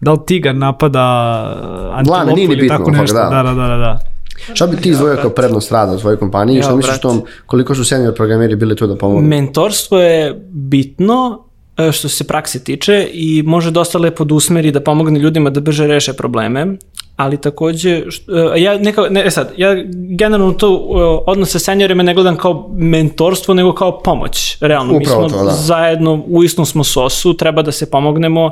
da 0.00 0.12
li 0.12 0.18
tigar 0.26 0.54
napada 0.54 1.00
antilopu 1.94 2.26
nije 2.26 2.48
ni 2.48 2.54
ili 2.54 2.62
bitno, 2.62 2.78
tako 2.78 2.90
nešto, 2.90 3.14
da. 3.14 3.28
da, 3.30 3.42
da, 3.42 3.54
da, 3.54 3.66
da. 3.68 3.76
da. 3.76 3.98
Da. 4.48 4.54
Šta 4.54 4.66
bi 4.66 4.76
ti 4.76 4.88
izdvojio 4.88 5.16
kao 5.22 5.30
prednost 5.30 5.72
rada 5.72 5.92
u 5.92 5.98
svojoj 5.98 6.16
kompaniji? 6.18 6.56
Ja, 6.56 6.62
Šta 6.62 6.76
misliš 6.76 6.90
brate. 6.90 7.02
tom, 7.02 7.22
koliko 7.46 7.74
su 7.74 7.84
senior 7.84 8.14
programeri 8.14 8.56
bili 8.56 8.76
tu 8.76 8.86
da 8.86 8.96
pomognu? 8.96 9.28
Mentorstvo 9.28 10.00
je 10.00 10.40
bitno 10.50 11.44
e, 11.44 11.49
što 11.92 12.08
se 12.08 12.24
prakse 12.24 12.64
tiče 12.64 13.08
i 13.12 13.42
može 13.46 13.70
dosta 13.70 13.98
lepo 13.98 14.24
da 14.24 14.34
usmeri 14.34 14.70
da 14.70 14.80
pomogne 14.80 15.20
ljudima 15.20 15.50
da 15.50 15.60
brže 15.60 15.86
reše 15.86 16.12
probleme, 16.12 16.76
ali 17.20 17.36
takođe, 17.36 18.02
št- 18.02 18.54
e, 18.54 18.62
ja 18.62 18.78
neka, 18.78 19.02
ne, 19.10 19.22
e 19.26 19.30
sad, 19.30 19.52
ja 19.56 19.76
generalno 20.10 20.52
to 20.52 20.66
e, 20.68 20.94
odnos 21.26 21.50
sa 21.50 21.58
seniorima 21.58 22.02
ne 22.02 22.14
gledam 22.14 22.36
kao 22.36 22.70
mentorstvo, 22.72 23.54
nego 23.54 23.72
kao 23.72 24.00
pomoć, 24.00 24.56
realno. 24.60 24.96
Upravo 24.96 25.22
Mi 25.22 25.28
smo 25.28 25.38
to, 25.38 25.44
da. 25.44 25.50
zajedno, 25.50 26.22
u 26.26 26.44
istom 26.44 26.66
smo 26.66 26.84
sosu, 26.84 27.34
treba 27.34 27.62
da 27.62 27.72
se 27.72 27.90
pomognemo 27.90 28.50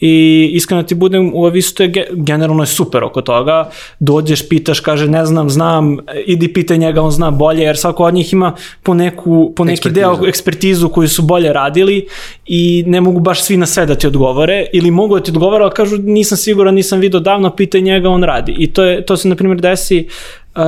i 0.00 0.12
iskreno 0.52 0.82
ti 0.82 0.94
budem 0.94 1.30
u 1.34 1.46
Avisu, 1.46 1.74
to 1.74 1.82
je 1.82 1.88
ge- 1.88 2.06
generalno 2.12 2.62
je 2.62 2.66
super 2.66 3.04
oko 3.04 3.22
toga, 3.22 3.70
dođeš, 4.00 4.48
pitaš, 4.48 4.80
kaže 4.80 5.08
ne 5.08 5.26
znam, 5.26 5.50
znam, 5.50 5.96
idi 6.26 6.52
pitaj 6.52 6.78
njega, 6.78 7.02
on 7.02 7.10
zna 7.10 7.30
bolje, 7.30 7.62
jer 7.62 7.76
svako 7.76 8.04
od 8.04 8.14
njih 8.14 8.32
ima 8.32 8.52
po, 8.82 8.94
neku, 8.94 9.52
po 9.56 9.64
neki 9.64 9.72
Ekspertizu. 9.74 10.00
deo 10.00 10.28
ekspertizu 10.28 10.88
koju 10.88 11.08
su 11.08 11.22
bolje 11.22 11.52
radili 11.52 12.06
i 12.46 12.84
ne 12.86 13.00
mogu 13.00 13.20
baš 13.20 13.42
svi 13.42 13.56
na 13.56 13.66
sve 13.66 13.86
da 13.86 13.94
ti 13.94 14.06
odgovore 14.06 14.66
ili 14.72 14.90
mogu 14.90 15.14
da 15.14 15.22
ti 15.22 15.30
odgovore, 15.30 15.64
ali 15.64 15.72
kažu 15.72 15.96
nisam 15.98 16.38
siguran, 16.38 16.74
nisam 16.74 17.00
video 17.00 17.20
davno, 17.20 17.50
pitaj 17.50 17.80
njega, 17.80 18.05
on 18.06 18.22
radi. 18.22 18.54
I 18.58 18.72
to, 18.72 18.84
je, 18.84 19.06
to 19.06 19.16
se, 19.16 19.28
na 19.28 19.36
primjer, 19.36 19.60
desi, 19.60 20.08
uh, 20.54 20.62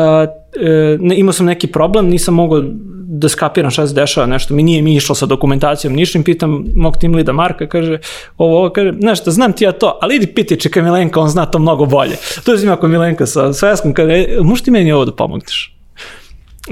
ne, 1.00 1.18
imao 1.18 1.32
sam 1.32 1.46
neki 1.46 1.66
problem, 1.66 2.08
nisam 2.08 2.34
mogao 2.34 2.62
da 3.10 3.28
skapiram 3.28 3.70
šta 3.70 3.86
se 3.86 3.94
dešava, 3.94 4.26
nešto 4.26 4.54
mi 4.54 4.62
nije 4.62 4.82
mi 4.82 4.96
išlo 4.96 5.14
sa 5.14 5.26
dokumentacijom, 5.26 5.94
nišim, 5.94 6.24
pitam 6.24 6.64
mog 6.76 6.96
tim 6.96 7.14
lida 7.14 7.32
Marka, 7.32 7.66
kaže, 7.66 7.98
ovo, 8.38 8.58
ovo, 8.58 8.70
kaže, 8.70 8.92
šta, 9.16 9.30
znam 9.30 9.52
ti 9.52 9.64
ja 9.64 9.72
to, 9.72 9.98
ali 10.02 10.16
idi 10.16 10.26
piti 10.26 10.60
čeka 10.60 10.82
Milenka, 10.82 11.20
on 11.20 11.28
zna 11.28 11.46
to 11.46 11.58
mnogo 11.58 11.86
bolje. 11.86 12.16
To 12.44 12.54
je 12.54 12.70
ako 12.70 12.88
Milenka 12.88 13.26
sa 13.26 13.52
sveskom, 13.52 13.94
kaže, 13.94 14.12
e, 14.12 14.36
možeš 14.42 14.64
ti 14.64 14.70
meni 14.70 14.92
ovo 14.92 15.04
da 15.04 15.12
pomogneš? 15.12 15.74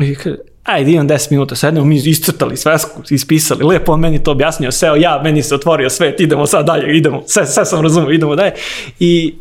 I 0.02 0.14
kaže, 0.14 0.36
ajde 0.62 0.92
imam 0.92 1.08
10 1.08 1.30
minuta, 1.30 1.54
sednemo 1.54 1.86
mi 1.86 1.96
iscrtali 1.96 2.56
svesku, 2.56 3.02
ispisali, 3.10 3.64
lepo 3.64 3.92
on 3.92 4.00
meni 4.00 4.22
to 4.22 4.30
objasnio, 4.30 4.72
seo 4.72 4.96
ja, 4.96 5.20
meni 5.24 5.42
se 5.42 5.54
otvorio 5.54 5.90
svet, 5.90 6.20
idemo 6.20 6.46
sad 6.46 6.66
dalje, 6.66 6.96
idemo, 6.96 7.22
sve, 7.26 7.46
sve 7.46 7.64
sam 7.64 7.82
razumio, 7.82 8.10
idemo 8.10 8.36
dalje. 8.36 8.52
I 8.98 9.34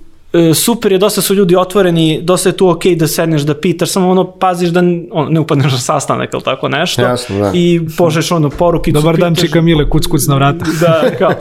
super 0.54 0.92
je, 0.92 0.98
dosta 0.98 1.22
su 1.22 1.34
ljudi 1.34 1.56
otvoreni, 1.56 2.20
dosta 2.22 2.50
je 2.50 2.58
tu 2.58 2.70
ok 2.70 2.86
da 2.86 3.08
sedneš, 3.08 3.42
da 3.42 3.54
pitaš, 3.56 3.90
samo 3.90 4.10
ono 4.10 4.32
paziš 4.32 4.70
da 4.70 4.80
on, 5.12 5.34
ne 5.34 5.40
upadneš 5.40 5.72
na 5.72 5.78
sastanak 5.80 6.34
ili 6.34 6.44
tako 6.44 6.70
nešto. 6.70 7.02
Jasno, 7.02 7.40
da. 7.40 7.52
I 7.54 7.82
pošleš 7.98 8.32
ono 8.32 8.50
porukicu. 8.50 8.94
Dobar 8.94 9.18
dan, 9.18 9.36
pitaš- 9.36 9.42
čika 9.42 9.62
Mile, 9.62 9.90
kuc, 9.90 10.06
kuc 10.06 10.28
na 10.28 10.36
vrata. 10.36 10.66
da, 10.82 11.04
kao, 11.18 11.32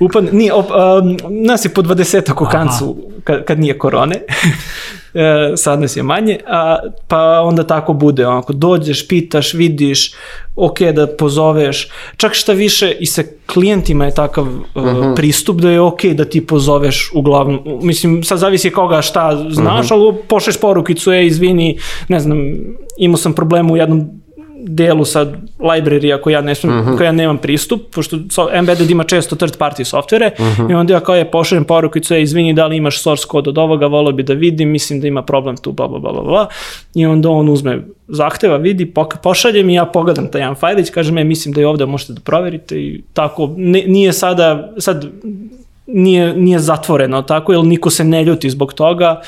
upadne, 0.00 0.32
nije, 0.32 0.52
op, 0.52 0.66
um, 0.70 1.16
nas 1.44 1.64
je 1.64 1.68
po 1.68 1.82
20 1.82 2.32
u 2.32 2.46
kancu 2.46 2.96
kad, 3.24 3.44
kad 3.44 3.60
nije 3.60 3.78
korone, 3.78 4.16
e, 5.14 5.52
sad 5.56 5.80
nas 5.80 5.96
je 5.96 6.02
manje, 6.02 6.38
a, 6.46 6.78
pa 7.08 7.40
onda 7.40 7.66
tako 7.66 7.92
bude, 7.92 8.26
onako, 8.26 8.52
dođeš, 8.52 9.08
pitaš, 9.08 9.54
vidiš, 9.54 10.12
ok, 10.60 10.80
da 10.80 11.06
pozoveš, 11.06 11.88
čak 12.16 12.34
šta 12.34 12.52
više 12.52 12.96
i 13.00 13.06
sa 13.06 13.22
klijentima 13.52 14.04
je 14.04 14.14
takav 14.14 14.46
uh, 14.46 14.84
pristup 15.16 15.60
da 15.60 15.70
je 15.70 15.80
ok 15.80 16.04
da 16.04 16.24
ti 16.24 16.46
pozoveš 16.46 17.10
uglavnom, 17.14 17.60
mislim, 17.82 18.22
sad 18.24 18.38
zavisi 18.38 18.70
koga 18.70 19.02
šta 19.02 19.46
znaš, 19.50 19.90
ali 19.90 20.14
pošleš 20.28 20.60
porukicu, 20.60 21.12
e, 21.12 21.26
izvini, 21.26 21.78
ne 22.08 22.20
znam, 22.20 22.38
imao 22.98 23.16
sam 23.16 23.32
problem 23.32 23.70
u 23.70 23.76
jednom 23.76 24.19
delu 24.62 25.04
sad 25.04 25.36
library 25.58 26.14
ako 26.14 26.30
ja 26.30 26.40
ne 26.40 26.54
smem, 26.54 26.80
uh 26.80 26.86
-huh. 26.86 27.02
ja 27.02 27.12
nemam 27.12 27.38
pristup, 27.38 27.94
pošto 27.94 28.18
so, 28.30 28.48
embedded 28.52 28.90
ima 28.90 29.04
često 29.04 29.36
third 29.36 29.58
party 29.58 29.84
softvere 29.84 30.30
uh 30.38 30.44
-huh. 30.44 30.70
i 30.70 30.74
onda 30.74 30.94
ja 30.94 31.00
kao 31.00 31.16
je 31.16 31.30
pošaljem 31.30 31.64
porukicu, 31.64 32.14
e, 32.14 32.22
izvini 32.22 32.54
da 32.54 32.66
li 32.66 32.76
imaš 32.76 33.02
source 33.02 33.24
kod 33.28 33.48
od 33.48 33.58
ovoga, 33.58 33.86
volio 33.86 34.12
bi 34.12 34.22
da 34.22 34.34
vidim, 34.34 34.68
mislim 34.68 35.00
da 35.00 35.06
ima 35.06 35.22
problem 35.22 35.56
tu, 35.56 35.72
bla, 35.72 35.88
bla, 35.88 35.98
bla, 35.98 36.12
bla, 36.12 36.22
bla. 36.22 36.46
I 36.94 37.06
onda 37.06 37.28
on 37.28 37.48
uzme 37.48 37.82
zahteva, 38.08 38.56
vidi, 38.56 38.92
pošaljem 39.22 39.70
i 39.70 39.74
ja 39.74 39.84
pogledam 39.84 40.30
taj 40.30 40.40
jedan 40.40 40.54
fajlić, 40.54 40.90
kažem, 40.90 41.18
e, 41.18 41.24
mislim 41.24 41.54
da 41.54 41.60
je 41.60 41.66
ovde 41.66 41.86
možete 41.86 42.12
da 42.12 42.20
proverite 42.20 42.76
i 42.76 43.02
tako, 43.12 43.54
ne, 43.56 43.84
nije 43.86 44.12
sada, 44.12 44.72
sad 44.78 45.06
nije, 45.86 46.36
nije 46.36 46.58
zatvoreno 46.58 47.22
tako, 47.22 47.52
jer 47.52 47.64
niko 47.64 47.90
se 47.90 48.04
ne 48.04 48.24
ljuti 48.24 48.50
zbog 48.50 48.72
toga, 48.72 49.20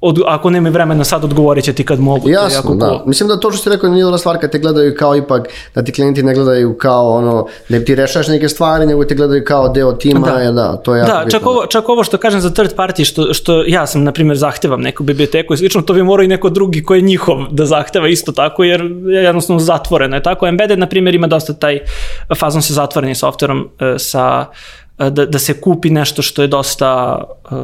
od, 0.00 0.18
ako 0.26 0.50
nema 0.50 0.68
vremena 0.68 1.04
sad 1.04 1.24
odgovorit 1.24 1.64
će 1.64 1.72
ti 1.72 1.84
kad 1.84 2.00
mogu. 2.00 2.28
Jasno, 2.28 2.74
da. 2.74 2.86
Cool. 2.86 3.00
Mislim 3.06 3.28
da 3.28 3.40
to 3.40 3.50
što 3.50 3.62
si 3.62 3.70
rekao 3.70 3.90
nije 3.90 4.04
dobra 4.04 4.18
stvar 4.18 4.38
kad 4.40 4.50
te 4.50 4.58
gledaju 4.58 4.94
kao 4.98 5.16
ipak, 5.16 5.48
da 5.74 5.82
ti 5.82 5.92
klijenti 5.92 6.22
ne 6.22 6.34
gledaju 6.34 6.78
kao 6.78 7.10
ono, 7.10 7.46
da 7.68 7.84
ti 7.84 7.94
rešaš 7.94 8.28
neke 8.28 8.48
stvari, 8.48 8.86
nego 8.86 9.04
te 9.04 9.14
gledaju 9.14 9.44
kao 9.44 9.68
deo 9.68 9.92
tima, 9.92 10.26
da, 10.26 10.38
je, 10.38 10.52
da 10.52 10.76
to 10.76 10.94
je 10.94 10.98
jako 10.98 11.12
da, 11.12 11.24
bitno. 11.24 11.38
Čak 11.38 11.46
ovo, 11.46 11.66
čak 11.66 11.88
ovo 11.88 12.04
što 12.04 12.18
kažem 12.18 12.40
za 12.40 12.50
third 12.50 12.74
party, 12.76 13.04
što, 13.04 13.34
što 13.34 13.64
ja 13.66 13.86
sam, 13.86 14.04
na 14.04 14.12
primjer, 14.12 14.36
zahtevam 14.36 14.80
neku 14.80 15.02
biblioteku 15.02 15.54
i 15.54 15.56
slično, 15.56 15.82
to 15.82 15.94
bi 15.94 16.02
morao 16.02 16.24
i 16.24 16.28
neko 16.28 16.50
drugi 16.50 16.84
ko 16.84 16.94
je 16.94 17.00
njihov 17.00 17.36
da 17.50 17.66
zahteva 17.66 18.08
isto 18.08 18.32
tako, 18.32 18.64
jer 18.64 18.80
je 19.06 19.24
jednostavno 19.24 19.60
zatvoreno 19.60 20.16
je 20.16 20.22
tako. 20.22 20.46
Embedded, 20.46 20.78
na 20.78 20.86
primjer, 20.86 21.14
ima 21.14 21.26
dosta 21.26 21.52
taj 21.52 21.78
fazon 22.38 22.62
sa 22.62 22.72
zatvorenim 22.72 23.14
softverom, 23.14 23.68
e, 23.80 23.98
sa, 23.98 24.46
e, 24.98 25.10
da, 25.10 25.26
da 25.26 25.38
se 25.38 25.60
kupi 25.60 25.90
nešto 25.90 26.22
što 26.22 26.42
je 26.42 26.48
dosta 26.48 27.22
uh, 27.50 27.58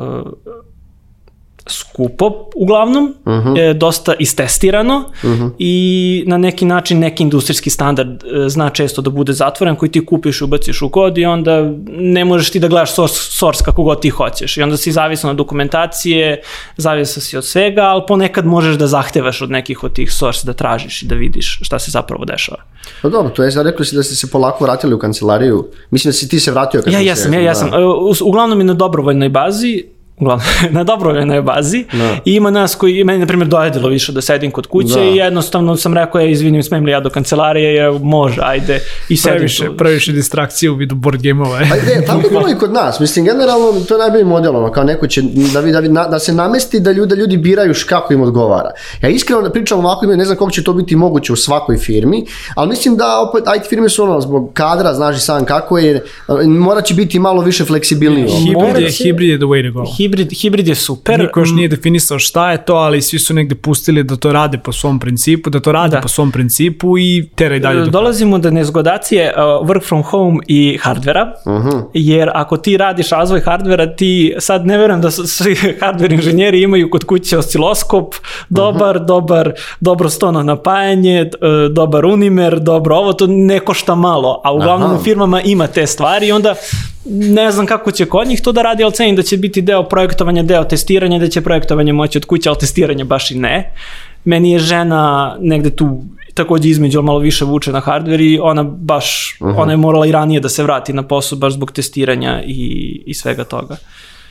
skupo 1.66 2.50
uglavnom, 2.56 3.14
uh 3.24 3.32
-huh. 3.32 3.70
e, 3.70 3.74
dosta 3.74 4.14
istestirano 4.18 4.96
uh 4.96 5.30
-huh. 5.30 5.50
i 5.58 6.24
na 6.26 6.38
neki 6.38 6.64
način 6.64 6.98
neki 6.98 7.22
industrijski 7.22 7.70
standard 7.70 8.08
e, 8.08 8.48
zna 8.48 8.70
često 8.70 9.02
da 9.02 9.10
bude 9.10 9.32
zatvoren 9.32 9.76
koji 9.76 9.90
ti 9.90 10.06
kupiš, 10.06 10.42
ubaciš 10.42 10.82
u 10.82 10.88
kod 10.88 11.18
i 11.18 11.24
onda 11.24 11.72
ne 11.86 12.24
možeš 12.24 12.50
ti 12.50 12.60
da 12.60 12.68
gledaš 12.68 12.94
source, 12.94 13.18
source 13.18 13.64
kako 13.64 13.82
god 13.82 14.00
ti 14.00 14.10
hoćeš 14.10 14.56
i 14.56 14.62
onda 14.62 14.76
si 14.76 14.92
zavisan 14.92 15.30
od 15.30 15.36
dokumentacije, 15.36 16.42
zavisan 16.76 17.20
si 17.22 17.36
od 17.36 17.44
svega, 17.44 17.82
ali 17.82 18.02
ponekad 18.08 18.46
možeš 18.46 18.76
da 18.76 18.86
zahtevaš 18.86 19.42
od 19.42 19.50
nekih 19.50 19.84
od 19.84 19.92
tih 19.92 20.12
source 20.12 20.46
da 20.46 20.52
tražiš 20.52 21.02
i 21.02 21.06
da 21.06 21.14
vidiš 21.14 21.58
šta 21.62 21.78
se 21.78 21.90
zapravo 21.90 22.24
dešava. 22.24 22.62
Pa 23.02 23.08
dobro, 23.08 23.30
to 23.30 23.44
je 23.44 23.50
sad 23.50 23.66
rekao 23.66 23.84
si 23.84 23.96
da 23.96 24.02
ste 24.02 24.14
se 24.14 24.30
polako 24.30 24.64
vratili 24.64 24.94
u 24.94 24.98
kancelariju. 24.98 25.68
Mislim 25.90 26.08
da 26.08 26.12
si 26.12 26.28
ti 26.28 26.40
se 26.40 26.50
vratio. 26.50 26.82
Kad 26.82 26.92
ja, 26.92 27.00
ja 27.00 27.16
sam, 27.16 27.34
ja, 27.34 27.40
ja 27.40 27.54
sam. 27.54 27.70
Da. 27.70 27.76
E, 27.76 27.80
uglavnom 28.24 28.60
i 28.60 28.64
na 28.64 28.74
dobrovoljnoj 28.74 29.28
bazi, 29.28 29.84
uglavnom, 30.20 30.46
na 30.76 30.84
dobrovoljnoj 30.84 31.42
bazi 31.42 31.84
no. 31.92 32.04
Da. 32.04 32.18
i 32.24 32.34
ima 32.34 32.50
nas 32.50 32.74
koji, 32.74 33.04
meni 33.04 33.18
na 33.18 33.26
primjer 33.26 33.48
dojedilo 33.48 33.88
više 33.88 34.12
da 34.12 34.20
sedim 34.20 34.50
kod 34.50 34.66
kuće 34.66 34.98
no. 34.98 35.04
Da. 35.04 35.10
i 35.10 35.16
jednostavno 35.16 35.76
sam 35.76 35.94
rekao, 35.94 36.20
ja 36.20 36.26
izvinim, 36.26 36.62
smem 36.62 36.84
li 36.84 36.90
ja 36.90 37.00
do 37.00 37.10
kancelarije, 37.10 37.74
je, 37.74 37.90
može, 37.90 38.40
ajde, 38.44 38.80
i 39.08 39.16
sedim 39.16 39.36
previše, 39.36 39.66
tu. 39.66 39.76
Previše 39.76 40.12
distrakcije 40.12 40.70
u 40.70 40.74
vidu 40.74 40.94
board 40.94 41.22
game-ova. 41.22 41.56
Ajde, 41.56 42.06
tako 42.06 42.20
je 42.20 42.30
bilo 42.30 42.50
i 42.50 42.54
kod 42.54 42.72
nas, 42.72 43.00
mislim, 43.00 43.24
generalno 43.24 43.72
to 43.88 43.94
je 43.94 43.98
najbolji 43.98 44.24
model, 44.24 44.56
ono, 44.56 44.72
kao 44.72 44.84
neko 44.84 45.06
će 45.06 45.22
da, 45.52 45.62
da, 45.62 45.80
da, 45.80 46.06
da 46.10 46.18
se 46.18 46.32
namesti 46.32 46.80
da 46.80 46.92
ljudi, 46.92 47.08
da 47.08 47.14
ljudi 47.14 47.36
biraju 47.36 47.74
kako 47.88 48.12
im 48.12 48.20
odgovara. 48.20 48.70
Ja 49.02 49.08
iskreno 49.08 49.42
da 49.42 49.50
pričam 49.50 49.78
ovako, 49.78 50.06
ne 50.06 50.24
znam 50.24 50.36
kako 50.36 50.50
će 50.50 50.64
to 50.64 50.72
biti 50.72 50.96
moguće 50.96 51.32
u 51.32 51.36
svakoj 51.36 51.76
firmi, 51.76 52.26
ali 52.54 52.68
mislim 52.68 52.96
da 52.96 53.20
opet 53.28 53.44
IT 53.56 53.68
firme 53.68 53.88
su 53.88 54.02
ono, 54.02 54.20
zbog 54.20 54.50
kadra, 54.54 54.94
znaš 54.94 55.16
i 55.16 55.20
sam 55.20 55.44
kako 55.44 55.78
je, 55.78 56.04
mora 56.46 56.82
će 56.82 56.94
biti 56.94 57.18
malo 57.18 57.42
više 57.42 57.64
fleksibilnije. 57.64 58.28
Hibrid 58.28 58.82
je, 58.82 58.90
hibrid 58.90 59.30
je 59.30 59.38
the 59.38 59.46
way 59.46 59.72
to 59.72 59.80
go 59.80 59.84
hibrid, 60.03 60.03
hibrid 60.40 60.68
je 60.68 60.74
super. 60.74 61.20
Niko 61.20 61.40
još 61.40 61.50
nije 61.50 61.68
definisao 61.68 62.18
šta 62.18 62.50
je 62.50 62.64
to, 62.64 62.74
ali 62.74 63.02
svi 63.02 63.18
su 63.18 63.34
negde 63.34 63.54
pustili 63.54 64.02
da 64.02 64.16
to 64.16 64.32
rade 64.32 64.58
po 64.58 64.72
svom 64.72 64.98
principu, 64.98 65.50
da 65.50 65.60
to 65.60 65.72
rade 65.72 65.96
da. 65.96 66.00
po 66.00 66.08
svom 66.08 66.32
principu 66.32 66.98
i 66.98 67.28
teraj 67.34 67.58
dalje. 67.58 67.80
Do 67.80 67.90
Dolazimo 67.90 68.38
do 68.38 68.50
nezgodacije 68.50 69.32
uh, 69.36 69.68
work 69.68 69.88
from 69.88 70.02
home 70.02 70.38
i 70.46 70.78
hardvera, 70.82 71.32
uh 71.46 71.52
mhm. 71.52 71.68
-huh. 71.68 71.84
jer 71.94 72.30
ako 72.34 72.56
ti 72.56 72.76
radiš 72.76 73.10
razvoj 73.10 73.40
hardvera, 73.40 73.96
ti 73.96 74.34
sad 74.38 74.66
ne 74.66 74.78
verujem 74.78 75.00
da 75.00 75.10
svi 75.36 75.54
hardware 75.54 76.14
inženjeri 76.14 76.62
imaju 76.62 76.90
kod 76.90 77.04
kuće 77.04 77.38
osciloskop, 77.38 78.14
dobar, 78.48 78.96
uh 78.96 79.02
mhm. 79.02 79.04
-huh. 79.04 79.06
dobar, 79.06 79.52
dobro 79.80 80.10
stono 80.10 80.42
napajanje, 80.42 81.30
uh, 81.34 81.72
dobar 81.72 82.04
unimer, 82.04 82.60
dobro 82.60 82.96
ovo, 82.96 83.12
to 83.12 83.26
ne 83.26 83.60
košta 83.60 83.94
malo, 83.94 84.40
a 84.44 84.52
uglavnom 84.52 84.90
Aha. 84.90 85.00
u 85.00 85.02
firmama 85.02 85.42
ima 85.42 85.66
te 85.66 85.86
stvari 85.86 86.26
i 86.26 86.32
onda 86.32 86.54
ne 87.04 87.52
znam 87.52 87.66
kako 87.66 87.90
će 87.90 88.06
kod 88.06 88.28
njih 88.28 88.40
to 88.40 88.52
da 88.52 88.62
radi, 88.62 88.84
ali 88.84 88.92
cenim 88.92 89.16
da 89.16 89.22
će 89.22 89.36
biti 89.36 89.62
deo 89.62 89.82
projektovanja, 89.82 90.42
deo 90.42 90.64
testiranja, 90.64 91.18
da 91.18 91.28
će 91.28 91.40
projektovanje 91.40 91.92
moći 91.92 92.18
od 92.18 92.24
kuće, 92.24 92.48
ali 92.48 92.58
testiranje 92.58 93.04
baš 93.04 93.30
i 93.30 93.38
ne. 93.38 93.72
Meni 94.24 94.52
je 94.52 94.58
žena 94.58 95.36
negde 95.40 95.70
tu 95.70 96.02
takođe 96.34 96.68
između 96.68 97.02
malo 97.02 97.18
više 97.18 97.44
vuče 97.44 97.72
na 97.72 97.80
hardware 97.80 98.34
i 98.34 98.38
ona 98.38 98.62
baš, 98.62 99.36
uh 99.40 99.48
-huh. 99.48 99.54
ona 99.56 99.72
je 99.72 99.76
morala 99.76 100.06
i 100.06 100.12
ranije 100.12 100.40
da 100.40 100.48
se 100.48 100.62
vrati 100.62 100.92
na 100.92 101.02
posao 101.02 101.38
baš 101.38 101.52
zbog 101.52 101.72
testiranja 101.72 102.42
i, 102.46 103.02
i 103.06 103.14
svega 103.14 103.44
toga. 103.44 103.76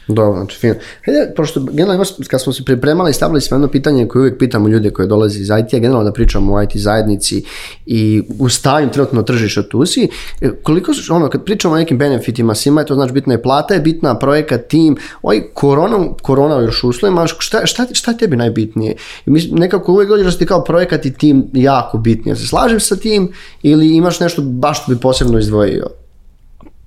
Dobro, 0.08 0.38
znači 0.38 0.60
fino. 0.60 0.74
Hajde, 1.06 1.34
pošto 1.36 1.60
generalno 1.72 2.04
kad 2.28 2.42
smo 2.42 2.54
se 2.54 2.64
pripremali 2.66 3.14
stavili 3.14 3.42
smo 3.42 3.56
jedno 3.56 3.68
pitanje 3.68 4.08
koje 4.08 4.22
uvijek 4.22 4.40
pitamo 4.40 4.68
ljude 4.68 4.90
koje 4.90 5.08
dolaze 5.08 5.40
iz 5.40 5.48
IT-a, 5.48 5.80
generalno 5.80 6.04
da 6.04 6.14
pričamo 6.14 6.54
o 6.54 6.62
IT 6.62 6.72
zajednici 6.76 7.44
i 7.86 8.24
u 8.40 8.50
stavim 8.50 8.90
trenutno 8.90 9.24
tržišta 9.24 9.64
tu 9.64 9.86
si, 9.86 10.10
e, 10.42 10.50
koliko 10.64 10.94
su, 10.94 11.16
ono, 11.16 11.30
kad 11.30 11.44
pričamo 11.44 11.74
o 11.74 11.78
nekim 11.78 11.98
benefitima 11.98 12.56
svima, 12.56 12.84
to 12.84 12.96
znači 12.96 13.14
bitna 13.14 13.34
je 13.34 13.42
plata, 13.42 13.74
je 13.74 13.80
bitna 13.80 14.20
projekat, 14.20 14.62
tim, 14.68 14.98
ovaj 15.22 15.42
korona, 15.54 15.98
korona 16.22 16.62
još 16.62 16.84
uslovima, 16.84 17.28
šta, 17.28 17.66
šta, 17.66 17.86
šta 17.92 18.14
tebi 18.14 18.36
najbitnije? 18.36 18.96
Mislim, 19.26 19.60
nekako 19.60 19.92
uvijek 19.92 20.10
dođeš 20.10 20.34
da 20.34 20.40
ti 20.40 20.46
kao 20.46 20.64
projekat 20.64 21.06
i 21.06 21.14
tim 21.14 21.50
jako 21.54 21.98
bitnije. 21.98 22.36
Se 22.36 22.48
slažem 22.48 22.80
sa 22.80 22.96
tim 22.96 23.32
ili 23.62 23.96
imaš 23.96 24.20
nešto 24.20 24.42
baš 24.42 24.84
što 24.84 24.94
bi 24.94 25.00
posebno 25.00 25.40
izdvojio? 25.40 25.88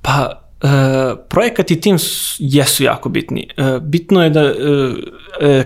Pa, 0.02 0.45
projekat 1.28 1.70
i 1.70 1.80
tim 1.80 1.96
jesu 2.38 2.84
jako 2.84 3.08
bitni. 3.08 3.48
Uh, 3.58 3.82
bitno 3.82 4.22
je 4.24 4.30
da 4.30 4.44
uh, 4.44 4.52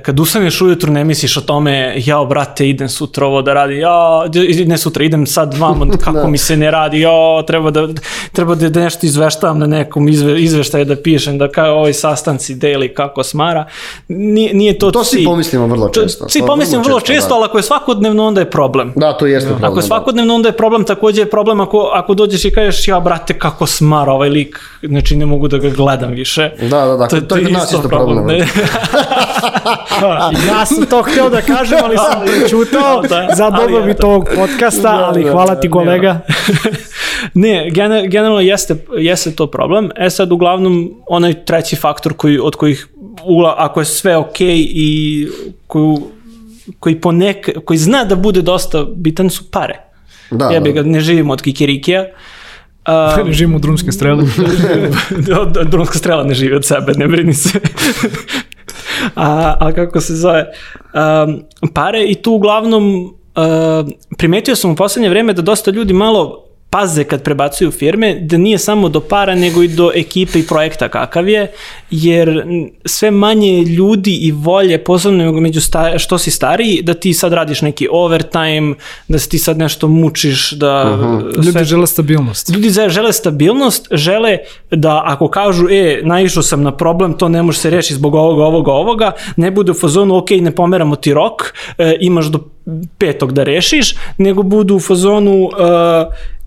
kad 0.02 0.20
ustaneš 0.20 0.60
ujutru 0.60 0.92
ne 0.92 1.04
misliš 1.04 1.36
o 1.36 1.40
tome 1.40 1.94
ja 2.06 2.24
brate 2.24 2.68
idem 2.68 2.88
sutra 2.88 3.26
ovo 3.26 3.42
da 3.42 3.54
radi 3.54 3.76
ja 3.76 4.24
ne 4.66 4.78
sutra 4.78 5.04
idem 5.04 5.26
sad 5.26 5.54
vamo 5.58 5.86
kako 6.04 6.18
da. 6.18 6.26
mi 6.26 6.38
se 6.38 6.56
ne 6.56 6.70
radi 6.70 7.00
ja 7.00 7.42
treba 7.46 7.70
da 7.70 7.88
treba 8.32 8.54
da, 8.54 8.68
da 8.68 8.80
nešto 8.80 9.06
izveštavam 9.06 9.58
na 9.58 9.66
nekom 9.66 10.08
izve, 10.08 10.42
izveštaju 10.42 10.84
da 10.84 10.96
pišem 10.96 11.38
da 11.38 11.48
kao 11.48 11.78
ovi 11.78 11.92
sastanci 11.92 12.54
daily 12.54 12.94
kako 12.94 13.22
smara 13.22 13.66
nije, 14.08 14.54
nije 14.54 14.78
to 14.78 14.90
to 14.90 15.04
svi 15.04 15.24
pomislimo 15.24 15.66
vrlo 15.66 15.88
često 15.88 16.28
svi 16.28 16.42
pomislimo 16.46 16.82
vrlo 16.82 17.00
često, 17.00 17.12
često 17.12 17.28
da. 17.28 17.34
ali 17.34 17.44
ako 17.44 17.58
je 17.58 17.62
svakodnevno 17.62 18.26
onda 18.26 18.40
je 18.40 18.50
problem 18.50 18.92
da 18.96 19.16
to 19.16 19.26
jeste 19.26 19.48
problem 19.48 19.70
ako 19.70 19.78
je 19.78 19.82
da. 19.82 19.86
svakodnevno 19.86 20.34
onda 20.34 20.48
je 20.48 20.56
problem 20.56 20.84
takođe 20.84 21.22
je 21.22 21.30
problem 21.30 21.60
ako, 21.60 21.90
ako 21.94 22.14
dođeš 22.14 22.44
i 22.44 22.50
kažeš 22.50 22.88
ja 22.88 23.00
brate 23.00 23.38
kako 23.38 23.66
smara 23.66 24.12
ovaj 24.12 24.28
lik 24.28 24.60
znači 24.82 25.16
ne 25.16 25.26
mogu 25.26 25.48
da 25.48 25.58
ga 25.58 25.68
gledam 25.68 26.10
više. 26.10 26.50
Da, 26.60 26.86
da, 26.86 26.96
da, 26.96 27.08
to, 27.08 27.20
to 27.20 27.36
je 27.36 27.44
kod 27.44 27.52
nas 27.52 27.72
isto 27.72 27.88
problem. 27.88 28.16
problem. 28.16 28.40
ja 30.48 30.66
sam 30.66 30.86
to 30.86 31.02
hteo 31.02 31.30
da 31.30 31.40
kažem, 31.40 31.78
ali 31.84 31.96
sam 31.96 32.20
prečutao 32.26 33.02
da, 33.02 33.28
za 33.36 33.50
dobrobit 33.50 34.04
ovog 34.04 34.28
podcasta, 34.34 34.82
da, 34.82 35.04
ali 35.04 35.24
da, 35.24 35.30
hvala 35.30 35.60
ti 35.60 35.70
kolega. 35.70 36.20
ne, 37.34 37.70
generalno 38.08 38.40
jeste, 38.40 38.76
jeste 38.98 39.30
to 39.30 39.46
problem. 39.46 39.90
E 39.96 40.10
sad, 40.10 40.32
uglavnom, 40.32 40.94
onaj 41.08 41.44
treći 41.44 41.76
faktor 41.76 42.14
koji, 42.16 42.38
od 42.38 42.56
kojih, 42.56 42.88
ugla, 43.24 43.54
ako 43.58 43.80
je 43.80 43.84
sve 43.84 44.16
okej 44.16 44.46
okay 44.46 44.66
i 44.68 45.28
koju, 45.66 45.98
koji, 46.78 47.00
ponek, 47.00 47.50
koji 47.64 47.78
zna 47.78 48.04
da 48.04 48.16
bude 48.16 48.42
dosta 48.42 48.86
bitan 48.96 49.30
su 49.30 49.50
pare. 49.50 49.80
Da, 50.30 50.50
ja 50.50 50.60
bih 50.60 50.74
ga, 50.74 50.82
ne 50.82 51.00
živimo 51.00 51.32
od 51.32 51.42
kikirikija. 51.42 52.06
Um, 52.88 53.26
ne 53.26 53.32
živimo 53.32 53.56
od 53.56 53.62
drumske 53.62 53.92
strele. 53.92 54.24
drumska 55.70 55.98
strela 55.98 56.24
ne 56.24 56.34
živi 56.34 56.54
od 56.54 56.64
sebe, 56.64 56.92
ne 56.96 57.08
brini 57.08 57.34
se. 57.34 57.60
A, 59.14 59.56
a 59.60 59.72
kako 59.72 60.00
se 60.00 60.14
zove? 60.14 60.46
Um, 60.94 61.42
pare 61.74 62.04
i 62.04 62.14
tu 62.14 62.32
uglavnom 62.32 63.04
uh, 63.04 63.88
primetio 64.18 64.56
sam 64.56 64.70
u 64.70 64.76
poslednje 64.76 65.08
vreme 65.08 65.32
da 65.32 65.42
dosta 65.42 65.70
ljudi 65.70 65.92
malo 65.92 66.49
paze 66.70 67.04
kad 67.04 67.22
prebacuju 67.22 67.70
firme, 67.70 68.14
da 68.20 68.36
nije 68.36 68.58
samo 68.58 68.88
do 68.88 69.00
para, 69.00 69.34
nego 69.34 69.62
i 69.62 69.68
do 69.68 69.90
ekipe 69.94 70.38
i 70.38 70.46
projekta 70.46 70.88
kakav 70.88 71.28
je, 71.28 71.50
jer 71.90 72.44
sve 72.84 73.10
manje 73.10 73.62
ljudi 73.62 74.14
i 74.14 74.32
volje, 74.32 74.84
posebno 74.84 75.32
među 75.32 75.60
sta, 75.60 75.98
što 75.98 76.18
si 76.18 76.30
stariji, 76.30 76.82
da 76.82 76.94
ti 76.94 77.14
sad 77.14 77.32
radiš 77.32 77.62
neki 77.62 77.88
overtime, 77.90 78.74
da 79.08 79.18
se 79.18 79.28
ti 79.28 79.38
sad 79.38 79.58
nešto 79.58 79.88
mučiš, 79.88 80.50
da... 80.50 80.66
-huh. 80.66 81.36
Ljudi 81.36 81.52
sve... 81.52 81.64
žele 81.64 81.86
stabilnost. 81.86 82.48
Ljudi 82.48 82.70
žele 82.88 83.12
stabilnost, 83.12 83.88
žele 83.90 84.38
da 84.70 85.02
ako 85.04 85.28
kažu, 85.28 85.68
e, 85.70 86.00
naišao 86.02 86.42
sam 86.42 86.62
na 86.62 86.76
problem, 86.76 87.12
to 87.18 87.28
ne 87.28 87.42
može 87.42 87.58
se 87.58 87.70
reši 87.70 87.94
zbog 87.94 88.14
ovoga, 88.14 88.44
ovoga, 88.44 88.72
ovoga, 88.72 89.12
ne 89.36 89.50
bude 89.50 89.70
u 89.70 89.74
fazonu, 89.74 90.16
ok, 90.16 90.30
ne 90.30 90.50
pomeramo 90.50 90.96
ti 90.96 91.14
rok, 91.14 91.54
e, 91.78 91.96
imaš 92.00 92.26
do 92.26 92.38
petog 92.98 93.32
da 93.32 93.42
rešiš, 93.42 93.94
nego 94.18 94.42
budu 94.42 94.76
u 94.76 94.80
fazonu 94.80 95.44
uh, 95.44 95.50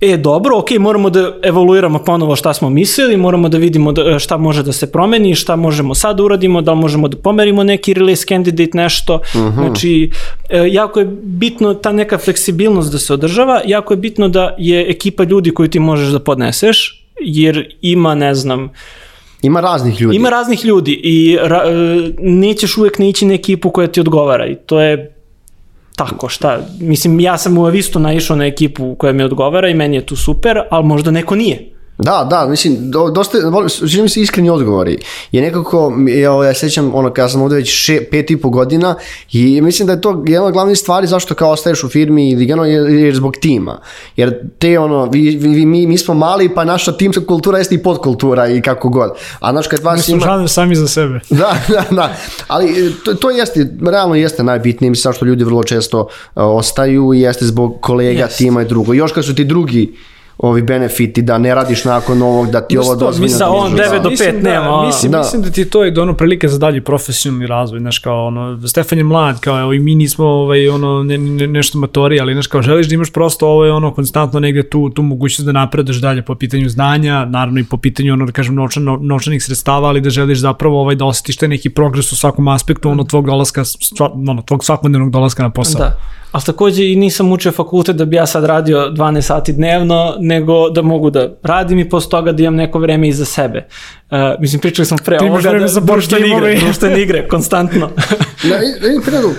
e 0.03 0.17
dobro, 0.17 0.57
ok, 0.57 0.71
moramo 0.79 1.09
da 1.09 1.33
evoluiramo 1.43 1.99
ponovo 1.99 2.35
šta 2.35 2.53
smo 2.53 2.69
mislili, 2.69 3.17
moramo 3.17 3.49
da 3.49 3.57
vidimo 3.57 3.91
da, 3.91 4.19
šta 4.19 4.37
može 4.37 4.63
da 4.63 4.71
se 4.73 4.91
promeni, 4.91 5.35
šta 5.35 5.55
možemo 5.55 5.95
sad 5.95 6.17
da 6.17 6.23
uradimo, 6.23 6.61
da 6.61 6.73
li 6.73 6.79
možemo 6.79 7.07
da 7.07 7.17
pomerimo 7.17 7.63
neki 7.63 7.93
release 7.93 8.25
candidate, 8.25 8.77
nešto. 8.77 9.15
Uh 9.15 9.41
-huh. 9.41 9.53
Znači, 9.53 10.11
e, 10.49 10.67
jako 10.71 10.99
je 10.99 11.05
bitno 11.23 11.73
ta 11.73 11.91
neka 11.91 12.17
fleksibilnost 12.17 12.91
da 12.91 12.97
se 12.97 13.13
održava, 13.13 13.61
jako 13.65 13.93
je 13.93 13.97
bitno 13.97 14.27
da 14.29 14.55
je 14.57 14.89
ekipa 14.89 15.23
ljudi 15.23 15.51
koju 15.51 15.69
ti 15.69 15.79
možeš 15.79 16.07
da 16.07 16.19
podneseš, 16.19 17.05
jer 17.19 17.75
ima, 17.81 18.15
ne 18.15 18.35
znam, 18.35 18.69
Ima 19.43 19.61
raznih 19.61 20.01
ljudi. 20.01 20.15
Ima 20.15 20.29
raznih 20.29 20.65
ljudi 20.65 20.91
i 21.03 21.37
ra, 21.41 21.63
e, 21.65 22.11
nećeš 22.19 22.77
uvek 22.77 22.99
nići 22.99 23.25
na 23.25 23.33
ekipu 23.33 23.69
koja 23.69 23.87
ti 23.87 23.99
odgovara 23.99 24.47
i 24.47 24.55
to 24.55 24.79
je 24.79 25.12
tako, 25.95 26.29
šta, 26.29 26.59
mislim, 26.79 27.19
ja 27.19 27.37
sam 27.37 27.57
u 27.57 27.65
Avistu 27.65 27.99
naišao 27.99 28.37
na 28.37 28.45
ekipu 28.45 28.95
koja 28.95 29.13
mi 29.13 29.23
odgovara 29.23 29.69
i 29.69 29.73
meni 29.73 29.95
je 29.95 30.05
tu 30.05 30.15
super, 30.15 30.61
ali 30.69 30.85
možda 30.85 31.11
neko 31.11 31.35
nije. 31.35 31.72
Da, 32.03 32.27
da, 32.29 32.47
mislim, 32.47 32.91
do, 32.91 33.09
dosta, 33.09 33.37
želim 33.83 34.09
se 34.09 34.21
iskreni 34.21 34.49
odgovori. 34.49 34.97
Je 35.31 35.41
nekako, 35.41 35.93
ja, 36.07 36.45
ja 36.45 36.53
sećam, 36.53 36.91
ono, 36.95 37.13
kada 37.13 37.29
sam 37.29 37.41
ovde 37.41 37.55
već 37.55 37.69
še, 37.69 38.01
pet 38.11 38.31
i 38.31 38.37
po 38.37 38.49
godina 38.49 38.95
i 39.31 39.61
mislim 39.61 39.87
da 39.87 39.93
je 39.93 40.01
to 40.01 40.23
jedna 40.27 40.47
od 40.47 40.53
glavnih 40.53 40.77
stvari 40.77 41.07
zašto 41.07 41.35
kao 41.35 41.51
ostaješ 41.51 41.83
u 41.83 41.89
firmi 41.89 42.29
ili 42.31 42.45
gano, 42.45 42.65
je, 42.65 43.05
je 43.05 43.15
zbog 43.15 43.35
tima. 43.41 43.79
Jer 44.15 44.39
te, 44.59 44.79
ono, 44.79 45.05
vi, 45.05 45.37
vi, 45.41 45.65
mi, 45.65 45.87
mi 45.87 45.97
smo 45.97 46.13
mali, 46.13 46.49
pa 46.55 46.65
naša 46.65 46.91
timska 46.91 47.25
kultura 47.25 47.57
jeste 47.57 47.75
i 47.75 47.83
podkultura 47.83 48.47
i 48.47 48.61
kako 48.61 48.89
god. 48.89 49.11
A 49.39 49.51
znaš, 49.51 49.67
kad 49.67 49.83
vas 49.83 49.97
Mi 49.97 50.03
smo 50.03 50.15
ima... 50.15 50.47
sami 50.47 50.75
za 50.75 50.87
sebe. 50.87 51.19
Da, 51.43 51.57
da, 51.67 51.85
da. 51.91 52.15
Ali 52.47 52.93
to, 53.05 53.13
to 53.13 53.29
jeste, 53.29 53.67
realno 53.85 54.15
jeste 54.15 54.43
najbitnije, 54.43 54.89
mislim, 54.89 55.13
što 55.13 55.25
ljudi 55.25 55.43
vrlo 55.43 55.63
često 55.63 55.99
uh, 55.99 56.07
ostaju 56.35 57.13
i 57.13 57.19
jeste 57.19 57.45
zbog 57.45 57.77
kolega, 57.81 58.27
yes. 58.27 58.37
tima 58.37 58.61
i 58.61 58.65
drugo. 58.65 58.93
Još 58.93 59.11
kad 59.11 59.25
su 59.25 59.35
ti 59.35 59.45
drugi 59.45 59.93
ovi 60.37 60.61
benefiti 60.61 61.21
da 61.21 61.37
ne 61.37 61.55
radiš 61.55 61.85
nakon 61.85 62.21
ovog 62.21 62.51
da 62.51 62.61
ti 62.61 62.77
ovo 62.77 62.95
dozvoljeno. 62.95 63.23
Mislim, 63.23 63.49
on 63.51 63.71
9 63.71 64.01
do 64.03 64.09
5 64.09 64.41
da, 64.41 64.49
nema. 64.49 64.85
Mislim, 64.85 65.11
da. 65.11 65.17
mislim 65.17 65.41
da 65.41 65.49
ti 65.49 65.65
to 65.65 65.83
je 65.83 65.91
dono 65.91 66.13
prilike 66.13 66.47
za 66.47 66.57
dalji 66.57 66.81
profesionalni 66.81 67.47
razvoj, 67.47 67.79
znaš 67.79 67.99
kao 67.99 68.27
ono, 68.27 68.67
Stefan 68.67 68.97
je 68.97 69.03
mlad, 69.03 69.39
kao 69.39 69.59
evo 69.59 69.73
i 69.73 69.79
mi 69.79 69.95
nismo 69.95 70.25
ovaj, 70.25 70.69
ono, 70.69 71.03
ne, 71.03 71.17
ne, 71.17 71.47
nešto 71.47 71.77
matori, 71.77 72.19
ali 72.19 72.33
znaš 72.33 72.47
kao 72.47 72.61
želiš 72.61 72.87
da 72.87 72.95
imaš 72.95 73.11
prosto 73.11 73.47
ovaj, 73.47 73.69
ono, 73.69 73.93
konstantno 73.93 74.39
negde 74.39 74.69
tu, 74.69 74.89
tu 74.89 75.01
mogućnost 75.01 75.45
da 75.45 75.51
napreduješ 75.51 75.97
dalje 75.97 76.21
po 76.21 76.35
pitanju 76.35 76.69
znanja, 76.69 77.25
naravno 77.25 77.59
i 77.59 77.63
po 77.63 77.77
pitanju 77.77 78.13
ono, 78.13 78.25
da 78.25 78.31
kažem, 78.31 78.55
novčan, 78.55 78.83
novčanih 79.01 79.43
sredstava, 79.43 79.87
ali 79.87 80.01
da 80.01 80.09
želiš 80.09 80.39
zapravo 80.39 80.81
ovaj, 80.81 80.95
da 80.95 81.05
osjetiš 81.05 81.37
taj 81.37 81.49
neki 81.49 81.69
progres 81.69 82.11
u 82.11 82.15
svakom 82.15 82.47
aspektu 82.47 82.89
ono, 82.89 83.03
tvog 83.03 83.25
dolaska, 83.25 83.63
ono, 84.27 84.41
tvog 84.41 84.65
svakodnevnog 84.65 85.11
dolaska 85.11 85.43
na 85.43 85.49
posao. 85.49 85.79
Da. 85.79 85.97
Ali 86.33 86.43
takođe 86.45 86.91
i 86.91 86.95
nisam 86.95 87.31
učio 87.31 87.51
fakultet 87.51 87.95
da 87.95 88.05
bi 88.05 88.15
ja 88.15 88.25
sad 88.25 88.45
radio 88.45 88.89
12 88.89 89.21
sati 89.21 89.53
dnevno, 89.53 90.15
nego 90.19 90.69
da 90.69 90.81
mogu 90.81 91.09
da 91.09 91.29
radim 91.43 91.79
i 91.79 91.89
posle 91.89 92.09
toga 92.09 92.31
da 92.31 92.43
imam 92.43 92.55
neko 92.55 92.79
vreme 92.79 93.07
iza 93.07 93.25
sebe. 93.25 93.67
Uh, 94.11 94.17
mislim, 94.39 94.61
pričali 94.61 94.85
smo 94.85 94.97
pre 95.05 95.17
ovoga 95.21 95.59
da 95.59 95.67
za 95.67 95.79
društvene 95.79 96.27
igre, 96.27 96.55
društvene 96.59 97.01
igre, 97.01 97.27
konstantno. 97.31 97.89
i, 98.43 98.47
i 98.97 99.01
preradu, 99.05 99.29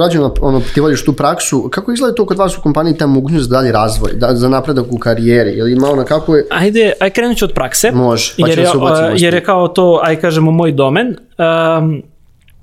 rađeno, 0.00 0.34
ono, 0.40 0.60
ti 0.74 0.80
voliš 0.80 1.04
tu 1.04 1.12
praksu, 1.12 1.68
kako 1.72 1.92
izgleda 1.92 2.14
to 2.14 2.26
kod 2.26 2.36
vas 2.36 2.58
u 2.58 2.60
kompaniji 2.60 2.96
ta 2.96 3.06
mogućnost 3.06 3.48
za 3.48 3.56
dalji 3.56 3.72
razvoj, 3.72 4.12
da, 4.12 4.34
za 4.34 4.48
napredak 4.48 4.84
u 4.90 4.98
karijeri, 4.98 5.50
ili 5.50 5.72
ima 5.72 5.90
ona 5.90 6.04
kako 6.04 6.36
je... 6.36 6.46
Ajde, 6.50 6.92
aj 7.00 7.10
krenut 7.10 7.36
ću 7.38 7.44
od 7.44 7.52
prakse. 7.52 7.90
Može, 7.90 8.34
pa 8.40 8.48
jer, 8.48 8.58
da 8.58 8.66
se 8.66 8.76
ubacimo. 8.76 9.08
jer 9.16 9.34
je 9.34 9.44
kao 9.44 9.68
to, 9.68 10.00
aj 10.02 10.20
kažemo, 10.20 10.50
moj 10.50 10.72
domen. 10.72 11.16
Um, 11.38 12.02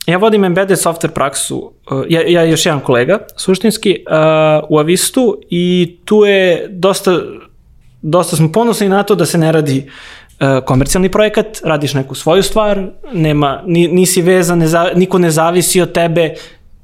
ja 0.05 0.17
vodim 0.17 0.43
embedded 0.43 0.77
software 0.77 1.13
praksu, 1.13 1.73
ja, 2.09 2.21
ja 2.27 2.43
još 2.43 2.65
jedan 2.65 2.79
kolega, 2.79 3.19
suštinski, 3.37 4.05
uh, 4.07 4.69
u 4.69 4.79
Avistu 4.79 5.37
i 5.49 5.97
tu 6.05 6.25
je 6.25 6.67
dosta, 6.69 7.21
dosta 8.01 8.35
smo 8.35 8.51
ponosni 8.51 8.89
na 8.89 9.03
to 9.03 9.15
da 9.15 9.25
se 9.25 9.37
ne 9.37 9.51
radi 9.51 9.85
uh, 9.85 10.65
komercijalni 10.65 11.09
projekat, 11.09 11.61
radiš 11.63 11.93
neku 11.93 12.15
svoju 12.15 12.43
stvar, 12.43 12.87
nema, 13.13 13.63
nisi 13.65 14.21
vezan, 14.21 14.59
ne, 14.59 14.67
niko 14.95 15.17
ne 15.17 15.31
zavisi 15.31 15.81
od 15.81 15.91
tebe, 15.91 16.33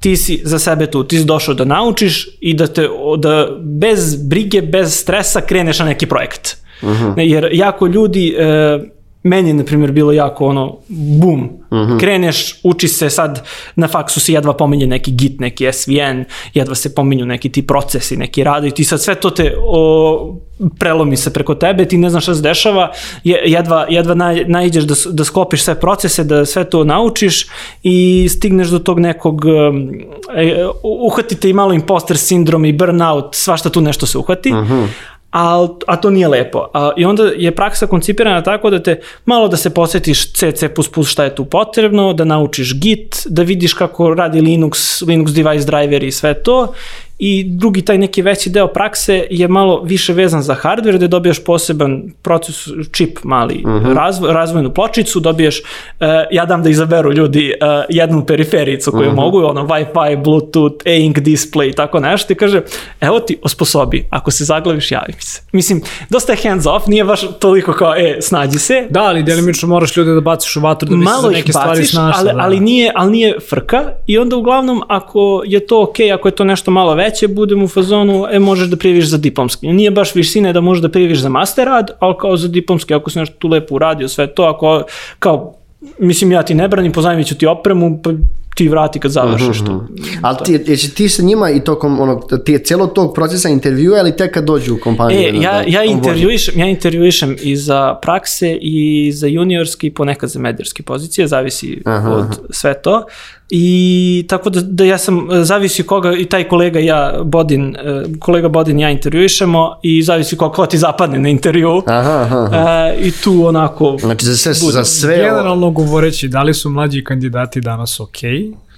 ti 0.00 0.16
si 0.16 0.40
za 0.44 0.58
sebe 0.58 0.86
tu, 0.86 1.04
ti 1.04 1.18
si 1.18 1.24
došao 1.24 1.54
da 1.54 1.64
naučiš 1.64 2.28
i 2.40 2.54
da 2.54 2.66
te, 2.66 2.88
da 3.18 3.48
bez 3.60 4.28
brige, 4.28 4.62
bez 4.62 4.94
stresa 4.94 5.40
kreneš 5.40 5.78
na 5.78 5.84
neki 5.84 6.06
projekat. 6.06 6.56
Uh 6.82 6.88
-huh. 6.88 7.14
Jer 7.16 7.48
jako 7.52 7.86
ljudi 7.86 8.36
uh, 8.38 8.97
meni 9.22 9.48
je, 9.48 9.54
na 9.54 9.64
primjer, 9.64 9.92
bilo 9.92 10.12
jako 10.12 10.46
ono, 10.46 10.76
bum, 10.88 11.44
uh 11.70 11.78
mhm. 11.78 11.92
-huh. 11.92 12.00
kreneš, 12.00 12.60
uči 12.62 12.88
se 12.88 13.10
sad, 13.10 13.46
na 13.76 13.88
faksu 13.88 14.20
se 14.20 14.32
jedva 14.32 14.52
pominje 14.52 14.86
neki 14.86 15.10
Git, 15.10 15.40
neki 15.40 15.72
SVN, 15.72 16.24
jedva 16.54 16.74
se 16.74 16.94
pominju 16.94 17.26
neki 17.26 17.48
ti 17.48 17.66
procesi, 17.66 18.16
neki 18.16 18.44
rade 18.44 18.68
i 18.68 18.70
ti 18.70 18.84
sad 18.84 19.02
sve 19.02 19.14
to 19.14 19.30
te 19.30 19.54
o, 19.66 20.36
prelomi 20.78 21.16
se 21.16 21.32
preko 21.32 21.54
tebe, 21.54 21.84
ti 21.84 21.98
ne 21.98 22.10
znaš 22.10 22.22
šta 22.22 22.34
se 22.34 22.42
dešava, 22.42 22.92
jedva, 23.24 23.86
jedva 23.90 24.14
naj, 24.14 24.44
najđeš 24.48 24.84
da, 24.84 24.94
da 25.10 25.24
sklopiš 25.24 25.62
sve 25.62 25.80
procese, 25.80 26.24
da 26.24 26.46
sve 26.46 26.64
to 26.64 26.84
naučiš 26.84 27.46
i 27.82 28.28
stigneš 28.30 28.68
do 28.68 28.78
tog 28.78 29.00
nekog, 29.00 29.44
um, 29.44 29.90
e, 30.36 30.66
uhvatite 30.82 31.50
i 31.50 31.52
malo 31.52 31.72
imposter 31.72 32.16
sindrom 32.16 32.64
i 32.64 32.72
burnout, 32.72 33.34
svašta 33.34 33.70
tu 33.70 33.80
nešto 33.80 34.06
se 34.06 34.18
uhvati, 34.18 34.52
uh 34.52 34.58
mhm. 34.58 34.84
A, 35.32 35.68
a 35.86 35.96
to 35.96 36.10
nije 36.10 36.28
lepo. 36.28 36.66
A, 36.74 36.90
I 36.96 37.04
onda 37.04 37.22
je 37.36 37.54
praksa 37.54 37.86
koncipirana 37.86 38.42
tako 38.42 38.70
da 38.70 38.82
te 38.82 39.00
malo 39.24 39.48
da 39.48 39.56
se 39.56 39.74
posetiš 39.74 40.32
C, 40.32 40.52
C++ 40.52 40.70
šta 41.06 41.24
je 41.24 41.34
tu 41.34 41.44
potrebno, 41.44 42.12
da 42.12 42.24
naučiš 42.24 42.80
Git, 42.80 43.26
da 43.28 43.42
vidiš 43.42 43.72
kako 43.72 44.14
radi 44.14 44.40
Linux, 44.40 45.02
Linux 45.02 45.30
device 45.32 45.66
driver 45.66 46.02
i 46.02 46.12
sve 46.12 46.34
to 46.34 46.72
i 47.18 47.44
drugi 47.44 47.82
taj 47.82 47.98
neki 47.98 48.22
veći 48.22 48.50
deo 48.50 48.66
prakse 48.66 49.26
je 49.30 49.48
malo 49.48 49.82
više 49.82 50.12
vezan 50.12 50.42
za 50.42 50.56
hardware, 50.62 50.96
gde 50.96 51.08
dobijaš 51.08 51.44
poseban 51.44 52.02
proces, 52.22 52.56
čip 52.92 53.18
mali, 53.24 53.62
uh 53.64 53.70
mhm. 53.70 53.86
-huh. 53.86 53.94
razvoj, 53.94 54.32
razvojnu 54.32 54.74
pločicu, 54.74 55.20
dobiješ, 55.20 55.60
uh, 55.60 56.06
ja 56.30 56.44
dam 56.44 56.62
da 56.62 56.70
izaberu 56.70 57.12
ljudi 57.12 57.52
uh, 57.60 57.68
jednu 57.88 58.26
perifericu 58.26 58.90
koju 58.90 59.00
uh 59.00 59.06
mhm. 59.06 59.20
-huh. 59.20 59.24
mogu, 59.24 59.44
ono 59.44 59.66
Wi-Fi, 59.66 60.22
Bluetooth, 60.22 60.76
e-ink 60.84 61.18
display 61.18 61.70
i 61.70 61.72
tako 61.72 62.00
nešto 62.00 62.32
i 62.32 62.36
kaže, 62.36 62.62
evo 63.00 63.20
ti 63.20 63.38
osposobi, 63.42 64.06
ako 64.10 64.30
se 64.30 64.44
zaglaviš, 64.44 64.92
javi 64.92 65.12
mi 65.16 65.22
se. 65.22 65.42
Mislim, 65.52 65.82
dosta 66.10 66.32
je 66.32 66.38
hands 66.42 66.66
off, 66.66 66.86
nije 66.86 67.04
baš 67.04 67.20
toliko 67.38 67.72
kao, 67.72 67.94
e, 67.96 68.18
snađi 68.20 68.58
se. 68.58 68.86
Da, 68.90 69.02
ali 69.02 69.22
delimično 69.22 69.68
moraš 69.68 69.96
ljude 69.96 70.14
da 70.14 70.20
baciš 70.20 70.56
u 70.56 70.60
vatru 70.60 70.88
da 70.88 70.96
bi 70.96 71.04
Malo 71.04 71.16
se 71.16 71.22
za 71.22 71.30
neke 71.30 71.52
baciš, 71.52 71.60
stvari 71.60 71.84
snašla. 71.84 72.20
Ali, 72.20 72.32
da. 72.32 72.42
ali, 72.42 72.60
nije, 72.60 72.92
ali 72.94 73.10
nije 73.10 73.36
frka 73.50 73.84
i 74.06 74.18
onda 74.18 74.36
uglavnom 74.36 74.82
ako 74.88 75.42
je 75.46 75.66
to 75.66 75.82
ok, 75.82 75.96
ako 76.14 76.28
je 76.28 76.32
to 76.32 76.44
nešto 76.44 76.70
malo 76.70 76.94
veće, 76.94 77.07
veće, 77.08 77.28
budem 77.28 77.62
u 77.62 77.68
fazonu, 77.68 78.26
e, 78.30 78.38
možeš 78.38 78.68
da 78.68 78.76
prijeviš 78.76 79.10
za 79.10 79.18
diplomski. 79.18 79.66
Nije 79.66 79.90
baš 79.90 80.14
visine 80.14 80.52
da 80.52 80.60
možeš 80.60 80.82
da 80.82 80.88
prijeviš 80.88 81.18
za 81.18 81.28
master 81.28 81.66
rad, 81.66 81.90
ali 81.98 82.14
kao 82.20 82.36
za 82.36 82.48
diplomski, 82.48 82.94
ako 82.94 83.10
si 83.10 83.18
nešto 83.18 83.36
tu 83.38 83.48
lepo 83.48 83.74
uradio, 83.74 84.08
sve 84.08 84.26
to, 84.26 84.42
ako, 84.42 84.82
kao, 85.18 85.54
mislim, 85.98 86.32
ja 86.32 86.42
ti 86.42 86.54
ne 86.54 86.68
branim, 86.68 86.92
pozajmit 86.92 87.26
ću 87.26 87.38
ti 87.38 87.46
opremu, 87.46 88.00
pa 88.02 88.10
ti 88.54 88.68
vrati 88.68 88.98
kad 88.98 89.10
završiš 89.10 89.58
to. 89.58 89.72
Mm 89.72 89.88
-hmm. 89.96 90.18
Ali 90.22 90.36
ti, 90.44 90.60
jesi 90.66 90.94
ti 90.94 91.08
sa 91.08 91.22
njima 91.22 91.50
i 91.50 91.60
tokom 91.64 92.00
ono, 92.00 92.14
ti 92.44 92.52
je 92.52 92.58
cijelo 92.58 92.86
tog 92.86 93.14
procesa 93.14 93.48
intervjua 93.48 94.00
ili 94.00 94.16
tek 94.16 94.34
kad 94.34 94.44
dođu 94.44 94.74
u 94.74 94.78
kompaniju? 94.78 95.20
E, 95.20 95.42
ja, 95.42 95.52
da, 95.52 95.64
ja, 95.66 95.84
intervjuišem, 95.84 96.58
ja 96.58 96.66
intervjuišem 96.66 97.36
i 97.42 97.56
za 97.56 97.94
prakse 98.02 98.58
i 98.60 99.12
za 99.12 99.26
juniorski, 99.26 99.90
ponekad 99.90 100.30
za 100.30 100.40
mediorske 100.40 100.82
pozicije, 100.82 101.26
zavisi 101.26 101.82
aha, 101.84 102.10
od 102.10 102.40
sve 102.50 102.74
to. 102.82 103.04
I 103.50 104.24
tako 104.28 104.50
da, 104.50 104.60
da 104.60 104.84
ja 104.84 104.98
sam, 104.98 105.28
zavisi 105.42 105.82
koga 105.82 106.12
i 106.12 106.24
taj 106.24 106.48
kolega 106.48 106.78
ja, 106.78 107.14
Bodin, 107.24 107.76
e, 107.76 108.04
kolega 108.18 108.48
Bodin 108.48 108.80
ja 108.80 108.90
intervjuišemo 108.90 109.78
i 109.82 110.02
zavisi 110.02 110.36
koga 110.36 110.66
ti 110.66 110.78
zapadne 110.78 111.18
na 111.18 111.28
intervju. 111.28 111.82
Aha, 111.86 112.26
aha. 112.30 112.56
E, 112.56 112.96
I 113.00 113.10
tu 113.10 113.46
onako... 113.46 113.96
Znači 114.00 114.26
za 114.26 114.36
sve, 114.36 114.52
bude. 114.60 114.72
za 114.72 114.84
sve... 114.84 115.16
Generalno 115.16 115.70
govoreći, 115.70 116.28
da 116.28 116.42
li 116.42 116.54
su 116.54 116.70
mlađi 116.70 117.04
kandidati 117.04 117.60
danas 117.60 118.00
ok? 118.00 118.18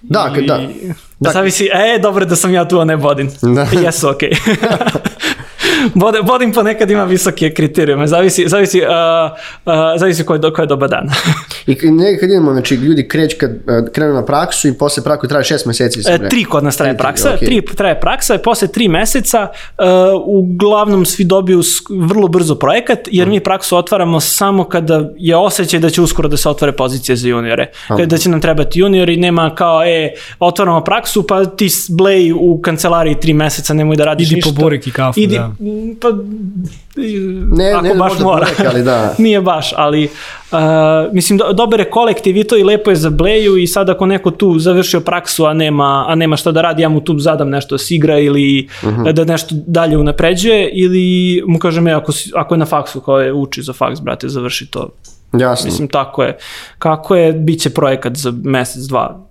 Da, 0.02 0.32
I, 0.42 0.46
da. 0.46 0.60
Da 1.20 1.30
zavisi, 1.30 1.64
e, 1.64 1.98
dobro 2.02 2.24
da 2.24 2.36
sam 2.36 2.54
ja 2.54 2.68
tu, 2.68 2.78
a 2.78 2.84
ne 2.84 2.96
Bodin. 2.96 3.30
Da. 3.42 3.66
Jesu 3.84 4.08
ok. 4.08 4.20
Bodin, 5.94 6.26
Bodin 6.26 6.52
ponekad 6.52 6.90
ima 6.90 7.04
visoke 7.04 7.50
kriterijume, 7.54 8.06
zavisi, 8.06 8.48
zavisi, 8.48 8.80
uh, 8.80 8.86
uh, 9.66 9.72
zavisi 9.96 10.24
koji, 10.24 10.40
koji 10.40 10.64
je 10.64 10.66
dobar 10.66 10.88
dan. 10.88 11.08
I 11.66 11.90
nekad 11.90 12.30
imamo, 12.30 12.52
znači 12.52 12.74
ljudi 12.74 13.08
kreć 13.08 13.34
kad 13.34 13.50
uh, 13.50 13.92
krenu 13.92 14.14
na 14.14 14.24
praksu 14.24 14.68
i 14.68 14.72
posle 14.72 15.02
praksu 15.04 15.28
traje 15.28 15.44
šest 15.44 15.66
meseci. 15.66 16.00
E, 16.08 16.28
tri 16.28 16.44
kod 16.44 16.64
nas 16.64 16.76
traje 16.76 16.96
praksa, 16.96 17.36
okay. 17.40 17.44
tri 17.44 17.62
traje 17.76 18.00
praksa 18.00 18.34
i 18.34 18.38
posle 18.38 18.68
tri 18.68 18.88
meseca 18.88 19.48
uh, 19.48 19.84
uglavnom 20.26 21.06
svi 21.06 21.24
dobiju 21.24 21.62
vrlo 21.90 22.28
brzo 22.28 22.54
projekat, 22.54 22.98
jer 23.06 23.26
mm. 23.26 23.30
mi 23.30 23.40
praksu 23.40 23.76
otvaramo 23.76 24.20
samo 24.20 24.64
kada 24.64 25.10
je 25.16 25.36
osjećaj 25.36 25.80
da 25.80 25.90
će 25.90 26.02
uskoro 26.02 26.28
da 26.28 26.36
se 26.36 26.48
otvore 26.48 26.72
pozicije 26.72 27.16
za 27.16 27.28
juniore. 27.28 27.70
Kada 27.88 28.06
da 28.06 28.18
će 28.18 28.28
nam 28.28 28.40
trebati 28.40 28.80
juniori, 28.80 29.16
nema 29.16 29.54
kao, 29.54 29.84
e, 29.84 30.12
otvaramo 30.38 30.80
praksu, 30.80 31.26
pa 31.26 31.44
ti 31.44 31.68
blej 31.88 32.32
u 32.32 32.60
kancelariji 32.62 33.20
tri 33.20 33.32
meseca, 33.32 33.74
nemoj 33.74 33.96
da 33.96 34.04
radiš 34.04 34.26
Idi 34.26 34.34
ništa. 34.34 34.50
Idi 34.50 34.56
po 34.56 34.62
burek 34.62 34.86
i 34.86 34.90
kafu, 34.90 35.20
Idi, 35.20 35.36
da 35.36 35.50
Pa, 36.00 36.08
Ne, 37.52 37.70
ako 37.70 37.82
ne, 37.82 37.94
baš 37.94 38.10
možda 38.10 38.24
mora. 38.24 38.44
ponekad, 38.46 38.66
ali 38.66 38.82
da. 38.82 39.14
Nije 39.18 39.40
baš, 39.40 39.72
ali 39.76 40.04
uh, 40.52 40.58
mislim, 41.12 41.38
do, 41.38 41.52
dobar 41.52 41.80
je 41.80 41.90
kolektiv 41.90 42.36
i 42.36 42.44
to 42.44 42.56
i 42.56 42.64
lepo 42.64 42.90
je 42.90 42.96
za 42.96 43.10
Bleju 43.10 43.56
i 43.56 43.66
sad 43.66 43.88
ako 43.88 44.06
neko 44.06 44.30
tu 44.30 44.58
završio 44.58 45.00
praksu, 45.00 45.44
a 45.44 45.52
nema, 45.52 46.04
a 46.08 46.14
nema 46.14 46.36
šta 46.36 46.52
da 46.52 46.62
radi, 46.62 46.82
ja 46.82 46.88
mu 46.88 47.00
tu 47.00 47.18
zadam 47.18 47.50
nešto 47.50 47.74
da 47.74 47.78
se 47.78 47.94
igra 47.94 48.18
ili 48.18 48.68
Mhm. 48.84 49.04
da 49.04 49.24
nešto 49.24 49.54
dalje 49.56 49.98
unapređuje 49.98 50.70
ili 50.70 51.00
mu 51.46 51.58
kažem, 51.58 51.88
e, 51.88 51.92
ako, 51.92 52.12
si, 52.12 52.30
ako 52.34 52.54
je 52.54 52.58
na 52.58 52.66
faksu, 52.66 53.00
kao 53.00 53.20
je 53.20 53.32
uči 53.32 53.62
za 53.62 53.72
faks, 53.72 54.00
brate, 54.00 54.28
završi 54.28 54.66
to. 54.66 54.88
Jasno. 55.32 55.66
Mislim, 55.66 55.88
tako 55.88 56.22
je. 56.22 56.38
Kako 56.78 57.16
je, 57.16 57.32
bit 57.32 57.60
će 57.60 57.70
projekat 57.70 58.16
za 58.16 58.32
mesec, 58.44 58.82
dva. 58.82 59.26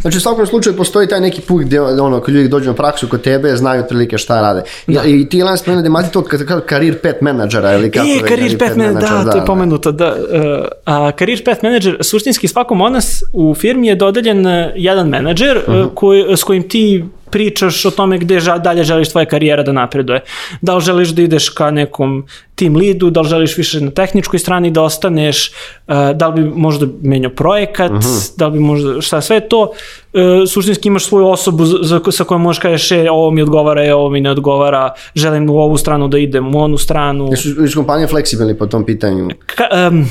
Znači 0.00 0.16
u 0.16 0.20
svakom 0.20 0.46
slučaju 0.46 0.76
postoji 0.76 1.08
taj 1.08 1.20
neki 1.20 1.40
put 1.40 1.62
gdje 1.62 1.80
ono, 1.80 2.20
kad 2.20 2.34
ljudi 2.34 2.48
dođu 2.48 2.70
na 2.70 2.74
praksu 2.74 3.08
kod 3.08 3.20
tebe, 3.20 3.56
znaju 3.56 3.80
otprilike 3.82 4.18
šta 4.18 4.40
rade. 4.40 4.62
Da. 4.86 5.02
I 5.04 5.28
ti 5.28 5.42
Lance 5.42 5.74
da 5.74 5.86
imate 5.86 6.10
to 6.10 6.22
kad, 6.22 6.44
kad, 6.44 6.68
career 6.68 6.98
path 7.02 7.22
menadžera 7.22 7.74
ili 7.74 7.90
kako 7.90 8.06
E, 8.06 8.22
već, 8.22 8.28
career 8.28 8.58
path 8.58 8.76
manager, 8.76 9.24
da, 9.24 9.30
to 9.30 9.38
je 9.38 9.44
pomenuto, 9.44 9.92
da. 9.92 10.06
Uh, 10.08 10.66
a, 10.84 11.10
career 11.18 11.44
path 11.44 11.64
manager, 11.64 11.98
suštinski 12.00 12.48
svakom 12.48 12.80
od 12.80 12.92
nas 12.92 13.22
u 13.32 13.54
firmi 13.54 13.86
je 13.86 13.94
dodeljen 13.94 14.46
uh, 14.46 14.52
jedan 14.74 15.08
menadžer 15.08 15.56
uh 15.66 15.86
Mhm. 15.86 15.94
koji, 15.94 16.36
s 16.36 16.44
kojim 16.44 16.68
ti 16.68 17.04
pričaš 17.30 17.84
o 17.84 17.90
tome 17.90 18.18
gde 18.18 18.40
ža, 18.40 18.58
dalje 18.58 18.84
želiš 18.84 19.08
tvoja 19.08 19.26
karijera 19.26 19.62
da 19.62 19.72
napreduje. 19.72 20.20
Da 20.60 20.74
li 20.74 20.80
želiš 20.80 21.08
da 21.08 21.22
ideš 21.22 21.48
ka 21.48 21.70
nekom 21.70 22.26
team 22.54 22.76
leadu, 22.76 23.10
da 23.10 23.20
li 23.20 23.28
želiš 23.28 23.56
više 23.56 23.80
na 23.80 23.90
tehničkoj 23.90 24.38
strani 24.38 24.70
da 24.70 24.82
ostaneš, 24.82 25.50
uh, 25.88 25.94
da 26.14 26.28
li 26.28 26.42
bi 26.42 26.50
možda 26.54 26.86
menjao 27.02 27.30
projekat, 27.32 27.90
Mhm. 27.90 28.18
da 28.36 28.46
li 28.46 28.52
bi 28.52 28.58
možda, 28.58 29.00
šta 29.00 29.20
sve 29.20 29.40
to, 29.40 29.60
uh, 29.62 30.20
suštinski 30.48 30.88
imaš 30.88 31.04
svoju 31.04 31.26
osobu 31.26 31.64
za, 31.64 31.78
za, 31.82 32.00
sa 32.10 32.24
kojom 32.24 32.42
možeš 32.42 32.60
kažeš, 32.60 32.92
e, 32.92 33.10
ovo 33.10 33.30
mi 33.30 33.42
odgovara, 33.42 33.84
e, 33.84 33.94
ovo 33.94 34.10
mi 34.10 34.20
ne 34.20 34.30
odgovara, 34.30 34.92
želim 35.14 35.50
u 35.50 35.58
ovu 35.58 35.76
stranu 35.76 36.08
da 36.08 36.18
idem, 36.18 36.54
u 36.54 36.58
onu 36.58 36.78
stranu. 36.78 37.28
Jesu 37.30 37.64
iz 37.64 37.74
kompanije 37.74 38.08
fleksibilni 38.08 38.58
po 38.58 38.66
tom 38.66 38.84
pitanju? 38.86 39.28
Ka, 39.46 39.64
um, 39.90 40.06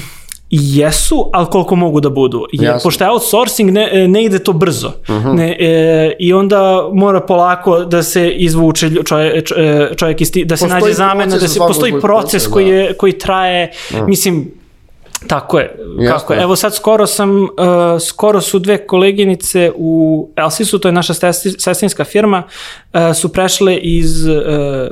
jesu, 0.62 1.30
ali 1.34 1.48
koliko 1.52 1.76
mogu 1.76 2.00
da 2.00 2.10
budu. 2.10 2.46
Jer 2.52 2.64
Jasno. 2.64 2.88
pošto 2.88 3.04
je 3.04 3.10
outsourcing, 3.10 3.72
ne, 3.72 4.08
ne 4.08 4.24
ide 4.24 4.40
to 4.40 4.54
brzo. 4.54 4.92
ne, 5.34 5.58
e, 5.60 6.16
I 6.20 6.34
onda 6.34 6.90
mora 6.94 7.22
polako 7.22 7.80
da 7.80 8.04
se 8.04 8.30
izvuče 8.30 8.90
čovjek, 9.06 9.48
čovjek 9.96 10.22
iz 10.22 10.32
ti, 10.32 10.46
da 10.46 10.58
se 10.58 10.66
Postoji 10.66 10.82
nađe 10.82 10.94
zamena, 10.94 11.38
da 11.38 11.48
se 11.48 11.60
postoji 11.60 11.92
proces 12.02 12.26
proces, 12.26 12.54
koji, 12.54 12.66
da. 12.66 12.78
je, 12.78 12.94
koji 12.94 13.18
traje, 13.18 13.72
mislim, 14.08 14.52
Tako 15.28 15.60
je, 15.60 15.76
Jasno. 16.00 16.18
kako 16.18 16.34
je. 16.34 16.42
Evo 16.42 16.56
sad 16.56 16.76
skoro 16.76 17.08
sam, 17.08 17.44
uh, 17.44 17.50
skoro 18.02 18.42
su 18.42 18.60
dve 18.60 18.88
koleginice 18.88 19.72
u 19.76 20.30
Elsisu, 20.36 20.80
to 20.80 20.88
je 20.88 20.92
naša 20.92 21.14
sestrinska 21.58 22.04
firma, 22.04 22.44
uh, 22.44 23.00
su 23.16 23.30
prešle 23.30 23.78
iz, 23.78 24.28
uh, 24.28 24.34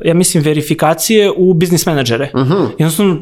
ja 0.05 0.13
mislim, 0.13 0.43
verifikacije 0.43 1.31
u 1.35 1.53
biznis 1.53 1.85
menadžere. 1.85 2.31
Uh 2.33 2.41
-huh. 2.41 2.67
Jednostavno, 2.79 3.17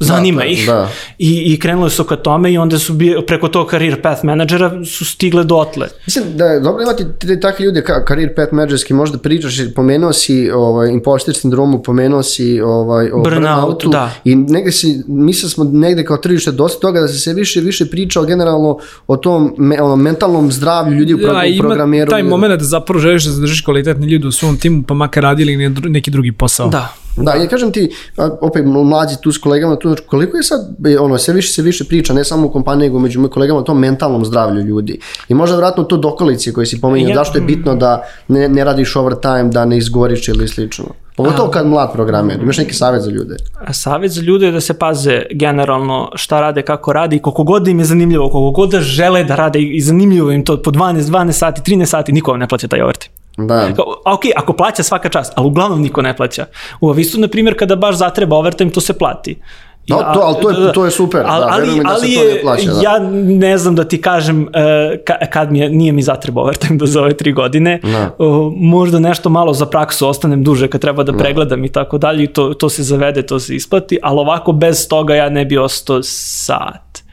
zanima 0.00 0.38
Da, 0.38 0.46
ih. 0.46 0.66
da. 0.66 0.88
I, 1.18 1.42
I 1.46 1.58
krenule 1.58 1.90
su 1.90 2.04
ka 2.04 2.16
tome 2.16 2.52
i 2.52 2.58
onda 2.58 2.78
su 2.78 2.92
bi, 2.92 3.16
preko 3.26 3.48
tog 3.48 3.70
career 3.70 4.02
path 4.02 4.24
menadžera 4.24 4.84
su 4.86 5.04
stigle 5.04 5.44
dotle. 5.44 5.88
Mislim 6.06 6.24
da 6.28 6.44
je 6.44 6.60
dobro 6.60 6.82
imati 6.82 7.04
te 7.20 7.40
takve 7.40 7.64
ljude 7.64 7.82
ka 7.82 8.04
career 8.08 8.34
path 8.34 8.52
managerski, 8.52 8.94
možda 8.94 9.18
pričaš, 9.18 9.54
pomenuo 9.74 10.12
si 10.12 10.50
ovaj, 10.50 10.90
imposter 10.90 11.34
sindromu, 11.34 11.82
pomenuo 11.82 12.22
si 12.22 12.60
ovaj, 12.60 13.06
o 13.06 13.18
Burnout, 13.18 13.24
burnoutu 13.24 13.88
da. 13.88 14.10
i 14.24 14.34
negde 14.36 14.72
si, 14.72 15.02
mislili 15.08 15.50
smo 15.50 15.64
negde 15.64 16.04
kao 16.04 16.16
tržište 16.16 16.52
dosta 16.52 16.80
toga 16.80 17.00
da 17.00 17.08
se 17.08 17.18
sve 17.18 17.34
više 17.34 17.60
više 17.60 17.86
priča 17.86 18.20
o 18.20 18.24
generalno 18.24 18.78
o 19.06 19.16
tom 19.16 19.54
me, 19.58 19.82
ono, 19.82 19.96
mentalnom 19.96 20.52
zdravlju 20.52 20.94
ljudi 20.94 21.14
u, 21.14 21.18
pro, 21.18 21.26
Da, 21.26 21.40
u 21.40 21.44
ima 21.44 21.60
programeru. 21.60 22.10
taj 22.10 22.22
moment 22.22 22.54
da 22.54 22.64
zapravo 22.64 23.00
želiš 23.00 23.24
da 23.24 23.30
zadržiš 23.32 23.60
kvalitetne 23.60 24.06
ljude 24.06 24.26
u 24.26 24.32
svom 24.32 24.56
timu, 24.56 24.82
pa 24.82 24.94
makar 24.94 25.22
radili 25.22 25.56
ne- 25.58 25.70
neki 25.82 26.10
drugi 26.10 26.32
posao. 26.32 26.68
Da. 26.68 26.94
Da, 27.16 27.34
ja 27.34 27.48
kažem 27.48 27.72
ti, 27.72 27.90
opet 28.40 28.64
mlađi 28.66 29.14
tu 29.22 29.32
s 29.32 29.38
kolegama, 29.38 29.76
tu, 29.76 29.88
znači, 29.88 30.02
koliko 30.02 30.36
je 30.36 30.42
sad, 30.42 30.60
e, 30.86 30.98
ono, 30.98 31.18
sve 31.18 31.34
više 31.34 31.52
se 31.52 31.62
više 31.62 31.84
priča, 31.84 32.12
ne 32.12 32.24
samo 32.24 32.46
u 32.46 32.50
kompaniji, 32.50 32.88
nego 32.88 32.98
među 32.98 33.20
mojim 33.20 33.30
kolegama, 33.30 33.60
o 33.60 33.62
tom 33.62 33.78
mentalnom 33.78 34.24
zdravlju 34.24 34.62
ljudi. 34.62 34.98
I 35.28 35.34
možda 35.34 35.56
vratno 35.56 35.84
to 35.84 35.96
dokolici 35.96 36.52
koje 36.52 36.66
si 36.66 36.80
pomenuo, 36.80 37.08
Ja- 37.08 37.14
zašto 37.14 37.38
je 37.38 37.42
bitno 37.42 37.74
da 37.74 38.02
ne, 38.28 38.48
ne 38.48 38.64
radiš 38.64 38.96
overtime, 38.96 39.44
da 39.44 39.64
ne 39.64 39.78
izgoriš 39.78 40.28
ili 40.28 40.48
slično. 40.48 40.84
Pogotovo 41.16 41.50
kad 41.50 41.66
mlad 41.66 41.92
programer, 41.92 42.42
imaš 42.42 42.58
neki 42.58 42.74
savjet 42.74 43.02
za 43.02 43.10
ljude. 43.10 43.36
A 43.60 43.72
Savjet 43.72 44.12
za 44.12 44.20
ljude 44.20 44.46
je 44.46 44.52
da 44.52 44.60
se 44.60 44.74
paze 44.74 45.22
generalno 45.30 46.10
šta 46.14 46.40
rade, 46.40 46.62
kako 46.62 46.92
rade 46.92 47.16
i 47.16 47.18
koliko 47.18 47.44
god 47.44 47.68
im 47.68 47.78
je 47.78 47.84
zanimljivo, 47.84 48.28
koliko 48.30 48.50
god 48.50 48.70
da 48.70 48.80
žele 48.80 49.24
da 49.24 49.34
rade 49.36 49.58
i 49.60 49.80
zanimljivo 49.80 50.30
im 50.32 50.44
to 50.44 50.62
po 50.62 50.70
12, 50.70 51.00
12 51.02 51.32
sati, 51.32 51.72
13 51.72 51.86
sati, 51.86 52.12
niko 52.12 52.30
vam 52.30 52.40
ne 52.40 52.48
plaća 52.48 52.68
taj 52.68 52.82
overtime. 52.82 53.14
Da. 53.38 53.68
Kao, 53.72 53.84
ok, 54.06 54.20
ako 54.36 54.52
plaća 54.52 54.82
svaka 54.82 55.08
čast, 55.08 55.32
ali 55.36 55.46
uglavnom 55.46 55.80
niko 55.80 56.02
ne 56.02 56.16
plaća. 56.16 56.46
U 56.80 56.90
Avistu, 56.90 57.20
na 57.20 57.28
primjer, 57.28 57.58
kada 57.58 57.76
baš 57.76 57.96
zatreba 57.96 58.36
overtime, 58.36 58.70
to 58.70 58.80
se 58.80 58.92
plati. 58.92 59.38
Da, 59.88 60.12
to- 60.14 60.20
ali 60.20 60.36
to 60.42 60.50
je- 60.50 60.72
to 60.72 60.84
je 60.84 60.90
super, 60.90 61.20
da, 61.22 61.28
ali, 61.30 61.60
veruj 61.60 61.78
mi 61.78 61.84
da 61.84 61.88
se 61.90 61.94
ali 61.96 62.14
to 62.16 62.34
ne 62.34 62.40
plaća, 62.42 62.70
da. 62.72 62.80
Ja 62.82 62.98
ne 63.38 63.58
znam 63.58 63.74
da 63.74 63.84
ti 63.84 64.00
kažem 64.00 64.42
uh, 64.42 64.48
ka, 65.04 65.26
kad 65.26 65.52
mi 65.52 65.58
je, 65.58 65.70
nije 65.70 65.92
mi 65.92 66.02
zatreba 66.02 66.40
overtime 66.40 66.76
do 66.78 66.86
za 66.86 67.00
ove 67.00 67.12
tri 67.12 67.32
godine. 67.32 67.80
Da. 67.82 68.10
Uh, 68.18 68.52
možda 68.52 68.98
nešto 68.98 69.28
malo 69.28 69.52
za 69.52 69.66
praksu 69.66 70.08
ostanem 70.08 70.44
duže 70.44 70.68
kad 70.68 70.80
treba 70.80 71.02
da 71.02 71.12
pregledam 71.14 71.64
i 71.64 71.68
tako 71.68 71.98
dalje 71.98 72.24
i 72.24 72.28
to, 72.28 72.48
to 72.50 72.68
se 72.68 72.82
zavede, 72.82 73.22
to 73.22 73.38
se 73.38 73.56
isplati, 73.56 73.98
ali 74.02 74.18
ovako 74.18 74.52
bez 74.52 74.88
toga 74.88 75.14
ja 75.14 75.28
ne 75.28 75.44
bi 75.44 75.58
ostao 75.58 76.02
sat 76.02 77.05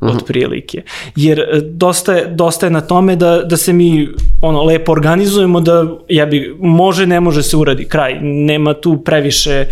otprilike. 0.00 0.82
Jer 1.16 1.40
e, 1.40 1.60
dosta 1.60 2.12
je, 2.12 2.26
dosta 2.26 2.66
je 2.66 2.70
na 2.70 2.80
tome 2.80 3.16
da, 3.16 3.42
da 3.42 3.56
se 3.56 3.72
mi 3.72 4.08
ono 4.40 4.62
lepo 4.62 4.92
organizujemo 4.92 5.60
da 5.60 5.86
ja 6.08 6.26
bi 6.26 6.56
može 6.60 7.06
ne 7.06 7.20
može 7.20 7.42
se 7.42 7.56
uradi 7.56 7.84
kraj 7.84 8.18
nema 8.22 8.74
tu 8.74 9.02
previše 9.04 9.66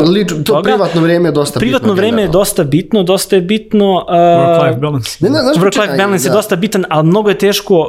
uh, 0.00 0.08
Lič, 0.08 0.28
to 0.28 0.42
toga. 0.42 0.62
privatno 0.62 1.00
vrijeme 1.00 1.28
je 1.28 1.32
dosta 1.32 1.60
privatno 1.60 1.88
bitno. 1.88 1.94
vreme 1.94 2.08
je 2.08 2.26
generalno. 2.26 2.38
dosta 2.38 2.64
bitno 2.64 3.02
dosta 3.02 3.36
je 3.36 3.42
bitno 3.42 4.06
uh, 4.08 4.14
Work-life 4.14 4.80
balance. 4.80 5.16
Ne, 5.20 5.30
ne, 5.30 5.38
znaš, 5.42 5.56
Work-life 5.56 5.96
balance 5.96 6.26
je 6.26 6.30
da. 6.30 6.36
dosta 6.36 6.56
bitan, 6.56 6.84
ali 6.88 7.06
mnogo 7.06 7.28
je 7.28 7.38
teško 7.38 7.78
uh, 7.78 7.88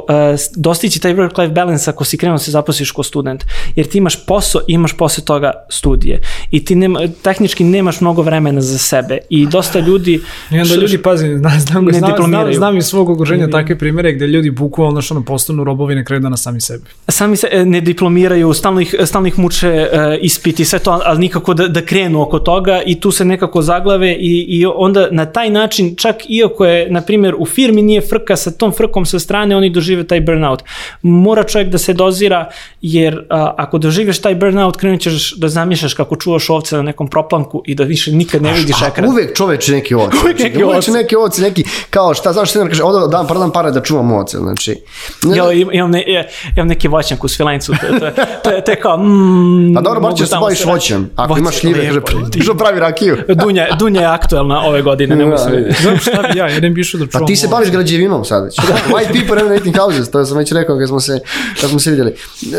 dostići 0.56 1.00
taj 1.00 1.14
work-life 1.14 1.52
balance 1.52 1.90
ako 1.90 2.04
si 2.04 2.18
krenuo 2.18 2.34
da 2.34 2.38
se 2.38 2.50
zaposliš 2.50 2.90
kao 2.90 3.04
student. 3.04 3.44
Jer 3.76 3.86
ti 3.86 3.98
imaš 3.98 4.26
posao 4.26 4.60
i 4.68 4.72
imaš 4.72 4.92
posle 4.92 5.24
toga 5.24 5.52
studije. 5.70 6.20
I 6.50 6.64
ti 6.64 6.74
nema, 6.74 7.00
tehnički 7.22 7.64
nemaš 7.64 8.00
mnogo 8.00 8.22
vremena 8.22 8.60
za 8.60 8.78
sebe. 8.78 9.18
I 9.30 9.46
dosta 9.46 9.78
ljudi... 9.78 10.20
I 10.50 10.60
onda 10.60 10.74
ljudi, 10.74 10.98
pazi, 10.98 11.36
znam, 11.38 11.60
znam, 11.60 11.84
Ne 11.84 11.92
znam, 11.92 12.14
znam, 12.28 12.54
znam 12.54 12.76
iz 12.76 12.84
svog 12.84 13.10
okruženja 13.10 13.50
takve 13.50 13.78
primere 13.78 14.12
gde 14.12 14.26
ljudi 14.26 14.50
bukvalno 14.50 15.02
što 15.02 15.14
ono 15.14 15.24
postanu 15.24 15.64
robovi 15.64 15.94
na 15.94 16.04
kraju 16.04 16.20
dana 16.20 16.36
sami 16.36 16.60
sebi. 16.60 16.84
sami 17.08 17.36
se 17.36 17.48
e, 17.50 17.64
ne 17.64 17.80
diplomiraju, 17.80 18.52
stalno 18.52 18.80
ih, 18.80 18.94
stalno 19.04 19.28
ih 19.28 19.38
muče 19.38 19.68
e, 19.68 20.18
ispiti, 20.20 20.64
sve 20.64 20.78
to, 20.78 21.00
ali 21.04 21.18
nikako 21.18 21.54
da, 21.54 21.68
da 21.76 21.82
krenu 21.82 22.22
oko 22.22 22.38
toga 22.40 22.82
i 22.82 23.00
tu 23.00 23.10
se 23.10 23.24
nekako 23.24 23.62
zaglave 23.62 24.12
i, 24.12 24.46
i 24.48 24.66
onda 24.66 25.08
na 25.10 25.26
taj 25.26 25.50
način, 25.50 25.94
čak 25.96 26.16
iako 26.28 26.64
je, 26.66 26.90
na 26.90 27.00
primjer, 27.02 27.34
u 27.38 27.46
firmi 27.46 27.82
nije 27.82 28.00
frka 28.02 28.36
sa 28.36 28.50
tom 28.52 28.72
frkom 28.72 29.06
sa 29.06 29.18
strane, 29.18 29.56
oni 29.56 29.70
dožive 29.70 30.04
taj 30.04 30.20
burnout. 30.20 30.62
Mora 31.02 31.44
čovjek 31.44 31.68
da 31.68 31.78
se 31.78 31.92
dozira, 31.94 32.48
jer 32.82 33.26
a, 33.30 33.54
ako 33.58 33.78
doživiš 33.78 34.20
taj 34.20 34.34
burnout, 34.36 34.76
krenut 34.76 35.00
ćeš 35.00 35.34
da 35.34 35.48
zamišljaš 35.48 35.94
kako 35.94 36.16
čuvaš 36.16 36.50
ovce 36.50 36.76
na 36.76 36.82
nekom 36.82 37.08
proplanku 37.08 37.62
i 37.66 37.74
da 37.74 37.84
više 37.84 38.12
nikad 38.12 38.42
ne 38.42 38.52
vidiš 38.52 38.82
A 38.82 38.86
ekran. 38.86 39.08
uvek 39.08 39.36
čoveč 39.36 39.68
neki 39.68 39.94
oci. 39.94 40.16
Uvek 40.24 40.38
neki 40.38 40.64
uvek 40.64 40.78
oci. 40.78 40.90
neki 40.90 41.16
oci, 41.16 41.42
neki, 41.42 41.64
kao 41.90 42.14
šta, 42.14 42.32
znaš 42.32 42.50
šta 42.50 42.68
kaže, 42.68 42.82
ovdje 42.82 43.08
dam, 43.08 43.26
prodam 43.26 43.50
pare 43.50 43.70
da 43.70 43.82
čuvam 43.82 44.12
oce, 44.12 44.38
znači. 44.38 44.76
Ne, 45.24 45.36
imam, 45.72 45.90
ne, 45.90 46.04
ja, 46.06 46.24
imam 46.56 46.68
neki 46.68 46.88
voćnjak 46.88 47.24
u 47.24 47.28
Svilencu, 47.28 47.72
to, 47.72 47.98
to, 48.00 48.10
to, 48.44 48.50
je- 48.50 48.64
to 48.64 48.70
je 48.70 48.76
kao... 48.76 48.96
Mm, 48.98 49.72
Pa 49.74 49.80
dobro, 49.80 50.00
bar 50.00 50.14
ćeš 50.14 50.26
se 50.26 50.30
tamo 50.30 50.42
baviš 50.42 50.58
se- 50.58 50.64
voćem. 50.66 51.10
Ako 51.16 51.38
imaš 51.38 51.55
šljive, 51.60 51.86
kaže, 51.86 52.00
što 52.42 52.54
pravi 52.62 52.80
rakiju. 52.80 53.16
Dunja, 53.42 53.66
Dunja 53.78 54.00
je 54.00 54.06
aktuelna 54.06 54.60
ove 54.60 54.82
godine, 54.82 55.38
se 55.38 55.50
Da, 55.50 55.56
vidjeti. 55.56 55.82
Znam 55.82 55.98
šta 55.98 56.22
bi 56.32 56.38
ja, 56.38 56.46
jedan 56.46 56.74
bi 56.74 56.80
išao 56.80 57.00
da 57.00 57.06
čuvam. 57.06 57.20
Pa 57.20 57.26
ti 57.26 57.36
se 57.36 57.48
baviš 57.48 57.70
građevinom 57.70 58.24
sad 58.24 58.44
već. 58.44 58.56
White 58.58 59.12
people 59.12 59.34
renovating 59.34 59.76
houses, 59.76 60.10
to 60.10 60.24
sam 60.24 60.38
već 60.38 60.52
rekao 60.52 60.78
kad 60.78 60.88
smo 60.88 61.00
se, 61.00 61.20
kad 61.60 61.70
smo 61.70 61.78
se 61.78 61.90
vidjeli. 61.90 62.14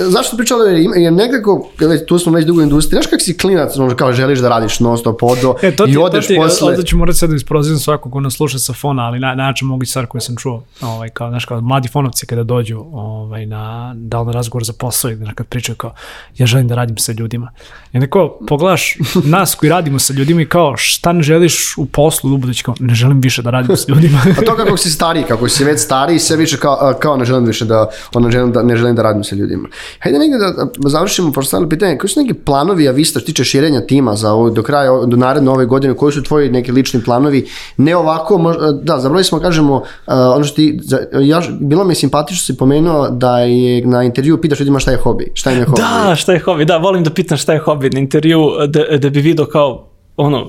Zašto 0.10 0.38
pričali, 0.38 0.88
jer, 0.96 1.14
nekako, 1.14 1.70
tu 2.08 2.20
smo 2.20 2.32
već 2.32 2.46
dugo 2.46 2.60
u 2.60 2.64
industriji, 2.64 2.98
znaš 2.98 3.08
kak 3.08 3.22
si 3.22 3.38
klinac, 3.38 3.72
kao 3.96 4.14
želiš 4.14 4.40
da 4.40 4.50
radiš 4.50 4.80
non 4.80 4.98
stop 4.98 5.24
odo 5.24 5.56
E, 5.62 5.72
to 5.76 5.86
ti, 5.86 5.92
i 5.92 5.98
odeš 5.98 6.28
to 6.28 6.34
ti, 6.34 6.40
posle. 6.40 6.68
Ovdje 6.68 6.86
ću 6.86 6.98
morati 6.98 7.18
sad 7.18 7.30
da 7.30 7.36
isprozivam 7.36 7.80
svakog 7.80 8.12
ko 8.12 8.20
nas 8.20 8.34
sluša 8.34 8.60
sa 8.60 8.74
fona, 8.74 9.04
ali 9.04 9.20
na, 9.20 9.36
način 9.36 9.68
mogu 9.68 9.86
stvar 9.86 10.06
koju 10.06 10.22
sam 10.22 10.36
čuo. 10.36 10.64
Ovaj, 10.82 11.10
kao, 11.10 11.30
znaš, 11.30 11.46
kao 11.46 11.62
mladi 11.62 11.88
fonovci 11.88 12.26
kada 12.26 12.44
dođu 12.44 12.86
ovaj, 12.92 13.46
na, 13.46 13.94
da 13.96 14.24
na 14.24 14.32
razgovor 14.32 14.64
za 14.64 14.74
posao 14.74 15.12
ili 15.12 15.26
na 15.26 15.34
kad 15.34 15.48
pričaju 15.48 15.76
kao, 15.76 15.94
ja 16.38 16.46
želim 16.46 16.68
da 16.68 16.76
radim 16.76 16.98
sa 16.98 17.12
ljudima. 17.12 17.52
I 17.94 18.00
neko 18.00 18.40
pogledaš 18.48 18.87
znaš, 19.12 19.26
nas 19.26 19.56
koji 19.56 19.70
radimo 19.70 20.00
sa 20.00 20.14
ljudima 20.14 20.42
i 20.42 20.46
kao 20.46 20.78
šta 20.78 21.14
ne 21.14 21.24
želiš 21.24 21.78
u 21.78 21.86
poslu 21.86 22.34
u 22.34 22.38
budući, 22.38 22.64
kao 22.64 22.76
ne 22.80 22.96
želim 22.96 23.22
više 23.22 23.42
da 23.42 23.50
radim 23.50 23.78
sa 23.78 23.86
ljudima. 23.92 24.22
A 24.38 24.46
to 24.46 24.56
kako 24.56 24.78
si 24.78 24.90
stariji, 24.90 25.24
kako 25.24 25.50
si 25.50 25.64
već 25.64 25.80
stariji, 25.80 26.20
sve 26.20 26.38
više 26.38 26.58
kao, 26.58 26.94
kao 27.00 27.18
ne 27.18 27.26
želim 27.26 27.46
više 27.46 27.66
da, 27.66 27.90
ono, 28.14 28.26
ne 28.26 28.32
želim 28.32 28.52
da, 28.52 28.64
ne 28.64 28.76
želim 28.76 28.96
da 28.96 29.02
radim 29.02 29.24
sa 29.24 29.36
ljudima. 29.36 29.70
Hajde 30.00 30.20
negde 30.20 30.38
da, 30.38 30.68
da 30.78 30.90
završimo 30.90 31.32
postavljeno 31.32 31.70
pitanje, 31.70 31.98
koji 31.98 32.10
su 32.10 32.22
neki 32.22 32.34
planovi, 32.34 32.88
a 32.88 32.92
vi 32.92 33.04
što 33.06 33.20
se 33.20 33.26
tiče 33.26 33.44
širenja 33.44 33.82
tima 33.82 34.16
za 34.16 34.32
ovo, 34.32 34.50
do 34.50 34.64
kraja, 34.64 34.92
do 35.06 35.18
naredne 35.18 35.52
ove 35.52 35.66
godine, 35.66 35.94
koji 35.94 36.14
su 36.14 36.24
tvoji 36.24 36.50
neki 36.50 36.72
lični 36.72 37.04
planovi, 37.04 37.48
ne 37.78 37.96
ovako, 37.96 38.38
možda, 38.38 38.72
da, 38.72 39.00
zabrali 39.00 39.24
smo, 39.24 39.40
kažemo, 39.40 39.84
a, 40.06 40.32
ono 40.36 40.44
što 40.44 40.56
ti, 40.56 40.80
za, 40.84 41.00
ja, 41.22 41.42
bilo 41.60 41.84
mi 41.84 41.92
je 41.92 41.96
simpatično 41.96 42.38
što 42.38 42.54
si 42.54 42.58
pomenuo 42.58 43.10
da 43.10 43.40
je 43.40 43.86
na 43.86 44.04
intervju 44.04 44.42
pitaš 44.42 44.60
ljudima 44.60 44.80
šta 44.80 44.92
je 44.92 44.98
hobi, 44.98 45.32
šta 45.34 45.52
im 45.52 45.60
je 45.60 45.66
hobi. 45.66 45.82
Da, 45.82 46.16
šta 46.16 46.34
je 46.34 46.40
hobi, 46.40 46.66
da, 46.66 46.78
volim 46.78 47.04
da 47.04 47.10
pitam 47.10 47.38
šta 47.38 47.54
je 47.54 47.60
hobi 47.60 47.90
na 47.90 48.00
intervju, 48.00 48.50
da, 48.86 48.98
da 48.98 49.10
bi 49.10 49.22
vidio 49.22 49.46
kao, 49.46 49.88
ono, 50.18 50.46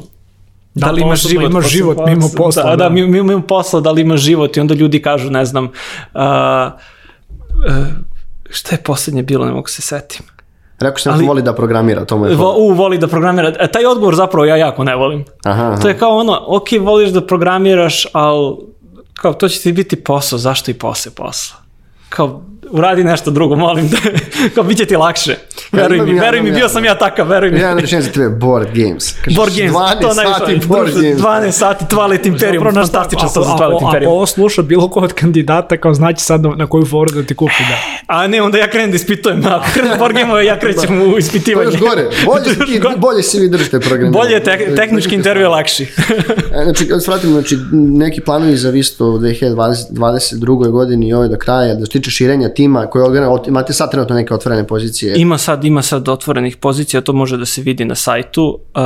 da, 0.75 0.87
Da, 0.87 0.93
li 0.93 1.03
imaš 1.03 1.19
osobno 1.25 1.31
život, 1.31 1.51
imaš 1.51 1.65
posle 1.65 1.77
život 1.77 1.99
mimo 2.07 2.29
posla, 2.37 2.63
Da, 2.63 2.71
da, 2.71 2.77
da. 2.77 2.89
mimo, 2.89 3.23
mimo 3.25 3.43
posla, 3.43 3.81
da 3.81 3.91
li 3.91 4.01
imaš 4.03 4.21
život 4.21 4.57
i 4.57 4.61
onda 4.61 4.75
ljudi 4.75 5.03
kažu, 5.03 5.31
ne 5.31 5.45
znam, 5.45 5.65
uh, 5.65 5.71
uh, 6.15 7.87
šta 8.51 8.75
je 8.75 8.83
poslednje 8.83 9.23
bilo, 9.23 9.47
ne 9.47 9.53
mogu 9.53 9.69
se 9.69 9.83
setim. 9.83 10.27
Rekao 10.81 10.99
sam 10.99 11.13
Ali- 11.13 11.23
da 11.23 11.29
voli 11.29 11.43
da 11.43 11.55
programira, 11.55 12.05
to 12.05 12.19
mu 12.19 12.27
je 12.27 12.35
Vo, 12.37 12.55
u, 12.59 12.73
voli 12.73 12.99
da 12.99 13.09
programira. 13.09 13.53
E, 13.59 13.67
taj 13.71 13.87
odgovor 13.87 14.15
zapravo 14.15 14.45
ja 14.45 14.57
jako 14.57 14.85
ne 14.85 14.97
volim. 14.97 15.25
Aha, 15.45 15.65
aha. 15.67 15.81
To 15.83 15.89
je 15.89 15.99
kao 15.99 16.17
ono, 16.17 16.45
ok, 16.47 16.69
voliš 16.81 17.11
da 17.11 17.27
programiraš, 17.27 18.07
ali 18.13 18.57
kao 19.15 19.33
to 19.33 19.49
će 19.49 19.61
ti 19.61 19.73
biti 19.73 19.97
posao, 19.97 20.39
zašto 20.39 20.71
i 20.71 20.75
posle 20.75 21.13
posla? 21.13 21.57
Kao, 22.09 22.43
uradi 22.71 23.05
nešto 23.05 23.31
drugo, 23.31 23.57
molim 23.57 23.91
te. 23.91 23.97
kao, 24.55 24.65
bit 24.65 24.79
će 24.79 24.85
ti 24.85 24.97
lakše. 24.97 25.37
Veruj 25.73 25.97
imam 25.97 26.09
mi, 26.09 26.17
ja, 26.17 26.23
veruj 26.23 26.41
mi, 26.41 26.49
imam 26.49 26.57
bio 26.57 26.65
ja. 26.65 26.69
sam 26.69 26.85
ja 26.85 26.95
takav, 26.97 27.29
veruj 27.29 27.51
mi. 27.51 27.59
Jedan 27.59 27.79
rečenje 27.79 28.03
za 28.03 28.11
tebe, 28.11 28.29
board 28.31 28.69
games. 28.75 29.13
Kažeš, 29.23 29.37
Board 29.37 29.53
Games, 29.53 29.73
12 29.73 30.01
to 30.01 30.15
najviše. 30.15 30.39
sati 30.39 30.67
board 30.67 30.93
games. 30.93 31.19
12 31.19 31.51
sati 31.53 31.85
Twilight 31.87 32.27
Imperium, 32.27 32.65
Zapravo, 32.65 32.87
fantastičan 32.87 33.29
sam 33.29 33.43
za 33.43 33.49
ako- 33.49 33.59
Twilight 33.59 33.67
ako- 33.69 33.77
Ako 33.79 33.87
Imperium. 33.87 34.13
ovo 34.13 34.27
sluša 34.27 34.63
bilo 34.63 34.89
ko 34.89 35.01
od 35.01 35.13
kandidata, 35.13 35.77
kao 35.77 35.95
znaće 35.95 36.21
sad 36.21 36.43
na, 36.43 36.49
na 36.51 36.67
koju 36.67 36.85
foru 36.85 37.11
da 37.13 37.23
ti 37.23 37.35
kupi, 37.35 37.53
da. 37.61 37.77
A 38.09 38.27
ne, 38.27 38.43
onda 38.43 38.59
ja 38.59 38.71
krenem 38.71 38.91
da 38.91 38.97
ispitujem. 38.97 39.43
Ako 39.47 39.65
krenem 39.73 39.99
board 39.99 40.17
game 40.17 40.45
ja 40.45 40.59
krećem 40.59 41.03
u 41.03 41.11
To 41.13 41.19
ispitivanje. 41.19 41.69
je 41.69 41.73
još 41.73 41.81
gore. 41.81 42.05
Bolje, 42.25 42.45
si 42.47 42.59
ti, 42.61 42.81
bolje 42.99 43.23
si 43.23 43.41
vi 43.41 43.49
držite 43.49 43.81
program. 43.81 44.13
Bolje 44.13 44.33
je 44.33 44.43
tek, 44.43 44.75
tehnički 44.77 45.15
intervju 45.15 45.43
je 45.43 45.49
lakši. 45.49 45.83
E, 46.53 46.65
Znači, 46.65 46.89
vratim, 47.07 47.31
znači, 47.31 47.59
neki 47.73 48.21
planovi 48.21 48.57
za 48.57 48.71
visto 48.71 49.07
u 49.07 49.19
2022. 49.19 50.71
godini 50.71 51.09
i 51.09 51.13
ove 51.13 51.29
do 51.29 51.37
kraja, 51.37 51.75
da 51.75 51.87
se 51.87 51.93
tiče 51.93 52.11
širenja 52.11 52.49
tima, 52.59 52.87
koje 52.87 53.05
odgledano, 53.05 53.43
imate 53.47 53.73
sad 53.73 53.91
trenutno 53.91 54.15
neke 54.15 54.35
otvorene 54.35 54.67
pozicije. 54.67 55.15
Ima 55.17 55.39
sad, 55.39 55.65
ima 55.65 55.83
sad 55.83 56.09
otvorenih 56.09 56.57
pozicija, 56.57 57.01
to 57.01 57.13
može 57.13 57.37
da 57.37 57.47
se 57.47 57.63
vidi 57.63 57.85
na 57.85 57.95
sajtu. 57.95 58.59
Uh, 58.75 58.83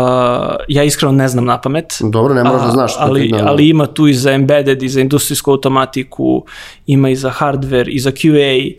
ja 0.68 0.82
iskreno 0.84 1.12
ne 1.12 1.28
znam 1.28 1.44
na 1.44 1.60
pamet. 1.60 1.94
Dobro, 2.00 2.34
ne 2.34 2.44
moraš 2.44 2.62
da 2.62 2.70
znaš. 2.70 2.92
ali, 2.98 3.28
da, 3.28 3.38
da. 3.38 3.48
ali 3.48 3.68
ima 3.68 3.86
tu 3.86 4.06
i 4.08 4.14
za 4.14 4.32
embedded, 4.32 4.82
i 4.82 4.88
za 4.88 5.00
industrijsku 5.00 5.50
automatiku, 5.50 6.44
ima 6.86 7.10
i 7.10 7.16
za 7.16 7.32
hardware, 7.38 7.88
i 7.88 8.00
za 8.00 8.10
QA. 8.10 8.76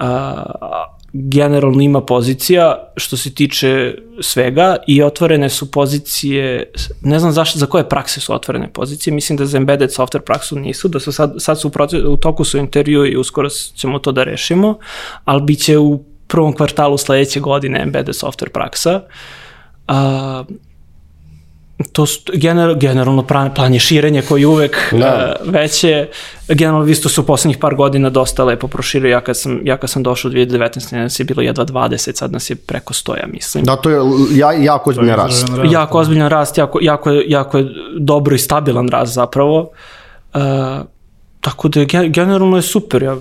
Uh, 0.00 0.95
generalno 1.18 1.82
ima 1.82 2.00
pozicija 2.00 2.92
što 2.96 3.16
se 3.16 3.34
tiče 3.34 3.94
svega 4.20 4.76
i 4.86 5.02
otvorene 5.02 5.48
su 5.48 5.70
pozicije, 5.70 6.72
ne 7.02 7.18
znam 7.18 7.32
zašto, 7.32 7.58
za 7.58 7.66
koje 7.66 7.88
prakse 7.88 8.20
su 8.20 8.34
otvorene 8.34 8.72
pozicije, 8.72 9.14
mislim 9.14 9.36
da 9.36 9.46
za 9.46 9.56
embedded 9.56 9.90
software 9.90 10.24
praksu 10.24 10.56
nisu, 10.56 10.88
da 10.88 11.00
su 11.00 11.12
sad, 11.12 11.34
sad 11.38 11.60
su 11.60 11.68
u, 11.68 11.70
proces, 11.70 12.00
u 12.04 12.16
toku 12.16 12.44
su 12.44 12.58
intervju 12.58 13.06
i 13.06 13.16
uskoro 13.16 13.48
ćemo 13.74 13.98
to 13.98 14.12
da 14.12 14.24
rešimo, 14.24 14.78
ali 15.24 15.42
bit 15.42 15.60
će 15.60 15.78
u 15.78 16.04
prvom 16.26 16.52
kvartalu 16.52 16.98
sledeće 16.98 17.40
godine 17.40 17.80
embedded 17.82 18.14
software 18.14 18.52
praksa. 18.52 19.00
A, 19.88 20.44
to 21.92 22.06
su, 22.06 22.20
general, 22.34 22.74
generalno 22.74 23.22
plan, 23.26 23.54
plan 23.54 23.74
je 23.74 23.80
širenje 23.80 24.22
koji 24.22 24.40
je 24.40 24.46
uvek 24.46 24.76
Da. 24.92 25.36
uh, 25.40 25.52
veće. 25.52 26.08
Generalno 26.48 26.84
Visto 26.84 27.08
su 27.08 27.20
u 27.20 27.24
poslednjih 27.24 27.58
par 27.58 27.74
godina 27.74 28.10
dosta 28.10 28.44
lepo 28.44 28.68
proširio. 28.68 29.10
Ja 29.10 29.20
kad 29.20 29.38
sam, 29.38 29.60
ja 29.64 29.76
kad 29.76 29.90
sam 29.90 30.02
došao 30.02 30.28
u 30.28 30.32
2019. 30.34 30.96
nas 30.96 31.20
je 31.20 31.24
bilo 31.24 31.42
jedva 31.42 31.64
20, 31.64 32.14
sad 32.16 32.32
nas 32.32 32.50
je 32.50 32.56
preko 32.56 32.94
100, 32.94 33.16
ja 33.18 33.26
mislim. 33.26 33.64
Da, 33.64 33.76
to 33.76 33.90
je 33.90 33.98
ja, 34.32 34.52
jako 34.52 34.90
ozbiljna 34.90 35.14
rast. 35.16 35.48
Rast. 35.48 35.72
jako 35.72 35.98
ozbiljan 35.98 36.28
rast, 36.28 36.58
jako, 36.58 36.78
jako, 36.82 37.10
jako 37.26 37.58
je 37.58 37.66
dobro 37.98 38.34
i 38.34 38.38
stabilan 38.38 38.88
rast 38.88 39.12
zapravo. 39.14 39.70
Uh, 40.34 40.40
tako 41.40 41.68
da 41.68 41.80
je, 41.80 41.86
gen- 41.86 42.12
generalno 42.12 42.56
je 42.56 42.62
super. 42.62 43.02
Ja, 43.02 43.16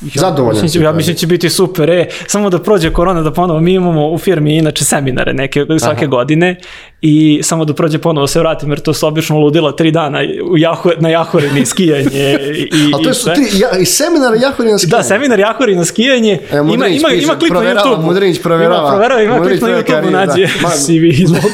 ja, 0.00 0.20
Zadovoljan 0.20 0.62
mislim, 0.62 0.68
si, 0.68 0.78
Ja 0.84 0.90
da. 0.92 0.96
mislim 0.96 1.14
da 1.14 1.18
će 1.18 1.26
biti 1.26 1.50
super, 1.50 1.90
e, 1.90 2.08
samo 2.26 2.50
da 2.50 2.58
prođe 2.62 2.92
korona 2.92 3.22
da 3.22 3.32
ponovo, 3.32 3.60
mi 3.60 3.72
imamo 3.74 4.10
u 4.10 4.18
firmi 4.18 4.56
inače 4.56 4.84
seminare 4.84 5.32
neke 5.34 5.66
svake 5.80 6.04
Aha. 6.04 6.06
godine 6.06 6.56
i 7.00 7.40
samo 7.42 7.64
da 7.64 7.74
prođe 7.74 7.98
ponovo 7.98 8.26
se 8.26 8.40
vratim 8.40 8.70
jer 8.70 8.80
to 8.80 8.94
su 8.94 9.06
obično 9.06 9.38
ludila 9.38 9.72
tri 9.72 9.90
dana 9.90 10.18
u 10.44 10.58
jaho, 10.58 10.90
na 10.98 11.08
jahorini 11.08 11.66
skijanje 11.66 12.38
i, 12.54 12.92
A 12.94 12.98
to 13.04 13.10
i 13.10 13.14
su 13.14 13.22
sve. 13.22 13.34
tri, 13.34 13.44
ja, 13.54 13.78
i 13.78 13.84
seminar 13.84 14.34
Jahorina 14.34 14.76
Da, 14.86 15.02
seminar 15.02 15.38
Jahori 15.38 15.74
na 15.74 15.84
skijanje. 15.84 16.32
E, 16.42 16.54
ima, 16.54 16.62
Mudrinić 16.62 17.00
ima, 17.00 17.08
piše, 17.08 17.22
ima 17.22 17.34
klip 17.34 17.52
na 17.52 17.60
YouTube. 17.60 18.02
Mudrinić 18.02 18.42
proverava. 18.42 18.78
Ima, 18.78 18.88
proverava, 18.88 19.22
ima 19.22 19.36
Mudrinić 19.36 19.60
klip 19.60 19.72
na 19.72 19.78
YouTube, 19.78 20.10
nađi. 20.10 20.46
da. 20.62 20.68
CV, 20.86 20.92
izvolite. 21.12 21.48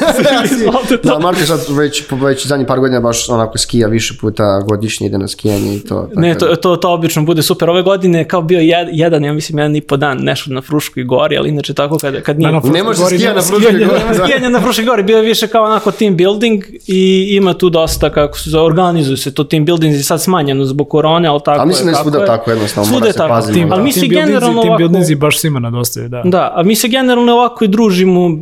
Izvolite 0.45 0.97
to. 0.97 1.09
Da, 1.09 1.19
Marko 1.19 1.41
sad 1.41 1.59
već, 1.69 2.03
već 2.11 2.45
zadnjih 2.45 2.67
par 2.67 2.79
godina 2.79 2.99
baš 2.99 3.29
onako 3.29 3.57
skija 3.57 3.87
više 3.87 4.13
puta 4.21 4.61
godišnje 4.61 5.07
ide 5.07 5.17
na 5.17 5.27
skijanje 5.27 5.75
i 5.75 5.79
to. 5.79 6.01
tako 6.01 6.21
Ne, 6.21 6.33
da- 6.33 6.39
to, 6.39 6.55
to, 6.55 6.75
to 6.75 6.91
obično 6.91 7.23
bude 7.23 7.41
super. 7.41 7.69
Ove 7.69 7.81
godine 7.81 8.19
je 8.19 8.27
kao 8.27 8.41
bio 8.41 8.59
jed, 8.59 8.87
jedan, 8.91 9.23
ja 9.23 9.33
mislim, 9.33 9.59
jedan 9.59 9.75
i 9.75 9.81
po 9.81 9.97
dan 9.97 10.17
nešto 10.17 10.51
na 10.51 10.61
Fruškoj 10.61 11.03
gori, 11.03 11.37
ali 11.37 11.49
inače 11.49 11.73
tako 11.73 11.97
kad, 11.97 12.21
kad 12.21 12.39
nije... 12.39 12.51
Da, 12.51 12.59
na 12.59 12.73
Ne 12.73 12.83
može 12.83 13.05
skija 13.05 13.33
na 13.33 13.41
Fruškoj 13.41 13.71
gori. 13.71 13.85
Nema 13.85 14.13
skijanja 14.23 14.49
na 14.49 14.61
Fruškoj 14.61 14.85
gori, 14.85 15.03
bio 15.03 15.17
je 15.17 15.23
više 15.43 15.51
kao 15.51 15.63
onako 15.63 15.91
team 15.91 16.17
building 16.17 16.63
i 16.87 17.27
ima 17.31 17.53
tu 17.53 17.69
dosta, 17.69 18.09
kako 18.09 18.37
se 18.37 18.49
zove, 18.49 18.65
organizuju 18.65 19.17
se 19.17 19.33
to 19.33 19.43
team 19.43 19.65
building 19.65 19.95
i 19.95 20.03
sad 20.03 20.21
smanjeno 20.21 20.65
zbog 20.65 20.89
korone, 20.89 21.27
ali 21.27 21.39
tako 21.45 21.59
Ali 21.59 21.67
mislim 21.67 21.85
da 21.85 21.91
je 21.91 22.03
svuda 22.03 22.25
tako 22.25 22.51
jednostavno, 22.51 22.85
Svuda 22.85 22.99
mora 22.99 23.07
je 23.07 23.11
se 23.11 23.17
tako. 23.17 23.33
paziti. 23.33 23.65
Ali 23.71 23.83
mi 23.83 23.91
se 23.91 23.99
Team 23.99 24.09
generalno 24.09 24.61
Team 24.61 24.69
ovako... 24.69 24.77
buildingsi 24.77 25.15
baš 25.15 25.39
svima 25.39 25.59
nadostaju, 25.59 26.09
da. 26.09 26.21
Da, 26.25 26.53
a 26.55 26.63
mi 26.63 26.75
se 26.75 26.87
generalno 26.87 27.33
ovako 27.33 27.65
i 27.65 27.67
družimo 27.67 28.37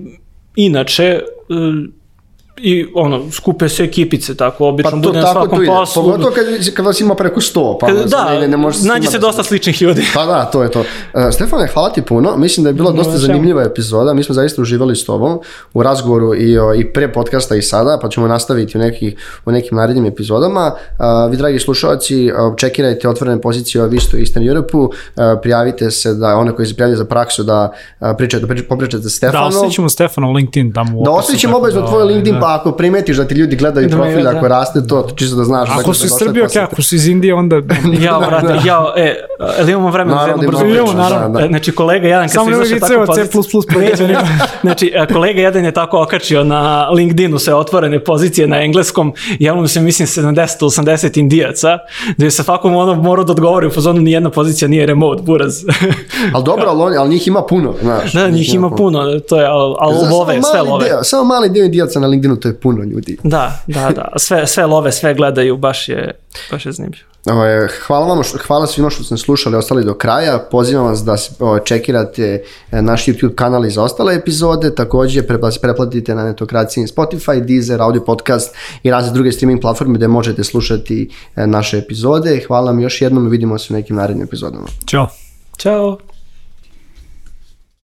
inače, 0.56 1.20
i 2.64 2.88
ono, 2.95 3.32
skupe 3.32 3.70
se 3.70 3.84
ekipice, 3.84 4.36
tako, 4.36 4.68
obično 4.68 4.91
Pa 4.91 4.97
to 4.97 5.01
bude 5.01 5.14
na 5.14 5.24
tako 5.24 5.34
svakom 5.36 5.64
ide. 5.64 5.68
poslu. 5.68 6.03
Pogotovo 6.03 6.32
kad, 6.32 6.45
kad 6.74 6.86
vas 6.86 6.99
ima 6.99 7.16
preko 7.16 7.41
100, 7.41 7.78
pa 7.80 7.88
Kad- 7.88 8.09
da, 8.09 8.30
ne, 8.32 8.47
ne, 8.47 8.57
može 8.57 8.78
nađe 8.84 9.07
se 9.07 9.18
da 9.18 9.22
dosta 9.22 9.43
sličnih 9.43 9.82
ljudi. 9.82 10.01
Pa 10.14 10.26
da, 10.26 10.45
to 10.45 10.64
je 10.64 10.72
to. 10.72 10.80
Uh, 10.80 10.86
Stefane, 11.32 11.68
hvala 11.68 11.89
ti 11.89 12.01
puno. 12.01 12.38
Mislim 12.38 12.64
da 12.64 12.70
je 12.70 12.74
bila 12.74 12.91
dosta 12.91 13.12
čemu. 13.12 13.18
zanimljiva 13.18 13.64
epizoda. 13.64 14.14
Mi 14.14 14.24
smo 14.24 14.36
zaista 14.36 14.62
uživali 14.62 14.95
s 14.95 15.05
tobom 15.05 15.39
u 15.74 15.84
razgovoru 15.84 16.36
i, 16.36 16.57
o, 16.59 16.74
i 16.74 16.86
pre 16.86 17.14
podcasta 17.14 17.55
i 17.55 17.62
sada, 17.62 17.99
pa 18.01 18.09
ćemo 18.09 18.28
nastaviti 18.28 18.78
u, 18.78 18.82
nekih, 18.82 19.16
u 19.45 19.51
nekim 19.51 19.78
narednim 19.78 20.05
epizodama. 20.05 20.72
Uh, 21.26 21.32
vi, 21.32 21.38
dragi 21.38 21.59
slušalci, 21.59 22.26
uh, 22.26 22.55
čekirajte 22.57 23.09
otvorene 23.09 23.41
pozicije 23.41 23.84
o 23.84 23.88
Visto 23.88 24.18
Eastern 24.18 24.47
Europe-u, 24.47 24.80
uh, 24.80 24.91
prijavite 25.41 25.91
se 25.91 26.14
da 26.14 26.36
one 26.36 26.51
koji 26.51 26.66
se 26.66 26.74
prijavljaju 26.74 26.97
za 26.97 27.05
praksu 27.05 27.43
da 27.43 27.72
uh, 27.99 28.07
pričate, 28.18 28.45
da 28.45 28.55
popričate 28.70 28.97
sa 28.99 29.07
Da, 29.07 29.09
Stefanom. 29.09 29.47
ostavit 29.47 29.74
ćemo 29.74 29.89
Stefanu 29.89 30.32
LinkedIn 30.32 30.74
tamo 30.74 30.91
u 30.91 31.03
Da 31.03 31.12
opisu, 31.12 31.20
ostavit 31.20 31.41
ćemo 31.41 31.57
obavezno 31.57 31.82
da, 31.82 31.88
tvoj 31.88 32.03
LinkedIn, 32.03 32.34
da. 32.34 32.39
pa 32.39 32.51
ako 32.56 32.72
primetiš 32.72 33.18
da 33.18 33.28
ti 33.28 33.36
ljudi 33.36 33.56
gledaju 33.56 33.89
Da 33.89 33.95
profil, 33.95 34.24
da. 34.24 34.30
ako 34.30 34.47
raste 34.47 34.88
to, 34.88 35.08
čisto 35.16 35.36
da 35.36 35.43
znaš. 35.43 35.70
Ako 35.70 35.93
si 35.93 36.02
da 36.02 36.06
iz 36.06 36.12
Srbije, 36.20 36.45
okay, 36.45 36.64
ako 36.64 36.82
si 36.82 36.95
iz 36.95 37.08
Indije, 37.08 37.34
onda... 37.34 37.56
Ja, 38.02 38.20
brate, 38.28 38.68
ja, 38.68 38.93
e, 38.97 39.16
ali 39.60 39.72
imamo 39.72 39.89
vremena 39.91 40.24
za 40.24 40.28
jednu 40.28 40.41
da 40.41 40.47
brzu 40.47 40.62
priču. 40.62 40.97
naravno, 40.97 41.39
da. 41.39 41.45
E, 41.45 41.47
Znači, 41.47 41.72
kolega 41.72 42.08
jedan 42.08 42.28
kad 42.28 42.34
Samo 42.34 42.45
se 42.45 42.76
izašao 42.76 43.06
tako 43.06 43.14
C++ 43.14 43.22
pozicija... 43.32 43.62
programerima. 43.68 44.22
znači, 44.62 44.93
kolega 45.14 45.41
jedan 45.41 45.66
je 45.66 45.72
tako 45.72 46.02
okačio 46.02 46.43
na 46.43 46.89
LinkedInu 46.89 47.39
sve 47.39 47.56
otvorene 47.56 48.04
pozicije 48.04 48.47
na 48.47 48.62
engleskom, 48.62 49.14
javno 49.39 49.68
se 49.68 49.82
mislim 49.82 50.08
70-80 50.08 51.20
indijaca, 51.20 51.78
da 52.18 52.26
je 52.26 52.32
sa 52.32 52.43
fakom 52.43 52.76
ono 52.76 52.95
morao 52.95 53.26
da 53.26 53.32
odgovori 53.32 53.68
u 53.68 53.72
fazonu 53.72 54.02
nijedna 54.02 54.30
pozicija 54.30 54.68
nije 54.68 54.86
remote, 54.86 55.22
buraz. 55.22 55.64
Ali 56.34 56.43
dobro, 56.43 56.66
ali, 56.68 56.97
ali 56.97 57.10
njih 57.10 57.28
ima 57.28 57.41
puno, 57.49 57.74
znaš. 57.82 58.14
da, 58.14 58.30
njih 58.30 58.54
ima 58.54 58.70
puno, 58.70 59.20
to 59.20 59.39
je, 59.41 59.45
ali, 59.45 59.76
ali 59.80 59.95
love, 60.12 60.41
samo 60.41 60.54
sve 60.54 60.62
love. 60.62 60.86
Deo, 60.86 61.04
samo 61.04 61.24
mali 61.24 61.49
dio 61.49 61.66
indijaca 61.66 61.99
na 61.99 62.08
LinkedInu, 62.08 62.30
to 62.36 62.47
je 62.47 62.53
puno 62.55 62.84
ljudi. 62.84 63.17
Da, 63.23 63.63
da, 63.67 63.89
da, 63.89 64.11
sve, 64.17 64.47
sve 64.47 64.65
love, 64.65 64.91
sve 64.91 65.13
gledaju, 65.13 65.57
baš 65.57 65.89
je, 65.89 66.11
baš 66.51 66.65
je 66.65 66.71
zanimljivo. 66.71 67.05
Ovaj, 67.25 67.49
Hvala 67.88 68.07
vam, 68.07 68.23
što- 68.23 68.38
hvala 68.38 68.67
svima 68.67 68.89
što 68.89 69.03
ste 69.03 69.17
slušali, 69.17 69.55
ostali 69.55 69.86
do 69.86 69.93
kraja. 69.93 70.39
Pozivam 70.41 70.86
vas 70.86 70.99
da 70.99 71.17
se, 71.17 71.32
čekirate 71.65 72.43
e, 72.71 72.82
naš 72.82 73.05
YouTube 73.05 73.36
kanal 73.36 73.65
i 73.65 73.71
za 73.71 73.84
ostale 73.84 74.15
epizode. 74.15 74.75
Takođe, 74.75 75.21
prepla- 75.21 75.61
preplatite 75.61 76.15
na 76.15 76.23
netokraciji 76.23 76.86
Spotify, 76.86 77.39
Deezer, 77.41 77.82
Audio 77.82 78.01
Podcast 78.01 78.55
i 78.84 78.91
razne 78.91 79.13
druge 79.13 79.32
streaming 79.32 79.61
platforme 79.61 79.93
gde 79.93 80.07
možete 80.07 80.43
slušati 80.43 81.09
e, 81.36 81.47
naše 81.47 81.77
epizode. 81.77 82.43
Hvala 82.47 82.65
vam 82.65 82.79
još 82.79 83.01
jednom 83.01 83.27
i 83.27 83.29
vidimo 83.29 83.57
se 83.57 83.73
u 83.73 83.77
nekim 83.77 83.95
narednim 83.95 84.25
epizodama. 84.25 84.67
Ćao. 84.88 85.07
Ćao! 85.57 86.11